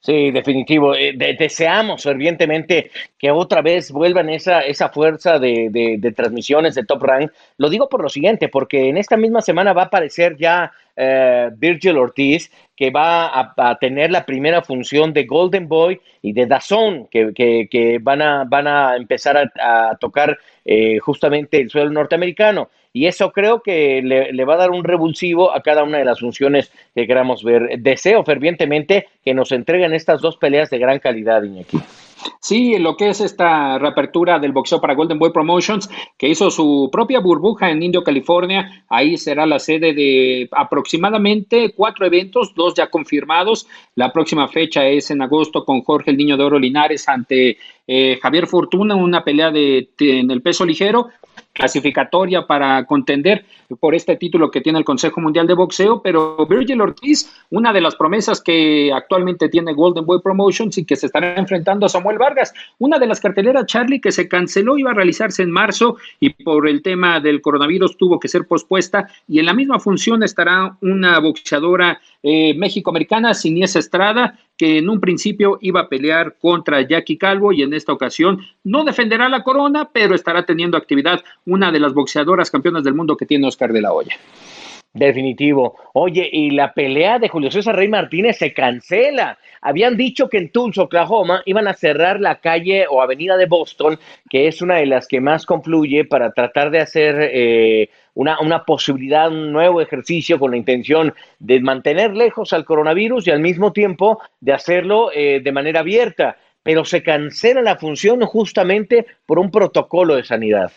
Sí, 0.02 0.32
definitivo. 0.32 0.94
Eh, 0.96 1.16
deseamos 1.40 2.04
fervientemente 2.04 2.92
que 3.18 3.32
otra 3.32 3.62
vez 3.62 3.90
vuelvan 3.90 4.30
esa, 4.30 4.60
esa 4.60 4.90
fuerza 4.90 5.40
de, 5.40 5.70
de, 5.72 6.12
transmisiones 6.12 6.76
de 6.76 6.84
Top 6.84 7.02
Rank. 7.02 7.32
Lo 7.58 7.70
digo 7.70 7.88
por 7.88 8.04
lo 8.04 8.10
siguiente, 8.10 8.50
porque 8.50 8.90
en 8.90 8.98
esta 8.98 9.16
misma 9.16 9.42
semana 9.42 9.72
va 9.72 9.84
a 9.84 9.86
aparecer 9.86 10.36
ya 10.38 10.74
eh, 10.98 11.50
Virgil 11.56 11.98
Ortiz, 11.98 12.52
que 12.76 12.92
va 12.92 13.54
a, 13.56 13.78
tener 13.80 14.12
la 14.12 14.26
primera 14.26 14.62
función 14.62 15.14
de 15.14 15.24
Golden 15.24 15.70
Boy 15.70 16.02
y 16.22 16.34
de 16.34 16.48
Dazón, 16.48 17.08
que, 17.08 17.34
que, 17.34 18.00
van, 18.02 18.22
a, 18.22 18.44
van 18.44 18.68
a 18.68 18.98
empezar 18.98 19.38
a, 19.38 19.96
tocar 20.02 20.38
eh, 20.66 21.00
justamente 21.00 21.62
el 21.62 21.70
suelo 21.70 21.92
norteamericano. 21.92 22.70
Y 22.94 23.08
eso 23.08 23.32
creo 23.32 23.62
que 23.62 24.04
le, 24.04 24.46
va 24.46 24.54
a 24.54 24.58
dar 24.58 24.70
un 24.70 24.84
revulsivo 24.84 25.52
a 25.54 25.62
cada 25.62 25.84
una 25.84 25.98
de 25.98 26.06
las 26.06 26.20
funciones 26.20 26.72
que 26.94 27.08
queramos 27.08 27.44
ver. 27.44 27.80
Deseo 27.80 28.24
fervientemente 28.24 29.08
que 29.26 29.34
nos 29.34 29.52
entreguen 29.52 29.94
estas 29.94 30.22
dos 30.22 30.38
peleas 30.38 30.70
de 30.70 30.78
gran 30.78 31.00
calidad, 31.00 31.42
Iñaki. 31.42 31.80
Sí, 32.40 32.78
lo 32.78 32.96
que 32.96 33.10
es 33.10 33.20
esta 33.20 33.80
reapertura 33.80 34.40
del 34.40 34.52
boxeo 34.52 34.80
para 34.80 34.94
Golden 34.94 35.20
Boy 35.20 35.32
Promotions, 35.32 35.90
que 36.18 36.30
hizo 36.30 36.52
su 36.52 36.90
propia 36.92 37.20
burbuja 37.20 37.72
en 37.72 37.82
Indio, 37.82 38.04
California. 38.04 38.86
Ahí 38.90 39.18
será 39.18 39.46
la 39.46 39.60
sede 39.60 39.94
de 39.94 40.48
aproximadamente 40.52 41.74
cuatro 41.76 42.06
eventos, 42.06 42.54
dos 42.56 42.76
ya 42.76 42.88
confirmados. 42.88 43.68
La 43.96 44.14
próxima 44.14 44.48
fecha 44.48 44.86
es 44.86 45.10
en 45.12 45.22
agosto 45.22 45.66
con 45.66 45.82
Jorge 45.82 46.12
el 46.12 46.18
Niño 46.18 46.38
de 46.38 46.44
Oro 46.44 46.60
Linares 46.60 47.10
ante 47.10 47.58
eh, 47.88 48.20
Javier 48.22 48.48
Fortuna, 48.48 48.96
una 48.96 49.24
pelea 49.24 49.52
de, 49.52 49.90
en 50.00 50.30
el 50.32 50.42
peso 50.42 50.66
ligero 50.66 51.08
clasificatoria 51.54 52.46
para 52.48 52.84
contender 52.86 53.46
por 53.80 53.96
este 53.96 54.16
título 54.18 54.52
que 54.52 54.62
tiene 54.62 54.80
el 54.80 54.86
Consejo 54.86 55.22
Mundial 55.22 55.48
de 55.48 55.54
Boxeo, 55.54 56.02
pero 56.02 56.46
Virgil 56.48 56.82
Ortiz, 56.82 57.32
una 57.52 57.72
de 57.72 57.82
las 57.82 57.96
promesas 57.96 58.42
que 58.42 58.92
actualmente 58.92 59.50
tiene 59.50 59.74
Golden 59.74 60.06
Boy 60.06 60.20
Promotions 60.22 60.78
y 60.78 60.86
que 60.86 60.96
se 60.96 61.06
estará 61.06 61.36
enfrentando 61.36 61.86
a 61.86 61.90
Samuel 61.90 62.18
Vargas, 62.18 62.54
una 62.80 63.00
de 63.00 63.08
las 63.08 63.20
carteleras 63.20 63.66
Charlie 63.68 64.02
que 64.02 64.12
se 64.12 64.28
canceló 64.28 64.78
iba 64.78 64.92
a 64.92 64.96
realizarse 64.96 65.44
en 65.44 65.52
marzo 65.52 65.98
y 66.20 66.32
por 66.32 66.68
el 66.68 66.82
tema 66.82 67.20
del 67.20 67.42
coronavirus 67.42 67.98
tuvo 67.98 68.20
que 68.20 68.28
ser 68.28 68.46
pospuesta 68.48 69.08
y 69.28 69.40
en 69.40 69.46
la 69.46 69.54
misma 69.54 69.80
función 69.80 70.24
estará 70.24 70.76
una 70.82 71.20
boxeadora 71.20 72.00
eh, 72.24 72.54
México-americana, 72.56 73.34
Sinies 73.34 73.76
Estrada, 73.76 74.40
que 74.58 74.78
en 74.78 74.90
un 74.90 75.00
principio 75.00 75.58
iba 75.62 75.82
a 75.82 75.90
pelear 75.90 76.38
contra 76.40 76.82
Jackie 76.82 77.18
Calvo 77.18 77.52
y 77.52 77.62
en 77.62 77.74
esta 77.74 77.92
ocasión 77.94 78.40
no 78.64 78.84
defenderá 78.84 79.28
la 79.30 79.44
corona, 79.44 79.90
pero 79.92 80.16
estará 80.16 80.46
teniendo 80.46 80.78
actividad 80.78 81.22
una 81.46 81.72
de 81.72 81.80
las 81.80 81.94
boxeadoras 81.94 82.50
campeonas 82.50 82.84
del 82.84 82.94
mundo 82.94 83.18
que 83.18 83.26
tiene 83.26 83.48
Oscar 83.48 83.74
de 83.74 83.82
la 83.82 83.92
Hoya. 83.92 84.16
Definitivo. 84.94 85.76
Oye, 85.94 86.30
y 86.32 86.52
la 86.52 86.72
pelea 86.72 87.18
de 87.18 87.28
Julio 87.28 87.50
César 87.50 87.76
Rey 87.76 87.88
Martínez 87.88 88.38
se 88.38 88.54
cancela. 88.54 89.40
Habían 89.60 89.98
dicho 89.98 90.30
que 90.30 90.38
en 90.38 90.52
Tulsa, 90.52 90.84
Oklahoma, 90.84 91.42
iban 91.46 91.68
a 91.68 91.74
cerrar 91.74 92.20
la 92.20 92.40
calle 92.40 92.86
o 92.88 93.02
avenida 93.02 93.36
de 93.36 93.48
Boston, 93.48 93.98
que 94.30 94.48
es 94.48 94.62
una 94.62 94.76
de 94.76 94.86
las 94.86 95.08
que 95.08 95.20
más 95.20 95.48
confluye 95.48 96.06
para 96.06 96.32
tratar 96.32 96.70
de 96.70 96.80
hacer 96.80 97.16
eh, 97.20 97.90
una, 98.16 98.40
una 98.40 98.64
posibilidad, 98.64 99.32
un 99.32 99.52
nuevo 99.52 99.82
ejercicio 99.82 100.40
con 100.40 100.52
la 100.52 100.58
intención 100.58 101.14
de 101.40 101.60
mantener 101.60 102.16
lejos 102.16 102.54
al 102.54 102.66
coronavirus 102.66 103.28
y 103.28 103.32
al 103.32 103.40
mismo 103.40 103.74
tiempo 103.74 104.22
de 104.40 104.54
hacerlo 104.54 105.12
eh, 105.14 105.42
de 105.44 105.52
manera 105.52 105.82
abierta 105.82 106.38
pero 106.64 106.86
se 106.86 107.04
cancela 107.04 107.62
la 107.62 107.78
función 107.78 108.22
justamente 108.22 109.06
por 109.26 109.38
un 109.38 109.52
protocolo 109.52 110.16
de 110.16 110.24
sanidad. 110.24 110.72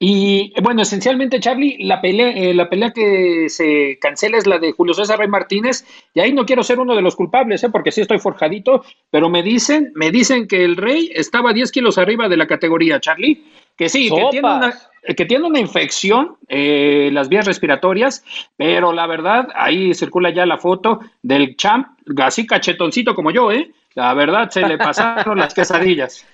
Y 0.00 0.52
bueno, 0.62 0.82
esencialmente, 0.82 1.40
Charlie, 1.40 1.76
la 1.80 2.00
pelea, 2.00 2.30
eh, 2.30 2.54
la 2.54 2.70
pelea 2.70 2.92
que 2.92 3.48
se 3.48 3.98
cancela 4.00 4.38
es 4.38 4.46
la 4.46 4.58
de 4.58 4.70
Julio 4.70 4.94
César 4.94 5.18
Rey 5.18 5.26
Martínez, 5.26 5.84
y 6.14 6.20
ahí 6.20 6.32
no 6.32 6.46
quiero 6.46 6.62
ser 6.62 6.78
uno 6.78 6.94
de 6.94 7.02
los 7.02 7.16
culpables, 7.16 7.64
¿eh? 7.64 7.70
porque 7.70 7.90
sí 7.90 8.02
estoy 8.02 8.20
forjadito, 8.20 8.84
pero 9.10 9.28
me 9.28 9.42
dicen, 9.42 9.90
me 9.96 10.12
dicen 10.12 10.46
que 10.46 10.64
el 10.64 10.76
Rey 10.76 11.10
estaba 11.12 11.52
10 11.52 11.72
kilos 11.72 11.98
arriba 11.98 12.28
de 12.28 12.36
la 12.36 12.46
categoría, 12.46 13.00
Charlie, 13.00 13.44
que 13.76 13.88
sí, 13.88 14.08
que 14.08 14.24
tiene, 14.30 14.48
una, 14.48 14.74
que 15.16 15.24
tiene 15.24 15.46
una 15.46 15.58
infección 15.58 16.36
eh, 16.48 17.10
las 17.12 17.28
vías 17.28 17.46
respiratorias, 17.46 18.24
pero 18.56 18.92
la 18.92 19.06
verdad, 19.08 19.48
ahí 19.56 19.94
circula 19.94 20.30
ya 20.30 20.46
la 20.46 20.58
foto 20.58 21.00
del 21.22 21.56
champ, 21.56 21.88
así 22.18 22.46
cachetoncito 22.46 23.16
como 23.16 23.32
yo, 23.32 23.50
¿eh? 23.50 23.72
La 23.98 24.14
verdad, 24.14 24.48
se 24.48 24.60
le 24.60 24.78
pasaron 24.78 25.38
las 25.38 25.52
quesadillas. 25.52 26.24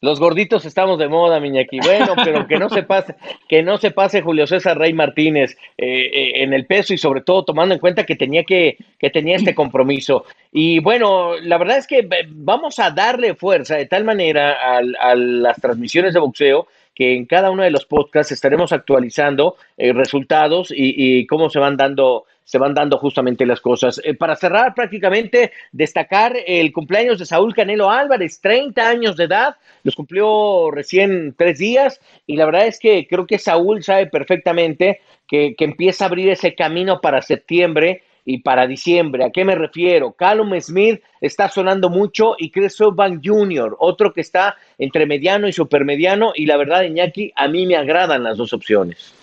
Los 0.00 0.20
gorditos 0.20 0.64
estamos 0.64 0.96
de 0.96 1.08
moda, 1.08 1.40
Miñaki. 1.40 1.80
Bueno, 1.80 2.14
pero 2.24 2.46
que 2.46 2.56
no 2.56 2.70
se 2.70 2.84
pase, 2.84 3.16
que 3.48 3.64
no 3.64 3.78
se 3.78 3.90
pase 3.90 4.22
Julio 4.22 4.46
César 4.46 4.78
Rey 4.78 4.92
Martínez 4.92 5.56
eh, 5.76 5.86
eh, 5.86 6.42
en 6.44 6.52
el 6.52 6.66
peso 6.66 6.94
y 6.94 6.98
sobre 6.98 7.22
todo 7.22 7.44
tomando 7.44 7.74
en 7.74 7.80
cuenta 7.80 8.06
que 8.06 8.14
tenía 8.14 8.44
que, 8.44 8.76
que 8.96 9.10
tenía 9.10 9.34
este 9.34 9.56
compromiso. 9.56 10.24
Y 10.52 10.78
bueno, 10.78 11.32
la 11.42 11.58
verdad 11.58 11.78
es 11.78 11.88
que 11.88 11.98
eh, 11.98 12.28
vamos 12.28 12.78
a 12.78 12.92
darle 12.92 13.34
fuerza 13.34 13.74
de 13.74 13.86
tal 13.86 14.04
manera 14.04 14.52
a, 14.76 15.16
las 15.16 15.60
transmisiones 15.60 16.14
de 16.14 16.20
boxeo 16.20 16.68
que 16.94 17.16
en 17.16 17.26
cada 17.26 17.50
uno 17.50 17.64
de 17.64 17.72
los 17.72 17.86
podcasts 17.86 18.30
estaremos 18.30 18.72
actualizando 18.72 19.56
resultados 19.76 20.70
y, 20.70 20.94
y, 20.96 21.26
cómo 21.26 21.50
se 21.50 21.58
van 21.58 21.76
dando 21.76 22.26
se 22.44 22.58
van 22.58 22.74
dando 22.74 22.98
justamente 22.98 23.46
las 23.46 23.60
cosas. 23.60 24.00
Eh, 24.04 24.14
para 24.14 24.36
cerrar, 24.36 24.74
prácticamente 24.74 25.52
destacar 25.72 26.36
el 26.46 26.72
cumpleaños 26.72 27.18
de 27.18 27.26
Saúl 27.26 27.54
Canelo 27.54 27.90
Álvarez, 27.90 28.40
30 28.40 28.88
años 28.88 29.16
de 29.16 29.24
edad, 29.24 29.56
los 29.82 29.96
cumplió 29.96 30.70
recién 30.70 31.34
tres 31.36 31.58
días 31.58 32.00
y 32.26 32.36
la 32.36 32.46
verdad 32.46 32.66
es 32.66 32.78
que 32.78 33.06
creo 33.08 33.26
que 33.26 33.38
Saúl 33.38 33.82
sabe 33.82 34.06
perfectamente 34.06 35.00
que, 35.26 35.54
que 35.56 35.64
empieza 35.64 36.04
a 36.04 36.08
abrir 36.08 36.28
ese 36.28 36.54
camino 36.54 37.00
para 37.00 37.22
septiembre 37.22 38.02
y 38.24 38.38
para 38.38 38.66
diciembre. 38.66 39.24
¿A 39.24 39.30
qué 39.30 39.44
me 39.44 39.54
refiero? 39.54 40.12
Callum 40.12 40.58
Smith 40.60 41.02
está 41.20 41.48
sonando 41.48 41.90
mucho 41.90 42.36
y 42.38 42.50
Chris 42.50 42.76
Van 42.92 43.20
Jr., 43.22 43.76
otro 43.78 44.12
que 44.12 44.22
está 44.22 44.56
entre 44.78 45.06
mediano 45.06 45.46
y 45.46 45.52
supermediano 45.52 46.32
y 46.34 46.46
la 46.46 46.56
verdad, 46.56 46.82
Iñaki, 46.84 47.32
a 47.36 47.48
mí 47.48 47.66
me 47.66 47.76
agradan 47.76 48.24
las 48.24 48.38
dos 48.38 48.52
opciones. 48.52 49.14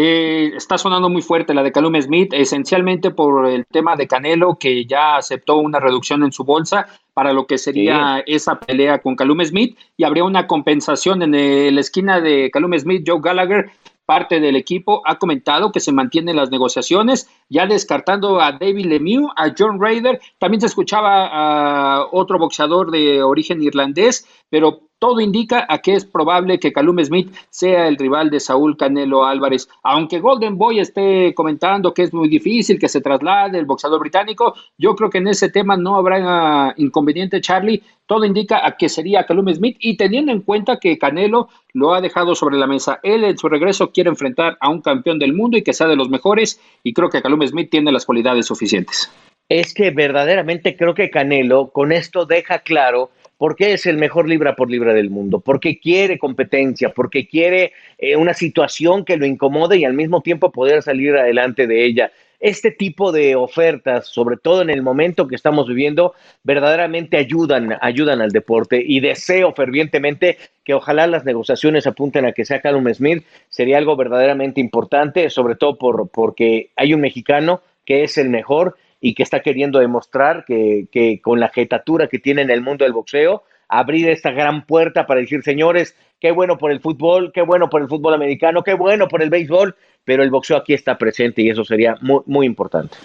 Eh, 0.00 0.52
está 0.54 0.78
sonando 0.78 1.08
muy 1.08 1.22
fuerte 1.22 1.52
la 1.52 1.64
de 1.64 1.72
Calum 1.72 2.00
Smith, 2.00 2.32
esencialmente 2.32 3.10
por 3.10 3.48
el 3.48 3.66
tema 3.66 3.96
de 3.96 4.06
Canelo, 4.06 4.56
que 4.56 4.84
ya 4.84 5.16
aceptó 5.16 5.56
una 5.56 5.80
reducción 5.80 6.22
en 6.22 6.30
su 6.30 6.44
bolsa 6.44 6.86
para 7.14 7.32
lo 7.32 7.48
que 7.48 7.58
sería 7.58 8.22
esa 8.24 8.60
pelea 8.60 9.00
con 9.00 9.16
Calum 9.16 9.44
Smith 9.44 9.76
y 9.96 10.04
habría 10.04 10.22
una 10.22 10.46
compensación 10.46 11.20
en 11.22 11.74
la 11.74 11.80
esquina 11.80 12.20
de 12.20 12.48
Calum 12.52 12.78
Smith, 12.78 13.02
Joe 13.04 13.18
Gallagher 13.20 13.72
parte 14.06 14.38
del 14.38 14.54
equipo 14.54 15.02
ha 15.04 15.18
comentado 15.18 15.72
que 15.72 15.80
se 15.80 15.90
mantienen 15.90 16.36
las 16.36 16.50
negociaciones, 16.50 17.28
ya 17.50 17.66
descartando 17.66 18.40
a 18.40 18.52
David 18.52 18.86
Lemieux, 18.86 19.28
a 19.36 19.52
John 19.58 19.78
Raider, 19.78 20.20
también 20.38 20.60
se 20.60 20.68
escuchaba 20.68 21.26
a 21.26 22.06
otro 22.12 22.38
boxeador 22.38 22.92
de 22.92 23.22
origen 23.22 23.62
irlandés, 23.62 24.26
pero 24.48 24.87
todo 24.98 25.20
indica 25.20 25.64
a 25.68 25.78
que 25.78 25.94
es 25.94 26.04
probable 26.04 26.58
que 26.58 26.72
Calum 26.72 27.02
Smith 27.04 27.32
sea 27.50 27.86
el 27.88 27.96
rival 27.96 28.30
de 28.30 28.40
Saúl 28.40 28.76
Canelo 28.76 29.24
Álvarez. 29.24 29.68
Aunque 29.82 30.18
Golden 30.18 30.58
Boy 30.58 30.80
esté 30.80 31.34
comentando 31.34 31.94
que 31.94 32.02
es 32.02 32.12
muy 32.12 32.28
difícil 32.28 32.78
que 32.78 32.88
se 32.88 33.00
traslade 33.00 33.58
el 33.58 33.66
boxeador 33.66 34.00
británico, 34.00 34.54
yo 34.76 34.96
creo 34.96 35.10
que 35.10 35.18
en 35.18 35.28
ese 35.28 35.50
tema 35.50 35.76
no 35.76 35.96
habrá 35.96 36.74
inconveniente, 36.76 37.40
Charlie. 37.40 37.82
Todo 38.06 38.24
indica 38.24 38.66
a 38.66 38.76
que 38.76 38.88
sería 38.88 39.26
Calum 39.26 39.52
Smith 39.54 39.76
y 39.80 39.96
teniendo 39.96 40.32
en 40.32 40.40
cuenta 40.40 40.78
que 40.78 40.98
Canelo 40.98 41.48
lo 41.74 41.94
ha 41.94 42.00
dejado 42.00 42.34
sobre 42.34 42.56
la 42.56 42.66
mesa. 42.66 43.00
Él 43.02 43.22
en 43.24 43.36
su 43.36 43.48
regreso 43.48 43.92
quiere 43.92 44.10
enfrentar 44.10 44.56
a 44.60 44.70
un 44.70 44.80
campeón 44.80 45.18
del 45.18 45.34
mundo 45.34 45.58
y 45.58 45.62
que 45.62 45.74
sea 45.74 45.86
de 45.86 45.96
los 45.96 46.08
mejores 46.08 46.60
y 46.82 46.92
creo 46.92 47.10
que 47.10 47.22
Calum 47.22 47.46
Smith 47.46 47.70
tiene 47.70 47.92
las 47.92 48.06
cualidades 48.06 48.46
suficientes. 48.46 49.12
Es 49.50 49.72
que 49.72 49.90
verdaderamente 49.90 50.76
creo 50.76 50.94
que 50.94 51.10
Canelo 51.10 51.68
con 51.68 51.92
esto 51.92 52.26
deja 52.26 52.58
claro 52.60 53.10
porque 53.38 53.72
es 53.72 53.86
el 53.86 53.96
mejor 53.96 54.28
libra 54.28 54.56
por 54.56 54.70
libra 54.70 54.92
del 54.92 55.10
mundo, 55.10 55.40
porque 55.40 55.78
quiere 55.78 56.18
competencia, 56.18 56.90
porque 56.90 57.26
quiere 57.26 57.72
eh, 57.96 58.16
una 58.16 58.34
situación 58.34 59.04
que 59.04 59.16
lo 59.16 59.24
incomode 59.24 59.78
y 59.78 59.84
al 59.84 59.94
mismo 59.94 60.20
tiempo 60.20 60.52
poder 60.52 60.82
salir 60.82 61.16
adelante 61.16 61.66
de 61.66 61.86
ella. 61.86 62.12
este 62.40 62.70
tipo 62.70 63.10
de 63.10 63.34
ofertas, 63.34 64.06
sobre 64.06 64.36
todo 64.36 64.62
en 64.62 64.70
el 64.70 64.80
momento 64.80 65.26
que 65.26 65.34
estamos 65.34 65.66
viviendo, 65.66 66.14
verdaderamente 66.44 67.16
ayudan, 67.16 67.76
ayudan 67.80 68.20
al 68.20 68.30
deporte 68.30 68.80
y 68.84 69.00
deseo 69.00 69.52
fervientemente 69.54 70.38
que 70.62 70.74
ojalá 70.74 71.08
las 71.08 71.24
negociaciones 71.24 71.88
apunten 71.88 72.26
a 72.26 72.32
que 72.32 72.44
sea 72.44 72.60
Callum 72.60 72.92
Smith, 72.94 73.24
sería 73.48 73.78
algo 73.78 73.96
verdaderamente 73.96 74.60
importante, 74.60 75.30
sobre 75.30 75.56
todo 75.56 75.78
por, 75.78 76.10
porque 76.10 76.70
hay 76.76 76.94
un 76.94 77.00
mexicano 77.00 77.60
que 77.84 78.04
es 78.04 78.18
el 78.18 78.28
mejor 78.28 78.76
y 79.00 79.14
que 79.14 79.22
está 79.22 79.40
queriendo 79.40 79.78
demostrar 79.78 80.44
que, 80.46 80.86
que 80.90 81.20
con 81.20 81.40
la 81.40 81.48
jetatura 81.48 82.08
que 82.08 82.18
tiene 82.18 82.42
en 82.42 82.50
el 82.50 82.62
mundo 82.62 82.84
del 82.84 82.92
boxeo, 82.92 83.44
abrir 83.68 84.08
esta 84.08 84.30
gran 84.30 84.64
puerta 84.64 85.06
para 85.06 85.20
decir, 85.20 85.42
señores, 85.42 85.94
qué 86.20 86.32
bueno 86.32 86.56
por 86.58 86.72
el 86.72 86.80
fútbol, 86.80 87.32
qué 87.32 87.42
bueno 87.42 87.68
por 87.68 87.82
el 87.82 87.88
fútbol 87.88 88.14
americano, 88.14 88.62
qué 88.62 88.74
bueno 88.74 89.08
por 89.08 89.22
el 89.22 89.30
béisbol, 89.30 89.76
pero 90.04 90.22
el 90.22 90.30
boxeo 90.30 90.56
aquí 90.56 90.72
está 90.72 90.96
presente 90.96 91.42
y 91.42 91.50
eso 91.50 91.64
sería 91.64 91.96
muy, 92.00 92.20
muy 92.26 92.46
importante. 92.46 92.96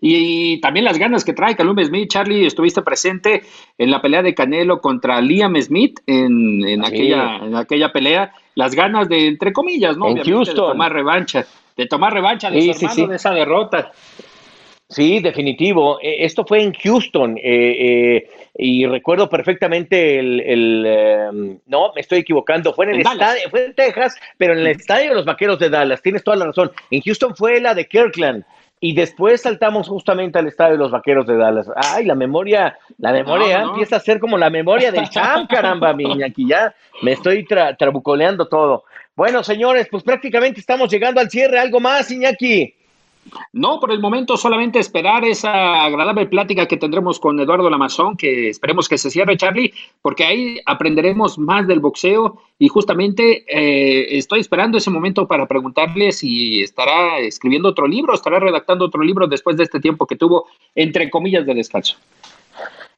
Y, 0.00 0.60
también 0.60 0.84
las 0.84 0.98
ganas 0.98 1.24
que 1.24 1.32
trae 1.32 1.56
Calum 1.56 1.82
Smith. 1.82 2.10
Charlie, 2.10 2.46
estuviste 2.46 2.82
presente 2.82 3.42
en 3.78 3.90
la 3.90 4.02
pelea 4.02 4.22
de 4.22 4.34
Canelo 4.34 4.80
contra 4.80 5.20
Liam 5.20 5.56
Smith 5.60 6.00
en, 6.06 6.62
en 6.68 6.84
aquella, 6.84 7.36
en 7.38 7.56
aquella 7.56 7.90
pelea. 7.90 8.32
Las 8.54 8.74
ganas 8.74 9.08
de, 9.08 9.28
entre 9.28 9.52
comillas, 9.52 9.96
¿no? 9.96 10.08
En 10.08 10.18
Houston. 10.18 10.54
De 10.54 10.72
tomar 10.72 10.92
revancha. 10.92 11.46
De 11.74 11.86
tomar 11.86 12.12
revancha 12.12 12.50
de, 12.50 12.60
Sí, 12.60 12.72
su 12.74 12.80
sí, 12.80 12.84
hermano 12.84 13.04
sí. 13.04 13.10
de 13.10 13.16
esa 13.16 13.30
derrota. 13.30 13.92
Sí, 14.92 15.20
definitivo. 15.20 15.98
Eh, 16.02 16.24
Esto 16.24 16.44
fue 16.46 16.62
en 16.62 16.72
Houston 16.74 17.36
eh, 17.38 17.42
eh, 18.22 18.28
y 18.58 18.86
recuerdo 18.86 19.28
perfectamente 19.28 20.18
el, 20.18 20.40
el, 20.40 20.84
eh, 20.86 21.58
no, 21.66 21.92
me 21.94 22.00
estoy 22.00 22.18
equivocando, 22.20 22.72
fue 22.74 22.84
en 22.86 22.90
el 22.92 23.00
En 23.00 23.06
estadio, 23.06 23.50
fue 23.50 23.64
en 23.66 23.74
Texas, 23.74 24.16
pero 24.38 24.52
en 24.52 24.60
el 24.60 24.66
estadio 24.68 25.10
de 25.10 25.14
los 25.16 25.24
Vaqueros 25.24 25.58
de 25.58 25.70
Dallas. 25.70 26.02
Tienes 26.02 26.22
toda 26.22 26.36
la 26.36 26.46
razón. 26.46 26.70
En 26.90 27.00
Houston 27.00 27.34
fue 27.34 27.60
la 27.60 27.74
de 27.74 27.86
Kirkland 27.88 28.44
y 28.80 28.94
después 28.94 29.40
saltamos 29.42 29.88
justamente 29.88 30.38
al 30.38 30.48
estadio 30.48 30.72
de 30.72 30.78
los 30.78 30.90
Vaqueros 30.90 31.26
de 31.26 31.36
Dallas. 31.36 31.68
Ay, 31.76 32.04
la 32.04 32.14
memoria, 32.14 32.76
la 32.98 33.12
memoria 33.12 33.58
No, 33.60 33.64
no. 33.66 33.70
empieza 33.72 33.96
a 33.96 34.00
ser 34.00 34.18
como 34.20 34.36
la 34.36 34.50
memoria 34.50 34.90
del 34.92 35.08
champ, 35.08 35.48
caramba, 35.50 35.92
mi 35.94 36.22
aquí 36.22 36.46
ya 36.48 36.74
me 37.00 37.12
estoy 37.12 37.44
tra- 37.46 37.76
trabucoleando 37.78 38.46
todo. 38.48 38.84
Bueno, 39.14 39.42
señores, 39.44 39.88
pues 39.90 40.02
prácticamente 40.02 40.58
estamos 40.60 40.90
llegando 40.90 41.20
al 41.20 41.30
cierre. 41.30 41.58
¿Algo 41.58 41.80
más, 41.80 42.10
Iñaki? 42.10 42.74
No, 43.52 43.78
por 43.80 43.92
el 43.92 44.00
momento 44.00 44.36
solamente 44.36 44.78
esperar 44.78 45.24
esa 45.24 45.84
agradable 45.84 46.26
plática 46.26 46.66
que 46.66 46.76
tendremos 46.76 47.20
con 47.20 47.38
Eduardo 47.38 47.70
Lamazón, 47.70 48.16
que 48.16 48.48
esperemos 48.48 48.88
que 48.88 48.98
se 48.98 49.10
cierre, 49.10 49.36
Charlie, 49.36 49.72
porque 50.02 50.24
ahí 50.24 50.60
aprenderemos 50.66 51.38
más 51.38 51.66
del 51.66 51.80
boxeo 51.80 52.42
y 52.58 52.68
justamente 52.68 53.44
eh, 53.48 54.18
estoy 54.18 54.40
esperando 54.40 54.78
ese 54.78 54.90
momento 54.90 55.26
para 55.26 55.46
preguntarle 55.46 56.12
si 56.12 56.62
estará 56.62 57.18
escribiendo 57.20 57.68
otro 57.68 57.86
libro, 57.86 58.14
estará 58.14 58.38
redactando 58.38 58.86
otro 58.86 59.02
libro 59.02 59.26
después 59.26 59.56
de 59.56 59.64
este 59.64 59.80
tiempo 59.80 60.06
que 60.06 60.16
tuvo, 60.16 60.46
entre 60.74 61.08
comillas, 61.08 61.46
de 61.46 61.54
descanso. 61.54 61.96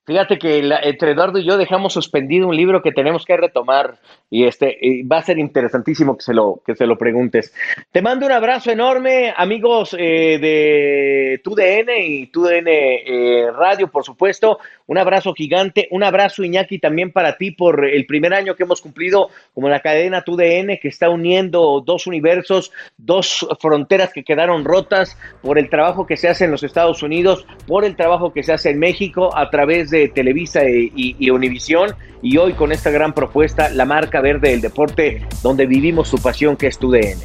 Fíjate 0.07 0.39
que 0.39 0.63
la- 0.63 0.81
entre 0.81 1.13
Eduardo 1.13 1.39
y 1.39 1.45
yo 1.47 1.57
dejamos 1.57 1.95
suspendido 1.95 2.47
un 2.47 2.57
libro 2.57 2.83
que 2.83 2.93
tenemos 2.93 3.25
que 3.25 3.37
retomar 3.39 3.97
y 4.29 4.45
este 4.45 4.77
y 4.81 5.03
va 5.03 5.19
a 5.19 5.23
ser 5.23 5.39
interesantísimo 5.39 6.17
que 6.19 6.23
se 6.25 6.35
lo 6.35 6.61
que 6.67 6.75
se 6.75 6.87
lo 6.87 6.99
preguntes. 6.99 7.55
Te 7.91 8.03
mando 8.03 8.27
un 8.27 8.33
abrazo 8.33 8.71
enorme, 8.71 9.33
amigos 9.35 9.97
eh, 9.99 10.39
de 10.39 11.41
TUDN 11.43 11.91
y 12.03 12.27
TUDN 12.27 12.67
eh, 12.69 13.47
Radio, 13.57 13.89
por 13.89 14.05
supuesto. 14.05 14.59
Un 14.87 14.99
abrazo 14.99 15.33
gigante, 15.33 15.89
un 15.91 16.03
abrazo 16.03 16.45
Iñaki 16.45 16.79
también 16.79 17.11
para 17.11 17.39
ti 17.39 17.53
por 17.53 17.87
el 17.87 18.05
primer 18.05 18.35
año 18.35 18.55
que 18.55 18.65
hemos 18.65 18.83
cumplido 18.83 19.31
como 19.55 19.71
la 19.71 19.81
cadena 19.81 20.21
TUDN 20.21 20.79
que 20.79 20.89
está 20.89 21.09
uniendo 21.09 21.81
dos 21.81 22.07
universos, 22.07 22.71
dos 22.99 23.49
fronteras 23.59 24.13
que 24.13 24.23
quedaron 24.25 24.67
rotas 24.67 25.17
por 25.41 25.59
el 25.59 25.71
trabajo 25.71 26.07
que 26.07 26.19
se 26.19 26.29
hace 26.29 26.45
en 26.45 26.51
los 26.51 26.63
Estados 26.63 27.03
Unidos, 27.03 27.47
por 27.67 27.87
el 27.87 27.97
trabajo 27.97 28.35
que 28.35 28.43
se 28.43 28.53
hace 28.53 28.69
en 28.69 28.79
México 28.79 29.35
a 29.35 29.49
través 29.49 29.89
de 29.89 29.94
Televisa 30.15 30.69
y, 30.69 30.93
y, 30.95 31.17
y 31.19 31.31
Univisión 31.31 31.95
y 32.23 32.39
hoy 32.39 32.55
con 32.55 32.73
esta 32.73 32.91
gran 32.91 33.13
propuesta, 33.13 33.69
la 33.69 33.85
marca 33.85 34.21
verde 34.21 34.51
del 34.51 34.61
deporte 34.61 35.27
donde 35.43 35.67
vivimos 35.67 36.09
su 36.09 36.19
pasión 36.19 36.57
que 36.57 36.67
es 36.69 36.79
TUDN. 36.79 37.19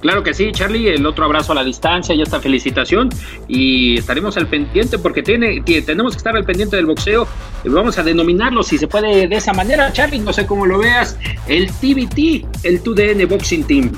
Claro 0.00 0.22
que 0.22 0.34
sí, 0.34 0.52
Charlie, 0.52 0.88
el 0.88 1.06
otro 1.06 1.24
abrazo 1.24 1.52
a 1.52 1.54
la 1.54 1.64
distancia 1.64 2.14
y 2.14 2.20
esta 2.20 2.38
felicitación 2.38 3.08
y 3.48 3.96
estaremos 3.96 4.36
al 4.36 4.46
pendiente 4.46 4.98
porque 4.98 5.22
tiene, 5.22 5.62
tenemos 5.62 6.12
que 6.12 6.18
estar 6.18 6.36
al 6.36 6.44
pendiente 6.44 6.76
del 6.76 6.84
boxeo. 6.84 7.26
Vamos 7.64 7.96
a 7.98 8.02
denominarlo 8.02 8.62
si 8.62 8.76
se 8.76 8.86
puede 8.86 9.26
de 9.26 9.36
esa 9.36 9.54
manera, 9.54 9.90
Charlie, 9.94 10.18
no 10.18 10.34
sé 10.34 10.46
cómo 10.46 10.66
lo 10.66 10.78
veas, 10.78 11.18
el 11.48 11.68
TBT, 11.68 12.46
el 12.64 12.82
2DN 12.84 13.26
Boxing 13.26 13.64
Team. 13.64 13.92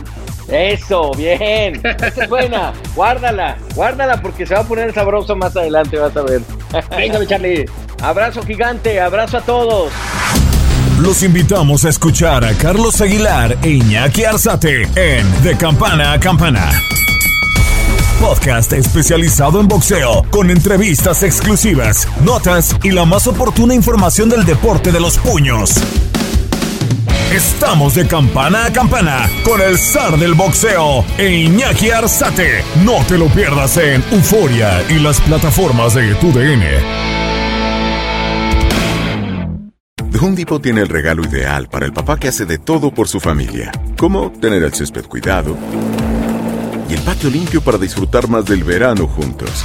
Eso, 0.49 1.11
bien. 1.13 1.81
Esa 1.85 2.25
es 2.25 2.29
buena. 2.29 2.73
Guárdala, 2.95 3.59
guárdala 3.75 4.21
porque 4.23 4.47
se 4.47 4.55
va 4.55 4.61
a 4.61 4.65
poner 4.65 4.93
sabroso 4.93 5.35
más 5.37 5.57
adelante, 5.57 5.99
vas 5.99 6.17
a 6.17 6.23
ver. 6.23 6.41
Venga, 6.91 7.19
mi 7.19 7.27
Charlie. 7.27 7.67
Abrazo 8.03 8.43
gigante, 8.43 9.01
abrazo 9.01 9.39
a 9.39 9.41
todos. 9.41 9.93
Los 11.01 11.23
invitamos 11.23 11.85
a 11.85 11.91
escuchar 11.91 12.45
a 12.45 12.55
Carlos 12.55 13.01
Aguilar 13.01 13.57
e 13.63 13.71
Iñaki 13.71 14.25
Arzate 14.25 14.89
en 14.95 15.43
De 15.43 15.57
Campana 15.57 16.13
a 16.13 16.21
Campana. 16.21 16.71
Podcast 18.21 18.73
especializado 18.73 19.61
en 19.61 19.69
boxeo, 19.69 20.25
con 20.31 20.51
entrevistas 20.51 21.23
exclusivas, 21.23 22.09
notas 22.25 22.75
y 22.83 22.93
la 22.93 23.05
más 23.05 23.27
oportuna 23.27 23.75
información 23.75 24.31
del 24.31 24.45
deporte 24.45 24.91
de 24.91 25.01
los 25.01 25.19
puños. 25.19 25.75
Estamos 27.33 27.95
de 27.97 28.07
campana 28.07 28.67
a 28.67 28.73
campana 28.73 29.29
con 29.45 29.61
el 29.61 29.77
zar 29.77 30.17
del 30.17 30.35
boxeo 30.35 31.05
e 31.19 31.29
Iñaki 31.29 31.91
Arzate. 31.91 32.63
No 32.85 33.05
te 33.09 33.19
lo 33.19 33.27
pierdas 33.27 33.77
en 33.79 34.03
Euforia 34.13 34.81
y 34.89 35.01
las 35.01 35.21
plataformas 35.21 35.95
de 35.95 36.15
tu 36.15 36.31
DN. 36.33 36.65
The 40.13 40.19
Home 40.19 40.37
Depot 40.37 40.63
tiene 40.63 40.83
el 40.83 40.89
regalo 40.89 41.25
ideal 41.25 41.69
para 41.69 41.85
el 41.85 41.93
papá 41.93 42.17
que 42.17 42.29
hace 42.29 42.47
de 42.47 42.59
todo 42.59 42.93
por 42.93 43.09
su 43.09 43.19
familia, 43.19 43.73
como 43.99 44.31
tener 44.31 44.63
el 44.63 44.73
césped 44.73 45.05
cuidado 45.07 45.57
y 46.89 46.95
el 46.95 47.01
patio 47.01 47.29
limpio 47.29 47.61
para 47.61 47.77
disfrutar 47.77 48.29
más 48.29 48.45
del 48.45 48.63
verano 48.63 49.09
juntos. 49.09 49.65